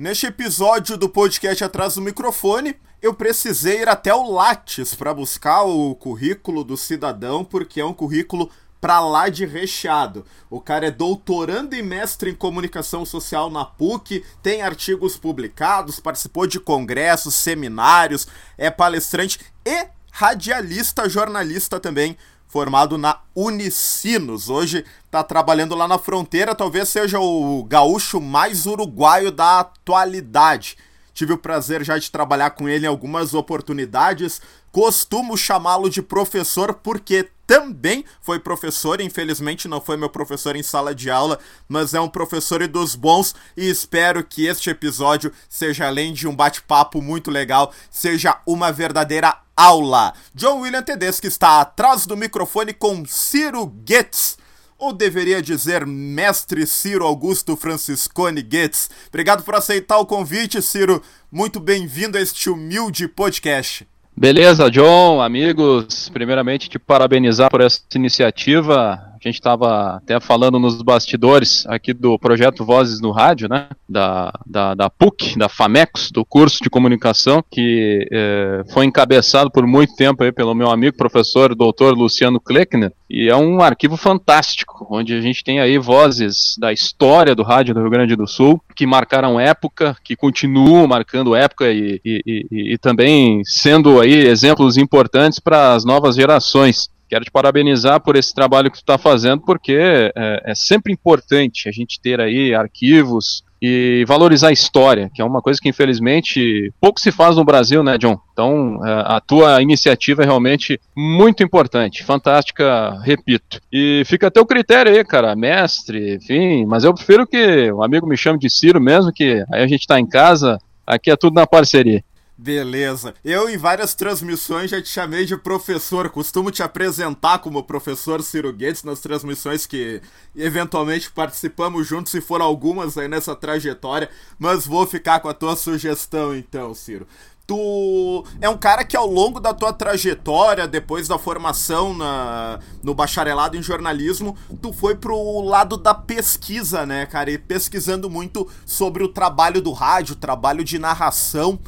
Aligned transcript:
Neste 0.00 0.28
episódio 0.28 0.96
do 0.96 1.10
podcast 1.10 1.62
Atrás 1.62 1.96
do 1.96 2.00
Microfone, 2.00 2.74
eu 3.02 3.12
precisei 3.12 3.82
ir 3.82 3.88
até 3.90 4.14
o 4.14 4.32
Lattes 4.32 4.94
para 4.94 5.12
buscar 5.12 5.64
o 5.64 5.94
currículo 5.94 6.64
do 6.64 6.74
cidadão, 6.74 7.44
porque 7.44 7.82
é 7.82 7.84
um 7.84 7.92
currículo 7.92 8.50
pra 8.80 8.98
lá 9.00 9.28
de 9.28 9.44
recheado. 9.44 10.24
O 10.48 10.58
cara 10.58 10.86
é 10.86 10.90
doutorando 10.90 11.76
e 11.76 11.82
mestre 11.82 12.30
em 12.30 12.34
comunicação 12.34 13.04
social 13.04 13.50
na 13.50 13.62
PUC, 13.62 14.24
tem 14.42 14.62
artigos 14.62 15.18
publicados, 15.18 16.00
participou 16.00 16.46
de 16.46 16.58
congressos, 16.58 17.34
seminários, 17.34 18.26
é 18.56 18.70
palestrante 18.70 19.38
e 19.66 19.86
radialista, 20.10 21.10
jornalista 21.10 21.78
também, 21.78 22.16
formado 22.50 22.98
na 22.98 23.20
Unicinos. 23.34 24.50
Hoje 24.50 24.84
está 25.06 25.22
trabalhando 25.22 25.76
lá 25.76 25.86
na 25.86 25.98
fronteira, 25.98 26.54
talvez 26.54 26.88
seja 26.88 27.18
o 27.20 27.64
gaúcho 27.64 28.20
mais 28.20 28.66
uruguaio 28.66 29.30
da 29.30 29.60
atualidade. 29.60 30.76
Tive 31.14 31.32
o 31.32 31.38
prazer 31.38 31.84
já 31.84 31.96
de 31.96 32.10
trabalhar 32.10 32.50
com 32.50 32.68
ele 32.68 32.86
em 32.86 32.88
algumas 32.88 33.34
oportunidades. 33.34 34.40
Costumo 34.72 35.36
chamá-lo 35.36 35.88
de 35.88 36.02
professor 36.02 36.74
porque 36.74 37.28
também 37.46 38.04
foi 38.20 38.38
professor, 38.38 39.00
infelizmente 39.00 39.66
não 39.66 39.80
foi 39.80 39.96
meu 39.96 40.08
professor 40.08 40.54
em 40.54 40.62
sala 40.62 40.94
de 40.94 41.10
aula, 41.10 41.38
mas 41.68 41.94
é 41.94 42.00
um 42.00 42.08
professor 42.08 42.62
e 42.62 42.68
dos 42.68 42.94
bons 42.94 43.34
e 43.56 43.68
espero 43.68 44.22
que 44.22 44.46
este 44.46 44.70
episódio 44.70 45.32
seja 45.48 45.86
além 45.86 46.12
de 46.12 46.28
um 46.28 46.34
bate-papo 46.34 47.02
muito 47.02 47.28
legal, 47.28 47.72
seja 47.90 48.40
uma 48.46 48.70
verdadeira 48.70 49.36
aula. 49.60 50.14
John 50.34 50.60
William 50.60 50.82
Tedeschi 50.82 51.26
está 51.26 51.60
atrás 51.60 52.06
do 52.06 52.16
microfone 52.16 52.72
com 52.72 53.04
Ciro 53.06 53.66
Goetz 53.66 54.38
ou 54.78 54.92
deveria 54.92 55.42
dizer 55.42 55.84
Mestre 55.84 56.66
Ciro 56.66 57.04
Augusto 57.04 57.54
Franciscone 57.56 58.42
Goetz. 58.42 58.88
Obrigado 59.08 59.42
por 59.42 59.54
aceitar 59.54 59.98
o 59.98 60.06
convite, 60.06 60.62
Ciro. 60.62 61.02
Muito 61.30 61.60
bem-vindo 61.60 62.16
a 62.16 62.20
este 62.20 62.48
humilde 62.48 63.06
podcast. 63.06 63.86
Beleza, 64.16 64.70
John, 64.70 65.20
amigos. 65.20 66.08
Primeiramente, 66.08 66.70
te 66.70 66.78
parabenizar 66.78 67.50
por 67.50 67.60
essa 67.60 67.80
iniciativa. 67.94 69.09
A 69.22 69.28
gente 69.28 69.34
estava 69.34 69.96
até 69.96 70.18
falando 70.18 70.58
nos 70.58 70.80
bastidores 70.80 71.66
aqui 71.66 71.92
do 71.92 72.18
projeto 72.18 72.64
Vozes 72.64 73.00
no 73.00 73.10
Rádio, 73.10 73.48
né? 73.48 73.68
Da, 73.88 74.32
da, 74.46 74.74
da 74.74 74.88
PUC, 74.88 75.38
da 75.38 75.48
FAMEX, 75.48 76.10
do 76.10 76.24
curso 76.24 76.62
de 76.62 76.70
comunicação, 76.70 77.44
que 77.50 78.08
é, 78.10 78.62
foi 78.72 78.86
encabeçado 78.86 79.50
por 79.50 79.66
muito 79.66 79.94
tempo 79.94 80.24
aí 80.24 80.32
pelo 80.32 80.54
meu 80.54 80.70
amigo 80.70 80.96
professor 80.96 81.54
doutor 81.54 81.94
Luciano 81.94 82.40
Kleckner. 82.40 82.92
E 83.10 83.28
é 83.28 83.36
um 83.36 83.60
arquivo 83.60 83.96
fantástico, 83.96 84.86
onde 84.90 85.12
a 85.12 85.20
gente 85.20 85.44
tem 85.44 85.60
aí 85.60 85.76
vozes 85.76 86.56
da 86.58 86.72
história 86.72 87.34
do 87.34 87.42
rádio 87.42 87.74
do 87.74 87.80
Rio 87.80 87.90
Grande 87.90 88.16
do 88.16 88.26
Sul, 88.26 88.62
que 88.74 88.86
marcaram 88.86 89.38
época, 89.38 89.96
que 90.02 90.16
continuam 90.16 90.86
marcando 90.86 91.34
época 91.34 91.70
e, 91.70 92.00
e, 92.04 92.22
e, 92.26 92.74
e 92.74 92.78
também 92.78 93.42
sendo 93.44 94.00
aí 94.00 94.14
exemplos 94.26 94.76
importantes 94.76 95.38
para 95.38 95.74
as 95.74 95.84
novas 95.84 96.16
gerações. 96.16 96.88
Quero 97.10 97.24
te 97.24 97.30
parabenizar 97.32 98.00
por 98.00 98.14
esse 98.14 98.32
trabalho 98.32 98.70
que 98.70 98.78
tu 98.78 98.82
está 98.82 98.96
fazendo, 98.96 99.42
porque 99.42 99.72
é, 100.16 100.42
é, 100.46 100.54
sempre 100.54 100.92
importante 100.92 101.68
a 101.68 101.72
gente 101.72 102.00
ter 102.00 102.20
aí 102.20 102.54
arquivos 102.54 103.42
e 103.60 104.04
valorizar 104.06 104.48
a 104.48 104.52
história, 104.52 105.10
que 105.12 105.20
é 105.20 105.24
uma 105.24 105.42
coisa 105.42 105.60
que 105.60 105.68
infelizmente 105.68 106.72
pouco 106.80 107.00
se 107.00 107.10
faz 107.10 107.34
no 107.34 107.44
Brasil, 107.44 107.82
né, 107.82 107.98
John? 107.98 108.16
Então, 108.32 108.78
é, 108.86 109.16
a 109.16 109.20
tua 109.20 109.60
iniciativa 109.60 110.22
é 110.22 110.24
realmente 110.24 110.80
muito 110.96 111.42
importante, 111.42 112.04
fantástica, 112.04 112.96
repito. 113.02 113.60
E 113.72 114.04
fica 114.06 114.28
a 114.28 114.30
teu 114.30 114.46
critério 114.46 114.92
aí, 114.92 115.04
cara, 115.04 115.34
mestre, 115.34 116.14
enfim, 116.14 116.64
mas 116.64 116.84
eu 116.84 116.94
prefiro 116.94 117.26
que 117.26 117.72
o 117.72 117.82
amigo 117.82 118.06
me 118.06 118.16
chame 118.16 118.38
de 118.38 118.48
Ciro 118.48 118.80
mesmo, 118.80 119.12
que 119.12 119.44
aí 119.52 119.64
a 119.64 119.66
gente 119.66 119.80
está 119.80 119.98
em 119.98 120.06
casa, 120.06 120.58
aqui 120.86 121.10
é 121.10 121.16
tudo 121.16 121.34
na 121.34 121.46
parceria. 121.46 122.04
Beleza. 122.42 123.14
Eu, 123.22 123.50
em 123.50 123.58
várias 123.58 123.94
transmissões, 123.94 124.70
já 124.70 124.80
te 124.80 124.88
chamei 124.88 125.26
de 125.26 125.36
professor. 125.36 126.08
Costumo 126.08 126.50
te 126.50 126.62
apresentar 126.62 127.40
como 127.40 127.62
professor 127.62 128.22
Ciro 128.22 128.50
Guedes 128.50 128.82
nas 128.82 128.98
transmissões 128.98 129.66
que 129.66 130.00
eventualmente 130.34 131.10
participamos 131.10 131.86
juntos, 131.86 132.10
se 132.10 132.22
for 132.22 132.40
algumas 132.40 132.96
aí 132.96 133.08
nessa 133.08 133.36
trajetória. 133.36 134.08
Mas 134.38 134.66
vou 134.66 134.86
ficar 134.86 135.20
com 135.20 135.28
a 135.28 135.34
tua 135.34 135.54
sugestão, 135.54 136.34
então, 136.34 136.72
Ciro. 136.72 137.06
Tu 137.46 138.24
é 138.40 138.48
um 138.48 138.56
cara 138.56 138.84
que 138.84 138.96
ao 138.96 139.06
longo 139.06 139.38
da 139.38 139.52
tua 139.52 139.74
trajetória, 139.74 140.66
depois 140.66 141.06
da 141.06 141.18
formação 141.18 141.92
na, 141.92 142.58
no 142.82 142.94
bacharelado 142.94 143.54
em 143.54 143.62
jornalismo, 143.62 144.34
tu 144.62 144.72
foi 144.72 144.94
pro 144.94 145.42
lado 145.42 145.76
da 145.76 145.92
pesquisa, 145.92 146.86
né, 146.86 147.04
cara? 147.04 147.30
E 147.30 147.36
pesquisando 147.36 148.08
muito 148.08 148.48
sobre 148.64 149.04
o 149.04 149.08
trabalho 149.08 149.60
do 149.60 149.72
rádio, 149.72 150.16
trabalho 150.16 150.64
de 150.64 150.78
narração. 150.78 151.58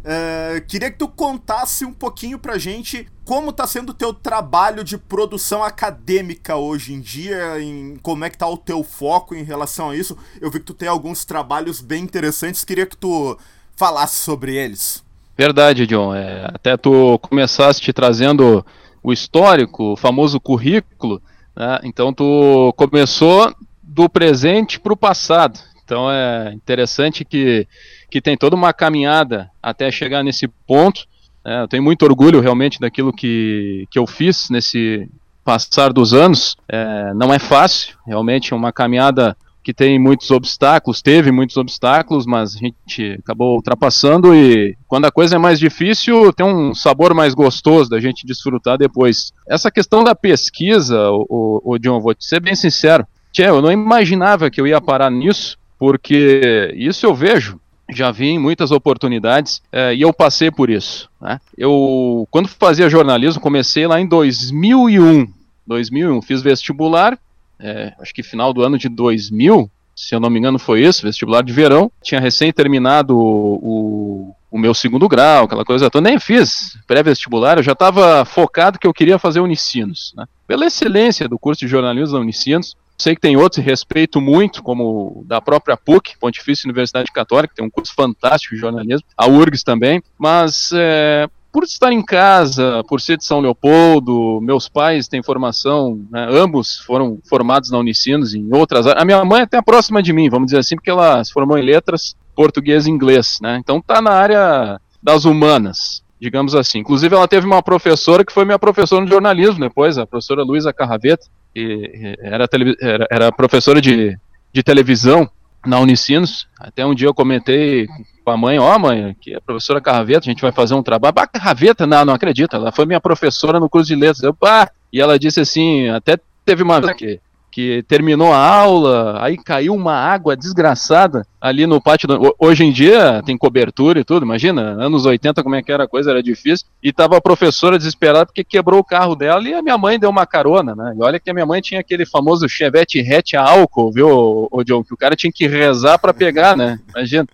Uh, 0.00 0.64
queria 0.66 0.90
que 0.90 0.98
tu 0.98 1.08
contasse 1.08 1.84
um 1.84 1.92
pouquinho 1.92 2.38
pra 2.38 2.56
gente 2.56 3.06
como 3.22 3.52
tá 3.52 3.66
sendo 3.66 3.90
o 3.90 3.94
teu 3.94 4.14
trabalho 4.14 4.82
de 4.82 4.96
produção 4.96 5.62
acadêmica 5.62 6.56
hoje 6.56 6.94
em 6.94 7.00
dia, 7.00 7.60
em 7.60 7.96
como 8.02 8.24
é 8.24 8.30
que 8.30 8.38
tá 8.38 8.48
o 8.48 8.56
teu 8.56 8.82
foco 8.82 9.34
em 9.34 9.44
relação 9.44 9.90
a 9.90 9.96
isso. 9.96 10.16
Eu 10.40 10.50
vi 10.50 10.58
que 10.58 10.64
tu 10.64 10.74
tem 10.74 10.88
alguns 10.88 11.24
trabalhos 11.24 11.80
bem 11.80 12.02
interessantes, 12.02 12.64
queria 12.64 12.86
que 12.86 12.96
tu 12.96 13.38
falasse 13.76 14.16
sobre 14.16 14.56
eles. 14.56 15.04
Verdade, 15.36 15.86
John. 15.86 16.14
É, 16.14 16.46
até 16.52 16.76
tu 16.76 17.18
começaste 17.20 17.92
trazendo 17.92 18.64
o 19.02 19.12
histórico, 19.12 19.92
o 19.92 19.96
famoso 19.96 20.40
currículo, 20.40 21.22
né? 21.54 21.78
então 21.84 22.12
tu 22.12 22.72
começou 22.76 23.54
do 23.82 24.08
presente 24.08 24.80
para 24.80 24.92
o 24.92 24.96
passado. 24.96 25.58
Então 25.84 26.10
é 26.10 26.52
interessante 26.52 27.24
que 27.24 27.66
que 28.10 28.20
tem 28.20 28.36
toda 28.36 28.56
uma 28.56 28.72
caminhada 28.72 29.50
até 29.62 29.90
chegar 29.90 30.22
nesse 30.22 30.48
ponto. 30.66 31.06
É, 31.44 31.62
eu 31.62 31.68
tenho 31.68 31.82
muito 31.82 32.02
orgulho 32.02 32.40
realmente 32.40 32.80
daquilo 32.80 33.12
que, 33.12 33.86
que 33.90 33.98
eu 33.98 34.06
fiz 34.06 34.50
nesse 34.50 35.08
passar 35.44 35.92
dos 35.92 36.12
anos. 36.12 36.56
É, 36.68 37.14
não 37.14 37.32
é 37.32 37.38
fácil, 37.38 37.96
realmente 38.06 38.52
é 38.52 38.56
uma 38.56 38.72
caminhada 38.72 39.36
que 39.62 39.74
tem 39.74 39.98
muitos 39.98 40.30
obstáculos, 40.30 41.02
teve 41.02 41.30
muitos 41.30 41.56
obstáculos, 41.56 42.24
mas 42.26 42.56
a 42.56 42.58
gente 42.58 43.18
acabou 43.22 43.56
ultrapassando 43.56 44.34
e 44.34 44.74
quando 44.88 45.04
a 45.04 45.12
coisa 45.12 45.36
é 45.36 45.38
mais 45.38 45.58
difícil, 45.58 46.32
tem 46.32 46.46
um 46.46 46.74
sabor 46.74 47.14
mais 47.14 47.34
gostoso 47.34 47.90
da 47.90 48.00
gente 48.00 48.26
desfrutar 48.26 48.78
depois. 48.78 49.32
Essa 49.48 49.70
questão 49.70 50.02
da 50.02 50.14
pesquisa, 50.14 51.10
o, 51.10 51.26
o, 51.28 51.74
o 51.74 51.78
John, 51.78 52.00
vou 52.00 52.14
te 52.14 52.24
ser 52.24 52.40
bem 52.40 52.54
sincero, 52.54 53.06
tchê, 53.32 53.48
eu 53.48 53.60
não 53.60 53.70
imaginava 53.70 54.50
que 54.50 54.60
eu 54.60 54.66
ia 54.66 54.80
parar 54.80 55.10
nisso, 55.10 55.58
porque 55.78 56.72
isso 56.74 57.04
eu 57.04 57.14
vejo 57.14 57.60
já 57.92 58.10
vi 58.10 58.38
muitas 58.38 58.70
oportunidades 58.70 59.62
é, 59.72 59.94
e 59.94 60.02
eu 60.02 60.12
passei 60.12 60.50
por 60.50 60.70
isso. 60.70 61.08
Né? 61.20 61.40
Eu, 61.56 62.26
quando 62.30 62.48
fazia 62.48 62.88
jornalismo, 62.88 63.40
comecei 63.40 63.86
lá 63.86 64.00
em 64.00 64.06
2001. 64.06 65.26
2001, 65.66 66.22
fiz 66.22 66.42
vestibular, 66.42 67.18
é, 67.58 67.92
acho 68.00 68.12
que 68.12 68.22
final 68.22 68.52
do 68.52 68.62
ano 68.62 68.76
de 68.76 68.88
2000, 68.88 69.70
se 69.94 70.14
eu 70.14 70.20
não 70.20 70.30
me 70.30 70.38
engano 70.38 70.58
foi 70.58 70.82
isso, 70.82 71.02
vestibular 71.02 71.42
de 71.42 71.52
verão. 71.52 71.92
Tinha 72.02 72.20
recém 72.20 72.52
terminado 72.52 73.16
o, 73.16 73.54
o, 73.62 74.34
o 74.50 74.58
meu 74.58 74.72
segundo 74.72 75.06
grau, 75.06 75.44
aquela 75.44 75.64
coisa 75.64 75.90
toda. 75.90 76.08
Nem 76.08 76.18
fiz 76.18 76.78
pré-vestibular, 76.86 77.58
eu 77.58 77.62
já 77.62 77.72
estava 77.72 78.24
focado 78.24 78.78
que 78.78 78.86
eu 78.86 78.94
queria 78.94 79.18
fazer 79.18 79.40
Unicinos. 79.40 80.14
Né? 80.16 80.24
Pela 80.46 80.66
excelência 80.66 81.28
do 81.28 81.38
curso 81.38 81.60
de 81.60 81.68
jornalismo 81.68 82.14
da 82.14 82.20
Unicinos, 82.20 82.74
Sei 83.00 83.14
que 83.14 83.20
tem 83.22 83.34
outros, 83.34 83.64
respeito 83.64 84.20
muito, 84.20 84.62
como 84.62 85.24
da 85.26 85.40
própria 85.40 85.74
PUC, 85.74 86.18
Pontifícia 86.20 86.66
Universidade 86.66 87.10
Católica, 87.10 87.54
tem 87.56 87.64
um 87.64 87.70
curso 87.70 87.94
fantástico 87.94 88.54
de 88.54 88.60
jornalismo, 88.60 89.06
a 89.16 89.26
URGS 89.26 89.64
também, 89.64 90.02
mas 90.18 90.68
é, 90.74 91.26
por 91.50 91.64
estar 91.64 91.90
em 91.92 92.04
casa, 92.04 92.84
por 92.86 93.00
ser 93.00 93.16
de 93.16 93.24
São 93.24 93.40
Leopoldo, 93.40 94.38
meus 94.42 94.68
pais 94.68 95.08
têm 95.08 95.22
formação, 95.22 95.98
né, 96.10 96.28
ambos 96.30 96.80
foram 96.80 97.18
formados 97.26 97.70
na 97.70 97.78
Unicinos 97.78 98.34
em 98.34 98.54
outras 98.54 98.86
áreas. 98.86 99.02
A 99.02 99.06
minha 99.06 99.24
mãe 99.24 99.40
é 99.40 99.44
até 99.44 99.62
próxima 99.62 100.02
de 100.02 100.12
mim, 100.12 100.28
vamos 100.28 100.48
dizer 100.48 100.58
assim, 100.58 100.76
porque 100.76 100.90
ela 100.90 101.24
se 101.24 101.32
formou 101.32 101.56
em 101.56 101.64
letras, 101.64 102.14
português 102.36 102.86
e 102.86 102.90
inglês, 102.90 103.38
né? 103.40 103.56
Então 103.58 103.78
está 103.78 104.02
na 104.02 104.10
área 104.10 104.78
das 105.02 105.24
humanas, 105.24 106.02
digamos 106.20 106.54
assim. 106.54 106.80
Inclusive 106.80 107.14
ela 107.14 107.26
teve 107.26 107.46
uma 107.46 107.62
professora 107.62 108.24
que 108.24 108.32
foi 108.32 108.44
minha 108.44 108.58
professora 108.58 109.04
de 109.04 109.10
jornalismo 109.10 109.58
depois, 109.58 109.96
a 109.96 110.06
professora 110.06 110.42
Luísa 110.42 110.72
Carraveta, 110.72 111.26
que 111.54 112.16
era, 112.20 112.46
era, 112.80 113.06
era 113.10 113.32
professora 113.32 113.80
de, 113.80 114.16
de 114.52 114.62
televisão 114.62 115.28
na 115.66 115.78
Unicinos. 115.78 116.46
Até 116.58 116.84
um 116.84 116.94
dia 116.94 117.08
eu 117.08 117.14
comentei 117.14 117.86
com 118.24 118.30
a 118.30 118.36
mãe, 118.36 118.58
ó 118.58 118.74
oh, 118.74 118.78
mãe, 118.78 119.16
que 119.20 119.34
a 119.34 119.40
professora 119.40 119.80
Carraveta, 119.80 120.20
a 120.20 120.30
gente 120.30 120.42
vai 120.42 120.52
fazer 120.52 120.74
um 120.74 120.82
trabalho. 120.82 121.14
Ah, 121.16 121.26
Carraveta? 121.26 121.86
Não, 121.86 122.04
não 122.04 122.14
acredito, 122.14 122.54
ela 122.54 122.70
foi 122.70 122.86
minha 122.86 123.00
professora 123.00 123.58
no 123.58 123.68
curso 123.68 123.88
de 123.88 123.94
letras. 123.94 124.22
Eu, 124.22 124.36
ah! 124.44 124.70
E 124.92 125.00
ela 125.00 125.18
disse 125.18 125.40
assim, 125.40 125.88
até 125.88 126.18
teve 126.44 126.62
uma 126.62 126.94
que 126.94 127.20
que 127.50 127.82
terminou 127.88 128.32
a 128.32 128.38
aula, 128.38 129.18
aí 129.22 129.36
caiu 129.36 129.74
uma 129.74 129.94
água 129.94 130.36
desgraçada 130.36 131.26
ali 131.40 131.66
no 131.66 131.80
pátio. 131.80 132.06
Do... 132.06 132.34
Hoje 132.38 132.64
em 132.64 132.72
dia 132.72 133.22
tem 133.24 133.36
cobertura 133.36 134.00
e 134.00 134.04
tudo, 134.04 134.24
imagina, 134.24 134.62
anos 134.62 135.04
80 135.04 135.42
como 135.42 135.54
é 135.54 135.62
que 135.62 135.72
era 135.72 135.84
a 135.84 135.88
coisa, 135.88 136.10
era 136.10 136.22
difícil. 136.22 136.66
E 136.82 136.92
tava 136.92 137.16
a 137.16 137.20
professora 137.20 137.78
desesperada 137.78 138.26
porque 138.26 138.44
quebrou 138.44 138.80
o 138.80 138.84
carro 138.84 139.14
dela 139.14 139.46
e 139.48 139.54
a 139.54 139.62
minha 139.62 139.76
mãe 139.76 139.98
deu 139.98 140.10
uma 140.10 140.26
carona, 140.26 140.74
né? 140.74 140.94
E 140.96 141.02
olha 141.02 141.18
que 141.18 141.30
a 141.30 141.34
minha 141.34 141.46
mãe 141.46 141.60
tinha 141.60 141.80
aquele 141.80 142.06
famoso 142.06 142.48
Chevette 142.48 143.00
hatch 143.00 143.34
a 143.34 143.42
álcool, 143.42 143.92
viu, 143.92 144.48
o 144.50 144.64
John, 144.64 144.84
que 144.84 144.94
o 144.94 144.96
cara 144.96 145.16
tinha 145.16 145.32
que 145.32 145.46
rezar 145.46 145.98
para 145.98 146.14
pegar, 146.14 146.56
né? 146.56 146.78
Imagina. 146.94 147.26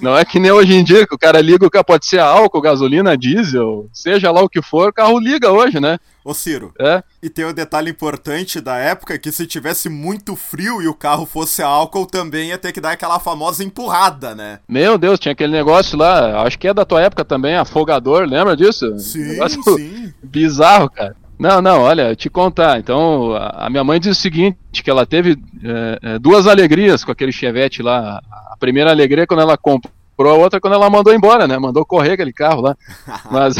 Não 0.00 0.16
é 0.16 0.24
que 0.24 0.38
nem 0.38 0.50
hoje 0.50 0.74
em 0.74 0.84
dia 0.84 1.06
que 1.06 1.14
o 1.14 1.18
cara 1.18 1.40
liga 1.40 1.66
o 1.66 1.70
carro, 1.70 1.84
pode 1.84 2.06
ser 2.06 2.20
álcool, 2.20 2.60
gasolina, 2.60 3.16
diesel, 3.16 3.88
seja 3.92 4.30
lá 4.30 4.42
o 4.42 4.48
que 4.48 4.62
for, 4.62 4.88
o 4.88 4.92
carro 4.92 5.18
liga 5.18 5.50
hoje, 5.50 5.80
né? 5.80 5.98
Ô 6.24 6.32
Ciro, 6.32 6.72
é? 6.80 7.02
e 7.22 7.28
tem 7.28 7.44
um 7.44 7.52
detalhe 7.52 7.90
importante 7.90 8.58
da 8.58 8.76
época 8.76 9.18
que 9.18 9.30
se 9.30 9.46
tivesse 9.46 9.90
muito 9.90 10.34
frio 10.34 10.80
e 10.80 10.88
o 10.88 10.94
carro 10.94 11.26
fosse 11.26 11.62
álcool 11.62 12.06
também 12.06 12.48
ia 12.48 12.56
ter 12.56 12.72
que 12.72 12.80
dar 12.80 12.92
aquela 12.92 13.20
famosa 13.20 13.62
empurrada, 13.62 14.34
né? 14.34 14.60
Meu 14.66 14.96
Deus, 14.96 15.20
tinha 15.20 15.32
aquele 15.32 15.52
negócio 15.52 15.98
lá, 15.98 16.42
acho 16.42 16.58
que 16.58 16.66
é 16.66 16.72
da 16.72 16.86
tua 16.86 17.02
época 17.02 17.26
também, 17.26 17.54
afogador, 17.54 18.26
lembra 18.26 18.56
disso? 18.56 18.98
Sim, 18.98 19.36
sim. 19.48 20.14
Bizarro, 20.24 20.88
cara. 20.88 21.14
Não, 21.44 21.60
não, 21.60 21.82
olha, 21.82 22.16
te 22.16 22.30
contar. 22.30 22.78
Então, 22.78 23.34
a 23.36 23.68
minha 23.68 23.84
mãe 23.84 24.00
diz 24.00 24.16
o 24.16 24.20
seguinte, 24.20 24.56
que 24.82 24.88
ela 24.88 25.04
teve 25.04 25.36
é, 25.62 26.14
é, 26.14 26.18
duas 26.18 26.46
alegrias 26.46 27.04
com 27.04 27.12
aquele 27.12 27.32
Chevette 27.32 27.82
lá. 27.82 28.18
A 28.50 28.56
primeira 28.58 28.90
alegria 28.90 29.24
é 29.24 29.26
quando 29.26 29.40
ela 29.40 29.58
comprou, 29.58 29.90
a 30.30 30.32
outra 30.32 30.56
é 30.56 30.60
quando 30.60 30.72
ela 30.72 30.88
mandou 30.88 31.12
embora, 31.12 31.46
né? 31.46 31.58
Mandou 31.58 31.84
correr 31.84 32.12
aquele 32.12 32.32
carro 32.32 32.62
lá. 32.62 32.74
Mas, 33.30 33.56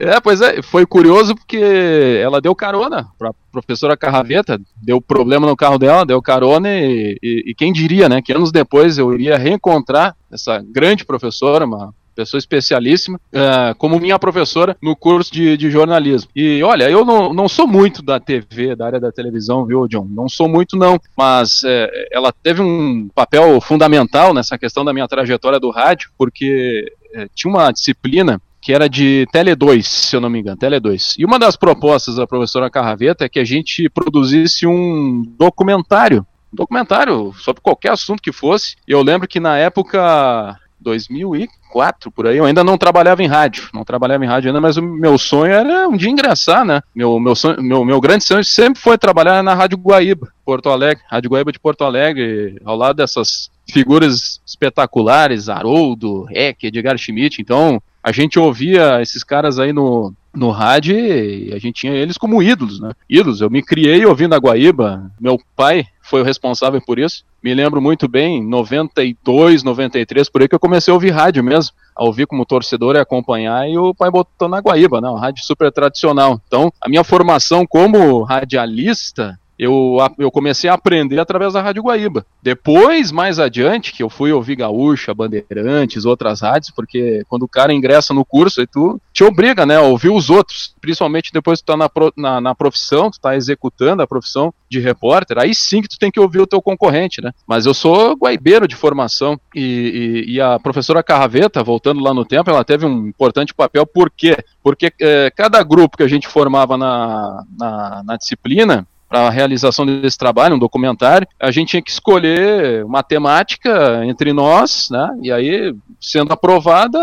é, 0.00 0.20
pois 0.20 0.40
é, 0.40 0.62
foi 0.62 0.84
curioso 0.84 1.36
porque 1.36 2.18
ela 2.20 2.40
deu 2.40 2.56
carona 2.56 3.06
pra 3.16 3.30
professora 3.52 3.96
Carraveta, 3.96 4.60
deu 4.82 5.00
problema 5.00 5.46
no 5.46 5.54
carro 5.54 5.78
dela, 5.78 6.04
deu 6.04 6.20
carona 6.20 6.70
e, 6.70 7.16
e, 7.22 7.50
e 7.52 7.54
quem 7.54 7.72
diria, 7.72 8.08
né? 8.08 8.20
Que 8.20 8.32
anos 8.32 8.50
depois 8.50 8.98
eu 8.98 9.14
iria 9.14 9.38
reencontrar 9.38 10.16
essa 10.28 10.60
grande 10.60 11.04
professora, 11.04 11.64
uma 11.64 11.94
pessoa 12.20 12.38
especialíssima, 12.38 13.18
uh, 13.32 13.74
como 13.78 13.98
minha 13.98 14.18
professora 14.18 14.76
no 14.82 14.94
curso 14.94 15.32
de, 15.32 15.56
de 15.56 15.70
jornalismo. 15.70 16.30
E 16.36 16.62
olha, 16.62 16.90
eu 16.90 17.04
não, 17.04 17.32
não 17.32 17.48
sou 17.48 17.66
muito 17.66 18.02
da 18.02 18.20
TV, 18.20 18.76
da 18.76 18.86
área 18.86 19.00
da 19.00 19.10
televisão, 19.10 19.64
viu, 19.64 19.88
John? 19.88 20.06
Não 20.10 20.28
sou 20.28 20.48
muito, 20.48 20.76
não. 20.76 21.00
Mas 21.16 21.62
é, 21.64 22.08
ela 22.12 22.30
teve 22.32 22.60
um 22.60 23.08
papel 23.14 23.60
fundamental 23.60 24.34
nessa 24.34 24.58
questão 24.58 24.84
da 24.84 24.92
minha 24.92 25.08
trajetória 25.08 25.58
do 25.58 25.70
rádio, 25.70 26.10
porque 26.18 26.92
é, 27.14 27.26
tinha 27.34 27.50
uma 27.50 27.72
disciplina 27.72 28.40
que 28.60 28.74
era 28.74 28.88
de 28.88 29.26
Tele 29.32 29.54
2, 29.54 29.86
se 29.86 30.14
eu 30.14 30.20
não 30.20 30.28
me 30.28 30.40
engano, 30.40 30.58
Tele 30.58 30.78
2. 30.78 31.16
E 31.18 31.24
uma 31.24 31.38
das 31.38 31.56
propostas 31.56 32.16
da 32.16 32.26
professora 32.26 32.70
Carraveta 32.70 33.24
é 33.24 33.28
que 33.28 33.38
a 33.38 33.44
gente 33.44 33.88
produzisse 33.88 34.66
um 34.66 35.22
documentário 35.38 36.26
documentário 36.52 37.32
sobre 37.34 37.62
qualquer 37.62 37.92
assunto 37.92 38.20
que 38.20 38.32
fosse. 38.32 38.74
Eu 38.86 39.02
lembro 39.02 39.28
que 39.28 39.38
na 39.38 39.56
época 39.56 40.58
2004, 40.80 42.10
por 42.10 42.26
aí, 42.26 42.36
eu 42.36 42.44
ainda 42.44 42.64
não 42.64 42.78
trabalhava 42.78 43.22
em 43.22 43.26
rádio, 43.26 43.68
não 43.72 43.84
trabalhava 43.84 44.24
em 44.24 44.28
rádio 44.28 44.48
ainda, 44.48 44.60
mas 44.60 44.76
o 44.76 44.82
meu 44.82 45.18
sonho 45.18 45.52
era 45.52 45.88
um 45.88 45.96
dia 45.96 46.10
ingressar, 46.10 46.64
né? 46.64 46.82
Meu, 46.94 47.20
meu, 47.20 47.34
sonho, 47.34 47.62
meu, 47.62 47.84
meu 47.84 48.00
grande 48.00 48.24
sonho 48.24 48.44
sempre 48.44 48.80
foi 48.80 48.96
trabalhar 48.96 49.42
na 49.42 49.54
Rádio 49.54 49.78
Guaíba, 49.78 50.28
Porto 50.44 50.70
Alegre, 50.70 51.04
Rádio 51.08 51.30
Guaíba 51.30 51.52
de 51.52 51.58
Porto 51.58 51.84
Alegre, 51.84 52.60
ao 52.64 52.76
lado 52.76 52.96
dessas 52.96 53.50
figuras 53.70 54.40
espetaculares, 54.44 55.48
Haroldo, 55.48 56.26
Eck, 56.30 56.66
Edgar 56.66 56.98
Schmidt, 56.98 57.40
então 57.40 57.80
a 58.02 58.12
gente 58.12 58.38
ouvia 58.38 59.00
esses 59.02 59.22
caras 59.22 59.58
aí 59.58 59.72
no, 59.72 60.12
no 60.34 60.50
rádio 60.50 60.96
e 60.98 61.52
a 61.52 61.58
gente 61.58 61.80
tinha 61.80 61.92
eles 61.92 62.16
como 62.16 62.42
ídolos, 62.42 62.80
né? 62.80 62.92
Ídolos, 63.08 63.40
eu 63.40 63.50
me 63.50 63.62
criei 63.62 64.04
ouvindo 64.06 64.34
a 64.34 64.38
Guaíba, 64.38 65.10
meu 65.20 65.38
pai 65.54 65.84
foi 66.10 66.20
o 66.20 66.24
responsável 66.24 66.80
por 66.80 66.98
isso. 66.98 67.24
Me 67.42 67.54
lembro 67.54 67.80
muito 67.80 68.08
bem, 68.08 68.44
92, 68.44 69.62
93, 69.62 70.28
por 70.28 70.42
aí 70.42 70.48
que 70.48 70.54
eu 70.54 70.60
comecei 70.60 70.90
a 70.90 70.94
ouvir 70.94 71.10
rádio 71.10 71.42
mesmo, 71.42 71.72
a 71.96 72.04
ouvir 72.04 72.26
como 72.26 72.44
torcedor 72.44 72.96
e 72.96 72.98
acompanhar, 72.98 73.68
e 73.68 73.78
o 73.78 73.94
pai 73.94 74.10
botou 74.10 74.48
na 74.48 74.58
Guaíba, 74.58 75.00
né, 75.00 75.08
uma 75.08 75.20
rádio 75.20 75.44
super 75.44 75.70
tradicional. 75.70 76.40
Então, 76.46 76.72
a 76.80 76.88
minha 76.88 77.04
formação 77.04 77.64
como 77.64 78.22
radialista 78.24 79.38
eu, 79.60 79.98
eu 80.18 80.30
comecei 80.30 80.70
a 80.70 80.74
aprender 80.74 81.18
através 81.18 81.52
da 81.52 81.60
Rádio 81.60 81.82
Guaíba. 81.82 82.24
Depois, 82.42 83.12
mais 83.12 83.38
adiante, 83.38 83.92
que 83.92 84.02
eu 84.02 84.08
fui 84.08 84.32
ouvir 84.32 84.56
Gaúcha, 84.56 85.12
Bandeirantes, 85.12 86.06
outras 86.06 86.40
rádios, 86.40 86.70
porque 86.70 87.22
quando 87.28 87.42
o 87.42 87.48
cara 87.48 87.70
ingressa 87.70 88.14
no 88.14 88.24
curso, 88.24 88.62
aí 88.62 88.66
tu 88.66 88.98
te 89.12 89.22
obriga, 89.22 89.66
né, 89.66 89.76
a 89.76 89.82
ouvir 89.82 90.08
os 90.08 90.30
outros, 90.30 90.74
principalmente 90.80 91.30
depois 91.30 91.60
que 91.60 91.66
tu 91.66 91.72
tá 91.72 91.76
na, 91.76 91.90
na, 92.16 92.40
na 92.40 92.54
profissão, 92.54 93.10
tu 93.10 93.20
tá 93.20 93.36
executando 93.36 94.02
a 94.02 94.06
profissão 94.06 94.50
de 94.66 94.80
repórter, 94.80 95.38
aí 95.38 95.54
sim 95.54 95.82
que 95.82 95.88
tu 95.88 95.98
tem 95.98 96.10
que 96.10 96.20
ouvir 96.20 96.40
o 96.40 96.46
teu 96.46 96.62
concorrente, 96.62 97.20
né? 97.20 97.30
Mas 97.46 97.66
eu 97.66 97.74
sou 97.74 98.16
guaibeiro 98.16 98.66
de 98.66 98.74
formação 98.74 99.38
e, 99.54 100.24
e, 100.26 100.36
e 100.36 100.40
a 100.40 100.58
professora 100.58 101.02
Carraveta, 101.02 101.62
voltando 101.62 102.00
lá 102.00 102.14
no 102.14 102.24
tempo, 102.24 102.48
ela 102.48 102.64
teve 102.64 102.86
um 102.86 103.08
importante 103.08 103.52
papel, 103.52 103.84
por 103.84 104.10
quê? 104.10 104.38
Porque 104.62 104.90
é, 104.98 105.30
cada 105.36 105.62
grupo 105.62 105.98
que 105.98 106.02
a 106.02 106.08
gente 106.08 106.26
formava 106.26 106.78
na, 106.78 107.44
na, 107.58 108.02
na 108.06 108.16
disciplina, 108.16 108.86
para 109.10 109.26
a 109.26 109.30
realização 109.30 109.84
desse 109.84 110.16
trabalho, 110.16 110.54
um 110.54 110.58
documentário, 110.58 111.26
a 111.38 111.50
gente 111.50 111.70
tinha 111.70 111.82
que 111.82 111.90
escolher 111.90 112.84
uma 112.84 113.02
temática 113.02 114.06
entre 114.06 114.32
nós, 114.32 114.86
né? 114.88 115.10
E 115.20 115.32
aí, 115.32 115.74
sendo 116.00 116.32
aprovada, 116.32 116.98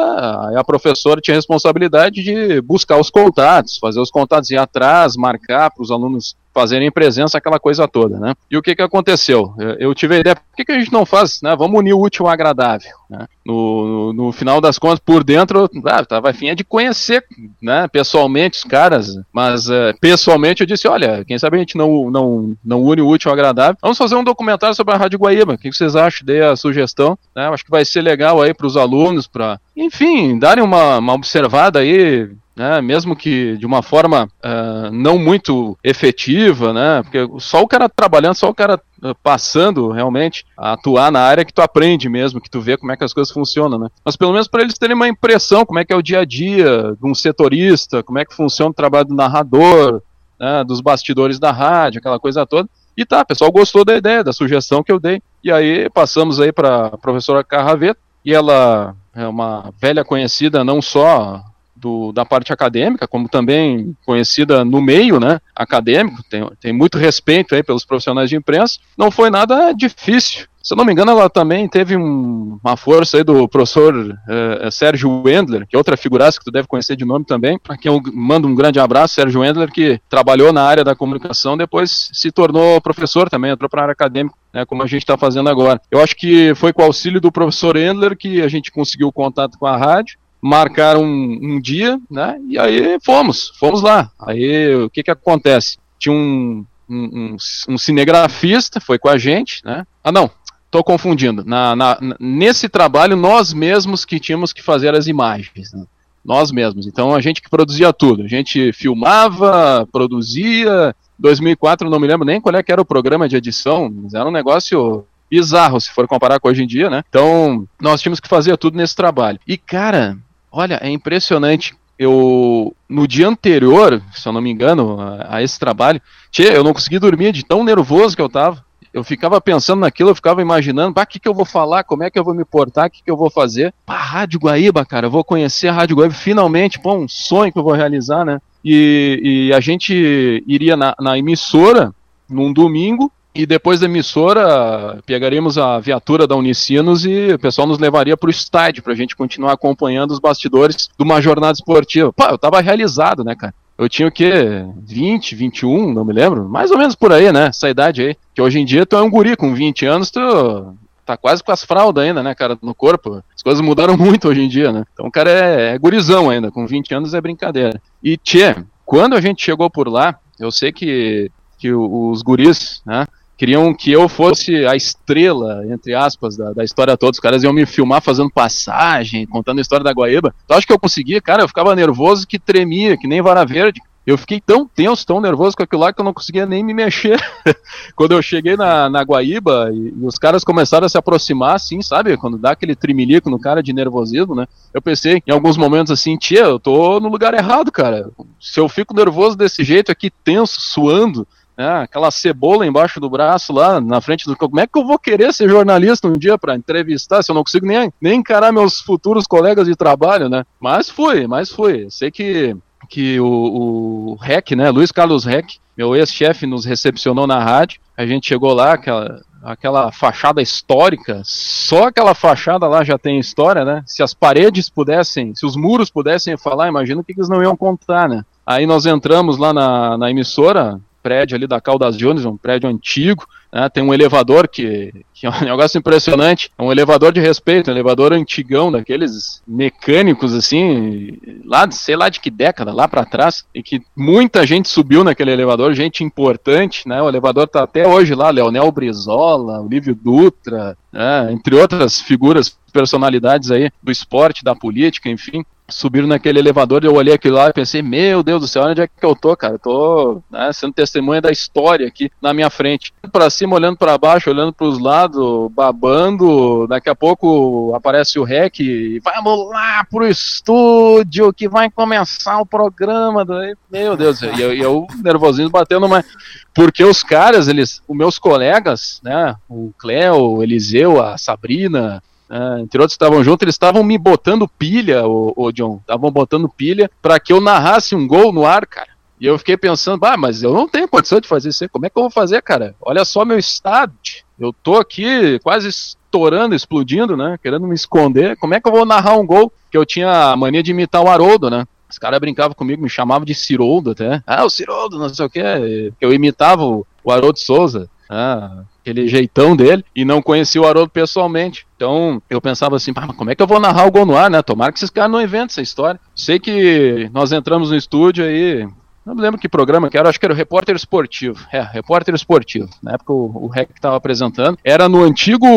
a 0.57 0.63
professora 0.63 1.19
tinha 1.19 1.36
a 1.36 1.38
responsabilidade 1.38 2.24
de 2.24 2.62
buscar 2.62 2.98
os 2.98 3.09
contatos, 3.09 3.77
fazer 3.77 4.00
os 4.00 4.09
contatos, 4.09 4.50
ir 4.50 4.57
atrás, 4.57 5.18
marcar 5.18 5.69
para 5.69 5.83
os 5.83 5.92
alunos 5.92 6.38
fazerem 6.57 6.92
presença, 6.92 7.38
aquela 7.38 7.59
coisa 7.59 7.88
toda, 7.88 8.18
né? 8.18 8.33
E 8.50 8.57
o 8.57 8.63
que 8.63 8.75
que 8.75 8.81
aconteceu? 8.81 9.54
Eu 9.77 9.94
tive 9.94 10.15
a 10.15 10.19
ideia, 10.19 10.36
por 10.36 10.56
que, 10.56 10.65
que 10.65 10.71
a 10.71 10.80
gente 10.80 10.92
não 10.92 11.06
faz, 11.06 11.39
né? 11.44 11.56
Vamos 11.56 11.77
unir 11.77 11.94
o 11.94 12.01
útil 12.01 12.25
ao 12.25 12.31
agradável, 12.31 12.89
né? 13.07 13.27
No, 13.45 13.88
no, 13.88 14.13
no 14.13 14.31
final 14.31 14.59
das 14.59 14.80
contas, 14.80 14.98
por 14.98 15.24
dentro, 15.24 15.69
ah, 15.86 16.04
tava 16.04 16.31
afim 16.31 16.56
de 16.56 16.63
conhecer, 16.63 17.24
né, 17.62 17.88
pessoalmente 17.88 18.57
os 18.57 18.63
caras, 18.63 19.15
mas 19.31 19.69
uh, 19.69 19.94
pessoalmente 20.01 20.62
eu 20.62 20.68
disse, 20.68 20.88
olha, 20.88 21.24
quem 21.24 21.38
sabe 21.38 21.57
a 21.57 21.59
gente 21.59 21.77
não, 21.77 22.09
não, 22.09 22.57
não 22.65 22.83
une 22.83 23.01
o 23.01 23.07
útil 23.07 23.30
ao 23.30 23.33
agradável, 23.33 23.77
vamos 23.81 23.98
fazer 23.98 24.15
um 24.15 24.24
documentário 24.24 24.75
sobre 24.75 24.95
a 24.95 24.98
Rádio 24.98 25.19
Guaíba, 25.19 25.53
o 25.53 25.57
que, 25.57 25.69
que 25.69 25.77
vocês 25.77 25.95
acham? 25.95 26.25
Dei 26.25 26.42
a 26.42 26.56
sugestão, 26.56 27.18
né? 27.36 27.48
Acho 27.48 27.63
que 27.63 27.71
vai 27.71 27.86
ser 27.86 28.01
legal 28.01 28.42
aí 28.42 28.53
para 28.53 28.68
os 28.68 28.75
alunos, 28.75 29.27
para, 29.27 29.60
enfim, 29.77 30.39
darem 30.39 30.63
uma, 30.63 30.97
uma 30.97 31.13
observada 31.13 31.79
aí, 31.79 32.29
né, 32.56 32.81
mesmo 32.81 33.15
que 33.15 33.56
de 33.57 33.65
uma 33.68 33.83
forma 33.83 34.25
uh, 34.25 34.91
não 34.91 35.19
muito 35.19 35.77
efetiva, 35.83 36.74
né, 36.74 37.03
porque 37.03 37.19
só 37.39 37.62
o 37.62 37.68
cara 37.68 37.88
trabalhando, 37.88 38.33
só 38.33 38.50
o 38.50 38.56
cara 38.56 38.81
uh, 39.03 39.13
passando 39.21 39.91
realmente 39.91 40.44
a 40.57 40.74
atuar 40.74 41.12
na 41.12 41.19
área 41.19 41.45
que 41.45 41.53
tu 41.53 41.62
aprende 41.62 42.09
mesmo, 42.09 42.41
que 42.41 42.50
tu 42.50 42.59
vê 42.59 42.75
como 42.75 42.91
é 42.91 42.97
que 42.97 43.03
as 43.03 43.13
coisas 43.13 43.31
funcionam, 43.31 43.77
né. 43.77 43.88
Mas 44.03 44.15
pelo 44.15 44.31
menos 44.31 44.47
para 44.47 44.63
eles 44.63 44.79
terem 44.79 44.95
uma 44.95 45.07
impressão 45.07 45.63
como 45.63 45.77
é 45.77 45.85
que 45.85 45.94
é 45.94 45.95
o 45.95 46.01
dia 46.01 46.21
a 46.21 46.25
dia 46.25 46.95
de 47.00 47.07
um 47.07 47.13
setorista, 47.13 48.01
como 48.01 48.18
é 48.18 48.25
que 48.25 48.33
funciona 48.33 48.71
o 48.71 48.74
trabalho 48.74 49.06
do 49.06 49.15
narrador, 49.15 50.01
né, 50.39 50.63
dos 50.63 50.81
bastidores 50.81 51.38
da 51.38 51.51
rádio, 51.51 52.00
aquela 52.00 52.19
coisa 52.19 52.47
toda. 52.47 52.68
E 52.97 53.06
tá, 53.06 53.21
o 53.21 53.25
pessoal 53.27 53.51
gostou 53.51 53.85
da 53.85 53.95
ideia, 53.95 54.24
da 54.24 54.33
sugestão 54.33 54.81
que 54.81 54.91
eu 54.91 55.00
dei. 55.00 55.21
E 55.44 55.51
aí 55.51 55.88
passamos 55.91 56.39
aí 56.39 56.51
para 56.51 56.88
a 56.88 56.97
professora 56.97 57.44
Carraveta, 57.44 58.00
e 58.25 58.33
ela 58.33 58.95
é 59.17 59.27
uma 59.27 59.73
velha 59.81 60.05
conhecida 60.05 60.63
não 60.63 60.81
só 60.81 61.43
do, 61.77 62.12
da 62.12 62.25
parte 62.25 62.51
acadêmica, 62.51 63.07
como 63.07 63.29
também 63.29 63.96
conhecida 64.05 64.65
no 64.65 64.81
meio 64.81 65.19
né, 65.19 65.39
acadêmico, 65.55 66.22
tem, 66.29 66.48
tem 66.60 66.74
muito 66.74 66.98
respeito 66.98 67.55
aí 67.55 67.63
pelos 67.63 67.86
profissionais 67.86 68.29
de 68.29 68.36
imprensa, 68.36 68.79
não 68.98 69.12
foi 69.12 69.29
nada 69.29 69.72
difícil. 69.74 70.48
Se 70.67 70.74
eu 70.74 70.77
não 70.77 70.84
me 70.84 70.91
engano, 70.91 71.12
ela 71.12 71.29
também 71.29 71.65
teve 71.65 71.96
um, 71.96 72.60
uma 72.62 72.75
força 72.75 73.15
aí 73.15 73.24
do 73.24 73.48
professor 73.48 73.96
uh, 73.96 74.69
Sérgio 74.69 75.24
Wendler, 75.24 75.65
que 75.65 75.74
é 75.74 75.79
outra 75.79 75.96
figuraça 75.96 76.38
que 76.38 76.43
tu 76.43 76.51
deve 76.51 76.67
conhecer 76.67 76.98
de 76.98 77.05
nome 77.05 77.24
também, 77.24 77.57
para 77.57 77.77
quem 77.77 77.89
eu 77.89 78.01
mando 78.13 78.50
um 78.50 78.53
grande 78.53 78.77
abraço, 78.77 79.13
Sérgio 79.13 79.39
Wendler, 79.39 79.72
que 79.72 79.98
trabalhou 80.10 80.51
na 80.51 80.63
área 80.63 80.84
da 80.84 80.93
comunicação, 80.93 81.55
depois 81.55 82.10
se 82.12 82.34
tornou 82.34 82.81
professor 82.81 83.29
também, 83.29 83.51
entrou 83.51 83.69
para 83.69 83.79
a 83.79 83.84
área 83.84 83.93
acadêmica, 83.93 84.36
né, 84.53 84.65
como 84.65 84.84
a 84.84 84.88
gente 84.88 85.03
está 85.03 85.17
fazendo 85.17 85.48
agora. 85.48 85.79
Eu 85.89 86.01
acho 86.01 86.17
que 86.17 86.53
foi 86.55 86.74
com 86.74 86.81
o 86.81 86.86
auxílio 86.86 87.22
do 87.22 87.31
professor 87.31 87.77
Wendler 87.77 88.17
que 88.17 88.41
a 88.41 88.50
gente 88.50 88.69
conseguiu 88.69 89.10
contato 89.10 89.57
com 89.57 89.65
a 89.65 89.77
rádio, 89.77 90.17
marcaram 90.41 91.03
um, 91.03 91.39
um, 91.41 91.62
dia, 91.62 92.00
né? 92.10 92.39
E 92.48 92.58
aí 92.58 92.98
fomos, 93.03 93.51
fomos 93.60 93.82
lá. 93.82 94.12
Aí 94.20 94.75
o 94.75 94.89
que 94.89 95.03
que 95.03 95.12
acontece? 95.12 95.77
Tinha 96.00 96.13
um, 96.13 96.65
um, 96.89 97.38
um, 97.70 97.77
cinegrafista, 97.77 98.79
foi 98.79 98.98
com 99.00 99.10
a 99.10 99.17
gente, 99.17 99.63
né? 99.65 99.86
Ah, 100.03 100.12
não, 100.12 100.29
tô 100.70 100.84
confundindo. 100.84 101.44
Na, 101.46 101.75
na, 101.75 101.98
nesse 102.20 102.70
trabalho, 102.70 103.15
nós 103.15 103.53
mesmos 103.53 104.06
que 104.06 104.20
tínhamos 104.20 104.53
que 104.53 104.62
fazer 104.62 104.96
as 104.96 105.08
imagens. 105.08 105.74
Né? 105.74 105.86
Nós 106.24 106.51
mesmos. 106.51 106.88
Então 106.88 107.15
a 107.15 107.22
gente 107.22 107.41
que 107.41 107.50
produzia 107.50 107.91
tudo. 107.91 108.24
A 108.24 108.27
gente 108.27 108.72
filmava, 108.74 109.88
produzia. 109.91 110.96
2004, 111.20 111.89
não 111.89 112.00
me 112.00 112.08
lembro 112.08 112.25
nem 112.25 112.39
qual 112.39 112.56
é 112.56 112.62
que 112.62 112.72
era 112.72 112.82
o 112.82 112.86
programa 112.86 113.27
de 113.27 113.36
edição, 113.36 113.91
mas 113.91 114.13
era 114.13 114.27
um 114.27 114.32
negócio 114.32 115.03
bizarro 115.29 115.79
se 115.79 115.91
for 115.91 116.08
comparar 116.08 116.39
com 116.39 116.48
hoje 116.48 116.63
em 116.63 116.67
dia, 116.67 116.89
né? 116.89 117.03
Então, 117.10 117.67
nós 117.82 118.01
tínhamos 118.01 118.20
que 118.20 118.27
fazer 118.27 118.56
tudo 118.58 118.77
nesse 118.77 118.96
trabalho. 118.96 119.39
E, 119.48 119.58
cara, 119.58 120.17
Olha, 120.51 120.80
é 120.82 120.89
impressionante. 120.89 121.75
Eu, 122.00 122.75
no 122.88 123.08
dia 123.08 123.27
anterior, 123.27 124.01
se 124.13 124.27
eu 124.27 124.32
não 124.32 124.42
me 124.42 124.51
engano, 124.51 125.00
a, 125.00 125.38
a 125.38 125.44
esse 125.44 125.60
trabalho, 125.60 126.01
tchê, 126.32 126.56
eu 126.56 126.63
não 126.63 126.74
consegui 126.74 127.00
dormir 127.00 127.32
de 127.32 127.44
tão 127.44 127.63
nervoso 127.63 128.16
que 128.16 128.22
eu 128.22 128.30
tava. 128.30 128.66
Eu 128.94 129.04
ficava 129.04 129.39
pensando 129.42 129.82
naquilo, 129.82 130.12
eu 130.12 130.16
ficava 130.16 130.42
imaginando, 130.42 131.00
o 131.00 131.06
que, 131.06 131.20
que 131.20 131.27
eu 131.27 131.34
vou 131.34 131.46
falar, 131.46 131.84
como 131.84 132.04
é 132.04 132.10
que 132.10 132.18
eu 132.18 132.24
vou 132.24 132.34
me 132.34 132.46
portar, 132.46 132.88
o 132.88 132.89
que, 132.89 133.04
que 133.04 133.12
eu 133.12 133.18
vou 133.18 133.30
fazer. 133.30 133.74
Pá, 133.86 133.98
Rádio 133.98 134.39
Guaíba, 134.39 134.86
cara, 134.86 135.08
eu 135.08 135.12
vou 135.12 135.24
conhecer 135.24 135.68
a 135.68 135.74
Rádio 135.74 135.98
Guaíba, 135.98 136.13
finalmente, 136.13 136.80
pô, 136.80 136.96
um 136.96 137.08
sonho 137.08 137.51
que 137.51 137.60
eu 137.60 137.63
vou 137.63 137.74
realizar, 137.74 138.25
né? 138.25 138.39
E, 138.63 139.50
e 139.50 139.54
a 139.54 139.60
gente 139.60 140.44
iria 140.48 140.75
na, 140.75 140.96
na 141.00 141.18
emissora, 141.18 141.94
num 142.30 142.51
domingo, 142.51 143.12
e 143.38 143.46
depois 143.46 143.79
da 143.79 143.86
emissora, 143.86 145.00
pegaríamos 145.06 145.58
a 145.58 145.79
viatura 145.79 146.25
da 146.25 146.36
Unicinos 146.36 147.06
e 147.06 147.34
o 147.34 147.39
pessoal 147.39 147.67
nos 147.67 147.77
levaria 147.77 148.17
para 148.17 148.27
o 148.27 148.32
estádio 148.32 148.82
para 148.82 148.94
a 148.94 148.96
gente 148.96 149.15
continuar 149.15 149.53
acompanhando 149.53 150.12
os 150.12 150.20
bastidores 150.20 150.89
de 150.98 151.03
uma 151.03 151.22
jornada 151.22 151.53
esportiva. 151.53 152.12
Pô, 152.12 152.25
eu 152.25 152.38
tava 152.38 152.60
realizado, 152.62 153.24
né, 153.24 153.36
cara? 153.36 153.53
Eu 153.77 153.88
tinha 153.88 154.08
o 154.08 154.12
quê? 154.12 154.65
20, 154.84 155.36
21, 155.36 155.94
não 155.94 156.03
me 156.03 156.12
lembro. 156.12 156.50
Mais 156.50 156.72
ou 156.72 156.79
menos 156.79 156.96
por 156.96 157.13
aí, 157.13 157.32
né? 157.32 157.48
Essa 157.48 157.70
idade 157.70 158.01
aí. 158.01 158.15
Que 158.34 158.41
hoje 158.41 158.60
em 158.60 158.65
dia 158.65 158.88
tu 158.88 158.96
é 158.96 159.01
um 159.01 159.10
guri 159.10 159.36
com 159.38 159.53
20 159.53 159.86
anos, 159.86 160.10
tu 160.10 160.75
tá 161.06 161.15
quase 161.15 161.44
com 161.44 161.51
as 161.51 161.63
fraldas 161.63 162.03
ainda, 162.03 162.24
né, 162.24 162.34
cara, 162.34 162.58
no 162.62 162.74
corpo. 162.74 163.24
As 163.36 163.44
coisas 163.44 163.62
mudaram 163.62 163.96
muito 163.98 164.27
hoje 164.27 164.41
em 164.41 164.50
dia, 164.50 164.72
né? 164.72 164.84
Então 164.94 165.06
o 165.06 165.12
cara 165.12 165.29
é, 165.29 165.75
é 165.75 165.77
gurizão 165.77 166.29
ainda, 166.29 166.50
com 166.50 166.65
20 166.65 166.94
anos 166.96 167.13
é 167.13 167.22
brincadeira. 167.22 167.79
E, 168.03 168.17
tchê, 168.17 168.56
quando 168.84 169.15
a 169.15 169.22
gente 169.22 169.44
chegou 169.44 169.70
por 169.70 169.88
lá, 169.88 170.20
eu 170.39 170.51
sei 170.51 170.72
que, 170.72 171.32
que 171.60 171.72
os 171.72 172.22
guris, 172.24 172.82
né, 172.86 173.06
queriam 173.38 173.74
que 173.74 173.91
eu 173.91 174.10
fosse 174.10 174.65
a 174.65 174.75
estrela, 174.75 175.63
entre 175.72 175.94
aspas, 175.94 176.36
da, 176.36 176.51
da 176.51 176.63
história 176.63 176.98
toda. 176.98 177.12
Os 177.12 177.20
caras 177.20 177.44
iam 177.44 177.53
me 177.53 177.65
filmar 177.65 178.01
fazendo 178.01 178.32
passagem, 178.32 179.27
contando 179.27 179.60
a 179.60 179.62
história 179.62 179.84
da 179.84 179.94
Guaíba. 179.94 180.34
Tu 180.48 180.53
acha 180.53 180.65
que 180.65 180.74
eu 180.74 180.79
conseguia? 180.79 181.22
Cara, 181.22 181.44
eu 181.44 181.48
ficava 181.48 181.75
nervoso 181.75 182.27
que 182.27 182.39
tremia, 182.39 182.98
que 182.98 183.08
nem 183.08 183.22
vara 183.22 183.46
verde. 183.46 183.79
Eu 184.08 184.17
fiquei 184.17 184.39
tão 184.39 184.65
tenso, 184.65 185.06
tão 185.06 185.20
nervoso 185.20 185.58
com 185.58 185.63
aquilo 185.63 185.82
lá 185.82 185.91
que 185.91 186.00
eu 186.00 186.06
não 186.06 186.13
conseguia 186.13 186.46
nem 186.46 186.63
me 186.63 186.74
mexer. 186.74 187.22
Quando 187.94 188.13
eu 188.13 188.22
cheguei 188.22 188.56
na, 188.56 188.89
na 188.89 189.01
Guaíba 189.01 189.70
e, 189.74 189.89
e, 189.89 190.06
os 190.06 190.17
caras 190.17 190.46
começaram 190.46 190.86
a 190.86 190.89
se 190.89 190.98
aproximar, 190.98 191.56
assim, 191.56 191.82
sabe? 191.82 192.15
Quando 192.15 192.38
dá 192.38 192.51
aquele 192.51 192.74
trimilico 192.74 193.29
no 193.29 193.38
cara 193.38 193.62
de 193.62 193.74
nervosismo, 193.74 194.34
né? 194.34 194.48
Eu 194.74 194.82
pensei 194.82 195.22
em 195.27 195.32
alguns 195.32 195.58
momentos 195.58 195.91
assim, 195.91 196.15
tia, 196.15 196.44
eu 196.44 196.58
tô 196.58 197.01
no 197.01 197.10
lugar 197.10 197.34
errado, 197.34 197.70
cara. 197.70 198.10
Se 198.39 198.62
eu 198.62 198.70
fico 198.70 198.96
nervoso 198.96 199.36
desse 199.36 199.62
jeito 199.62 199.91
aqui, 199.91 200.10
tenso, 200.10 200.62
suando, 200.62 201.27
né, 201.57 201.81
aquela 201.81 202.11
cebola 202.11 202.67
embaixo 202.67 202.99
do 202.99 203.09
braço 203.09 203.51
lá 203.51 203.81
na 203.81 203.99
frente 203.99 204.25
do. 204.25 204.35
Como 204.37 204.59
é 204.59 204.67
que 204.67 204.77
eu 204.77 204.85
vou 204.85 204.99
querer 204.99 205.33
ser 205.33 205.49
jornalista 205.49 206.07
um 206.07 206.13
dia 206.13 206.37
para 206.37 206.55
entrevistar 206.55 207.23
se 207.23 207.31
eu 207.31 207.35
não 207.35 207.43
consigo 207.43 207.65
nem, 207.65 207.91
nem 207.99 208.19
encarar 208.19 208.51
meus 208.51 208.79
futuros 208.79 209.25
colegas 209.25 209.67
de 209.67 209.75
trabalho, 209.75 210.29
né? 210.29 210.45
Mas 210.59 210.89
fui, 210.89 211.25
mas 211.25 211.49
fui. 211.49 211.87
Sei 211.89 212.11
que, 212.11 212.55
que 212.87 213.19
o, 213.19 213.25
o 213.25 214.15
REC, 214.21 214.51
né, 214.51 214.69
Luiz 214.69 214.91
Carlos 214.91 215.25
REC, 215.25 215.55
meu 215.75 215.95
ex-chefe, 215.95 216.45
nos 216.45 216.63
recepcionou 216.63 217.25
na 217.25 217.43
rádio. 217.43 217.79
A 217.97 218.05
gente 218.05 218.27
chegou 218.27 218.53
lá, 218.53 218.73
aquela, 218.73 219.21
aquela 219.43 219.91
fachada 219.91 220.41
histórica, 220.41 221.21
só 221.23 221.87
aquela 221.87 222.13
fachada 222.13 222.67
lá 222.67 222.83
já 222.83 222.97
tem 222.97 223.19
história, 223.19 223.65
né? 223.65 223.83
Se 223.85 224.03
as 224.03 224.13
paredes 224.13 224.69
pudessem, 224.69 225.33
se 225.33 225.45
os 225.45 225.55
muros 225.55 225.89
pudessem 225.89 226.37
falar, 226.37 226.67
imagina 226.67 227.01
o 227.01 227.03
que 227.03 227.13
eles 227.13 227.29
não 227.29 227.41
iam 227.41 227.55
contar, 227.55 228.07
né? 228.07 228.23
Aí 228.45 228.65
nós 228.65 228.85
entramos 228.85 229.37
lá 229.37 229.53
na, 229.53 229.97
na 229.97 230.09
emissora, 230.09 230.79
prédio 231.07 231.37
ali 231.37 231.47
da 231.47 231.61
Caldas 231.61 231.95
Jones, 231.95 232.25
um 232.25 232.35
prédio 232.35 232.69
antigo, 232.69 233.25
né, 233.49 233.69
tem 233.69 233.81
um 233.81 233.93
elevador 233.93 234.45
que, 234.45 234.93
que, 235.13 235.25
é 235.25 235.29
um 235.29 235.39
negócio 235.39 235.79
impressionante, 235.79 236.51
é 236.57 236.61
um 236.61 236.69
elevador 236.69 237.13
de 237.13 237.21
respeito, 237.21 237.69
um 237.69 237.73
elevador 237.73 238.11
antigão, 238.11 238.69
daqueles 238.69 239.41
mecânicos 239.47 240.33
assim, 240.33 241.17
lá, 241.45 241.65
sei 241.71 241.95
lá 241.95 242.09
de 242.09 242.19
que 242.19 242.29
década, 242.29 242.73
lá 242.73 242.89
para 242.89 243.05
trás, 243.05 243.45
e 243.55 243.63
que 243.63 243.81
muita 243.95 244.45
gente 244.45 244.67
subiu 244.67 245.01
naquele 245.01 245.31
elevador, 245.31 245.73
gente 245.73 246.03
importante, 246.03 246.85
né, 246.85 247.01
o 247.01 247.07
elevador 247.07 247.47
tá 247.47 247.63
até 247.63 247.87
hoje 247.87 248.13
lá, 248.13 248.29
Leonel 248.29 248.69
Brizola, 248.69 249.61
Olívio 249.61 249.95
Dutra, 249.95 250.77
né, 250.91 251.31
entre 251.31 251.55
outras 251.55 252.01
figuras, 252.01 252.57
personalidades 252.73 253.49
aí 253.49 253.71
do 253.81 253.93
esporte, 253.93 254.43
da 254.43 254.53
política, 254.53 255.09
enfim, 255.09 255.45
subiram 255.69 256.07
naquele 256.07 256.39
elevador, 256.39 256.83
eu 256.83 256.93
olhei 256.93 257.13
aquilo 257.13 257.36
lá 257.36 257.50
e 257.50 257.53
pensei, 257.53 257.81
meu 257.81 258.24
Deus 258.24 258.41
do 258.41 258.47
céu, 258.47 258.63
onde 258.63 258.81
é 258.81 258.88
que 258.88 259.05
eu 259.05 259.15
tô, 259.15 259.36
cara? 259.36 259.55
Eu 259.55 259.59
tô 259.59 260.21
né, 260.31 260.51
sendo 260.53 260.74
testemunha 260.74 261.21
da 261.21 261.31
história 261.31 261.88
aqui 261.88 262.09
na 262.21 262.33
minha 262.33 262.50
frente. 262.50 262.93
Para 263.12 263.29
cima, 263.29 263.55
olhando 263.55 263.77
para 263.77 263.97
baixo, 263.97 264.29
olhando 264.29 264.53
para 264.53 264.67
os 264.67 264.79
lados, 264.79 265.51
babando. 265.51 266.67
Daqui 266.67 266.89
a 266.89 266.95
pouco 266.95 267.74
aparece 267.75 268.17
o 268.17 268.24
REC 268.24 268.59
e 268.59 269.00
vamos 269.00 269.50
lá 269.50 269.86
pro 269.89 270.07
estúdio 270.07 271.33
que 271.33 271.50
vai 271.50 271.69
começar 271.69 272.39
o 272.39 272.45
programa. 272.45 273.25
Meu 273.69 273.97
Deus, 273.97 274.21
e 274.21 274.41
eu, 274.41 274.53
eu 274.53 274.88
nervosinho 275.03 275.50
batendo, 275.50 275.88
mas 275.88 276.05
porque 276.53 276.83
os 276.83 277.03
caras, 277.03 277.47
eles, 277.47 277.81
os 277.88 277.95
meus 277.95 278.17
colegas, 278.17 279.00
né, 279.03 279.36
o 279.50 279.71
Cléo, 279.77 280.15
o 280.15 280.43
Eliseu, 280.43 281.03
a 281.03 281.17
Sabrina, 281.17 282.01
Uh, 282.29 282.60
entre 282.60 282.79
outros 282.79 282.93
estavam 282.93 283.24
juntos, 283.24 283.43
eles 283.43 283.55
estavam 283.55 283.84
me 283.84 283.98
botando 283.98 284.48
pilha, 284.48 285.07
o, 285.07 285.34
o 285.36 285.51
John, 285.51 285.77
estavam 285.77 286.12
botando 286.12 286.50
pilha 286.50 286.91
para 287.01 287.19
que 287.19 287.31
eu 287.31 287.39
narrasse 287.39 287.96
um 287.96 288.05
gol 288.05 288.34
no 288.34 288.46
ar, 288.46 288.65
cara. 288.65 288.89
E 289.19 289.25
eu 289.25 289.38
fiquei 289.38 289.57
pensando, 289.57 290.05
ah, 290.05 290.15
mas 290.15 290.43
eu 290.43 290.53
não 290.53 290.67
tenho 290.67 290.88
condição 290.88 291.19
de 291.19 291.27
fazer 291.27 291.50
isso. 291.50 291.67
Como 291.69 291.86
é 291.86 291.89
que 291.89 291.98
eu 291.98 292.03
vou 292.03 292.12
fazer, 292.12 292.41
cara? 292.41 292.75
Olha 292.79 293.03
só 293.03 293.25
meu 293.25 293.39
estado. 293.39 293.93
Eu 294.39 294.53
tô 294.53 294.75
aqui 294.75 295.39
quase 295.39 295.69
estourando, 295.69 296.53
explodindo, 296.53 297.17
né? 297.17 297.39
Querendo 297.41 297.65
me 297.65 297.74
esconder. 297.74 298.38
Como 298.38 298.53
é 298.53 298.60
que 298.60 298.67
eu 298.67 298.72
vou 298.72 298.86
narrar 298.86 299.17
um 299.17 299.25
gol? 299.25 299.51
Que 299.72 299.77
eu 299.77 299.86
tinha 299.86 300.31
a 300.31 300.36
mania 300.36 300.62
de 300.62 300.69
imitar 300.69 301.01
o 301.01 301.07
Haroldo, 301.07 301.50
né? 301.50 301.65
Os 301.89 301.98
caras 301.98 302.19
brincavam 302.19 302.53
comigo, 302.53 302.84
me 302.84 302.89
chamavam 302.89 303.25
de 303.25 303.34
Ciroldo 303.34 303.91
até. 303.91 304.22
Ah, 304.27 304.46
o 304.46 304.50
Ciroldo, 304.50 305.00
não 305.00 305.10
sei 305.10 305.25
o 305.25 305.29
quê. 305.29 305.91
Eu 306.00 306.13
imitava 306.13 306.63
o 306.63 306.86
Haroldo 307.07 307.39
Souza. 307.39 307.89
Ah, 308.09 308.63
aquele 308.81 309.07
jeitão 309.07 309.55
dele, 309.55 309.83
e 309.95 310.05
não 310.05 310.21
conhecia 310.21 310.61
o 310.61 310.67
Haroldo 310.67 310.89
pessoalmente. 310.89 311.65
Então 311.75 312.21
eu 312.29 312.39
pensava 312.41 312.75
assim, 312.75 312.91
mas 312.95 313.15
como 313.15 313.29
é 313.29 313.35
que 313.35 313.43
eu 313.43 313.47
vou 313.47 313.59
narrar 313.59 313.85
o 313.85 313.91
gol 313.91 314.05
no 314.05 314.15
ar, 314.15 314.29
né? 314.29 314.41
Tomara 314.41 314.71
que 314.71 314.79
esses 314.79 314.89
caras 314.89 315.11
não 315.11 315.21
inventem 315.21 315.47
essa 315.47 315.61
história. 315.61 315.99
Sei 316.15 316.39
que 316.39 317.09
nós 317.13 317.31
entramos 317.31 317.69
no 317.69 317.75
estúdio 317.75 318.25
aí. 318.25 318.67
Não 319.05 319.15
me 319.15 319.21
lembro 319.21 319.39
que 319.39 319.47
programa 319.47 319.89
que 319.89 319.97
era, 319.97 320.09
acho 320.09 320.19
que 320.19 320.25
era 320.25 320.33
o 320.33 320.37
Repórter 320.37 320.75
Esportivo. 320.75 321.39
É, 321.51 321.61
Repórter 321.61 322.13
Esportivo. 322.13 322.69
Na 322.83 322.93
época 322.93 323.13
o, 323.13 323.47
REC 323.47 323.69
estava 323.73 323.95
apresentando. 323.95 324.57
Era 324.63 324.89
no 324.89 325.01
antigo, 325.01 325.47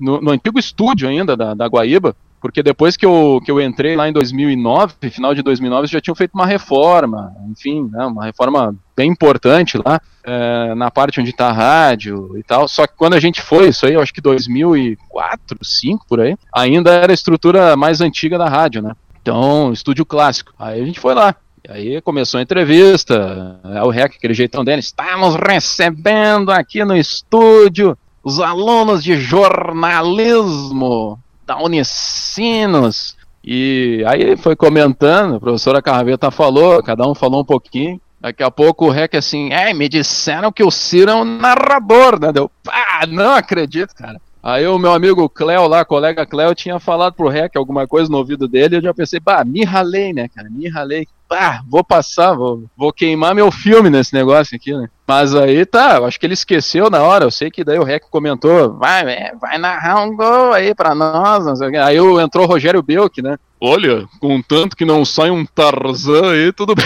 no, 0.00 0.20
no 0.20 0.30
antigo 0.30 0.58
estúdio 0.58 1.06
ainda 1.06 1.36
da, 1.36 1.52
da 1.52 1.66
Guaíba, 1.66 2.16
porque 2.40 2.62
depois 2.62 2.96
que 2.96 3.04
eu, 3.04 3.40
que 3.44 3.50
eu 3.50 3.60
entrei 3.60 3.96
lá 3.96 4.08
em 4.08 4.12
2009, 4.12 4.94
final 5.10 5.34
de 5.34 5.42
2009, 5.42 5.86
já 5.86 6.00
tinham 6.00 6.14
feito 6.14 6.34
uma 6.34 6.46
reforma, 6.46 7.34
enfim, 7.50 7.88
né, 7.92 8.06
uma 8.06 8.24
reforma 8.24 8.74
bem 8.96 9.10
importante 9.10 9.78
lá, 9.78 10.00
é, 10.24 10.74
na 10.74 10.90
parte 10.90 11.20
onde 11.20 11.30
está 11.30 11.48
a 11.48 11.52
rádio 11.52 12.36
e 12.38 12.42
tal. 12.42 12.66
Só 12.68 12.86
que 12.86 12.94
quando 12.96 13.14
a 13.14 13.20
gente 13.20 13.42
foi, 13.42 13.68
isso 13.68 13.86
aí, 13.86 13.94
eu 13.94 14.00
acho 14.00 14.12
que 14.12 14.20
2004, 14.20 15.58
2005 15.58 16.06
por 16.08 16.20
aí, 16.20 16.36
ainda 16.54 16.90
era 16.90 17.12
a 17.12 17.14
estrutura 17.14 17.76
mais 17.76 18.00
antiga 18.00 18.38
da 18.38 18.48
rádio, 18.48 18.82
né? 18.82 18.92
Então, 19.20 19.72
estúdio 19.72 20.06
clássico. 20.06 20.52
Aí 20.58 20.80
a 20.80 20.84
gente 20.84 21.00
foi 21.00 21.14
lá. 21.14 21.34
Aí 21.68 22.00
começou 22.00 22.38
a 22.38 22.42
entrevista, 22.42 23.60
é 23.64 23.82
o 23.82 23.90
REC, 23.90 24.14
aquele 24.16 24.34
jeitão 24.34 24.64
dele. 24.64 24.78
Estamos 24.78 25.34
recebendo 25.34 26.52
aqui 26.52 26.84
no 26.84 26.96
estúdio 26.96 27.98
os 28.22 28.38
alunos 28.40 29.02
de 29.02 29.16
jornalismo 29.16 31.18
da 31.46 31.62
Unicinos. 31.62 33.16
E 33.44 34.04
aí 34.06 34.36
foi 34.36 34.56
comentando, 34.56 35.36
a 35.36 35.40
professora 35.40 35.80
Carveta 35.80 36.30
falou, 36.32 36.82
cada 36.82 37.08
um 37.08 37.14
falou 37.14 37.42
um 37.42 37.44
pouquinho. 37.44 38.00
Daqui 38.20 38.42
a 38.42 38.50
pouco 38.50 38.86
o 38.86 38.90
Rec 38.90 39.14
assim, 39.14 39.52
é, 39.52 39.72
me 39.72 39.88
disseram 39.88 40.50
que 40.50 40.64
o 40.64 40.70
Ciro 40.70 41.10
é 41.10 41.14
um 41.14 41.24
narrador, 41.24 42.18
né? 42.20 42.32
Deu, 42.32 42.50
pá, 42.64 43.06
não 43.08 43.34
acredito, 43.34 43.94
cara. 43.94 44.20
Aí 44.42 44.66
o 44.66 44.78
meu 44.78 44.92
amigo 44.92 45.28
Cléo 45.28 45.68
lá, 45.68 45.84
colega 45.84 46.26
Cléo, 46.26 46.54
tinha 46.54 46.80
falado 46.80 47.14
pro 47.14 47.28
Rec 47.28 47.56
alguma 47.56 47.86
coisa 47.86 48.10
no 48.10 48.18
ouvido 48.18 48.48
dele, 48.48 48.76
eu 48.76 48.82
já 48.82 48.94
pensei, 48.94 49.20
pá, 49.20 49.44
me 49.44 49.64
ralei, 49.64 50.12
né, 50.12 50.28
cara, 50.28 50.48
me 50.50 50.68
ralei 50.68 51.06
ah, 51.30 51.60
vou 51.68 51.82
passar, 51.82 52.34
vou, 52.34 52.64
vou 52.76 52.92
queimar 52.92 53.34
meu 53.34 53.50
filme 53.50 53.90
nesse 53.90 54.14
negócio 54.14 54.56
aqui, 54.56 54.72
né? 54.72 54.88
Mas 55.06 55.34
aí 55.34 55.64
tá, 55.66 55.98
acho 55.98 56.18
que 56.18 56.26
ele 56.26 56.34
esqueceu 56.34 56.88
na 56.88 57.02
hora. 57.02 57.24
Eu 57.24 57.30
sei 57.30 57.50
que 57.50 57.64
daí 57.64 57.78
o 57.78 57.84
Rec 57.84 58.04
comentou, 58.10 58.74
vai, 58.74 59.02
é, 59.08 59.34
vai 59.40 59.58
narrar 59.58 60.02
um 60.02 60.14
gol 60.14 60.52
aí 60.52 60.74
pra 60.74 60.94
nós. 60.94 61.60
Aí 61.60 61.96
entrou 62.22 62.44
o 62.44 62.48
Rogério 62.48 62.82
Belk, 62.82 63.22
né? 63.22 63.36
Olha, 63.60 64.06
contanto 64.20 64.76
que 64.76 64.84
não 64.84 65.04
sai 65.04 65.30
um 65.30 65.44
Tarzan 65.44 66.32
aí, 66.32 66.52
tudo 66.52 66.74
bem. 66.74 66.84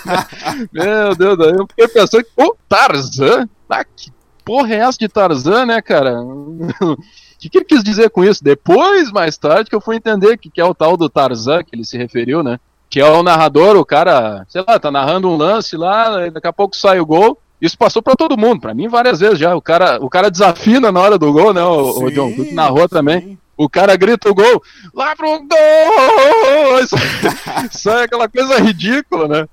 meu 0.72 1.14
Deus, 1.14 1.38
daí 1.38 1.52
eu 1.52 1.66
fiquei 1.68 1.88
pensando, 1.88 2.26
o 2.36 2.56
Tarzan? 2.68 3.48
Ah, 3.70 3.84
que 3.84 4.10
porra 4.44 4.74
é 4.74 4.78
essa 4.78 4.98
de 4.98 5.08
Tarzan, 5.08 5.66
né, 5.66 5.80
cara? 5.80 6.16
O 7.42 7.42
que, 7.42 7.50
que 7.50 7.58
ele 7.58 7.64
quis 7.64 7.82
dizer 7.82 8.08
com 8.10 8.22
isso? 8.22 8.44
Depois, 8.44 9.10
mais 9.10 9.36
tarde, 9.36 9.68
que 9.68 9.74
eu 9.74 9.80
fui 9.80 9.96
entender 9.96 10.38
que, 10.38 10.48
que 10.48 10.60
é 10.60 10.64
o 10.64 10.72
tal 10.72 10.96
do 10.96 11.08
Tarzan 11.08 11.64
que 11.64 11.74
ele 11.74 11.84
se 11.84 11.98
referiu, 11.98 12.40
né? 12.40 12.60
Que 12.92 13.00
é 13.00 13.08
o 13.08 13.22
narrador, 13.22 13.74
o 13.76 13.86
cara, 13.86 14.44
sei 14.50 14.62
lá, 14.68 14.78
tá 14.78 14.90
narrando 14.90 15.26
um 15.26 15.34
lance 15.34 15.78
lá, 15.78 16.28
daqui 16.28 16.46
a 16.46 16.52
pouco 16.52 16.76
sai 16.76 17.00
o 17.00 17.06
gol. 17.06 17.40
Isso 17.58 17.78
passou 17.78 18.02
para 18.02 18.14
todo 18.14 18.36
mundo, 18.36 18.60
para 18.60 18.74
mim 18.74 18.86
várias 18.86 19.20
vezes 19.20 19.38
já. 19.38 19.56
O 19.56 19.62
cara, 19.62 19.96
o 19.98 20.10
cara 20.10 20.30
desafina 20.30 20.92
na 20.92 21.00
hora 21.00 21.16
do 21.16 21.32
gol, 21.32 21.54
né? 21.54 21.64
O, 21.64 21.90
sim, 21.90 22.04
o 22.04 22.10
John, 22.10 22.34
tu 22.34 22.54
narrou 22.54 22.86
também. 22.86 23.38
O 23.56 23.66
cara 23.66 23.96
grita 23.96 24.28
o 24.28 24.34
gol, 24.34 24.62
lá 24.92 25.16
pro 25.16 25.38
gol! 25.38 26.80
Isso, 26.82 26.94
isso 27.72 27.88
é 27.88 28.02
aquela 28.02 28.28
coisa 28.28 28.58
ridícula, 28.58 29.26
né? 29.26 29.48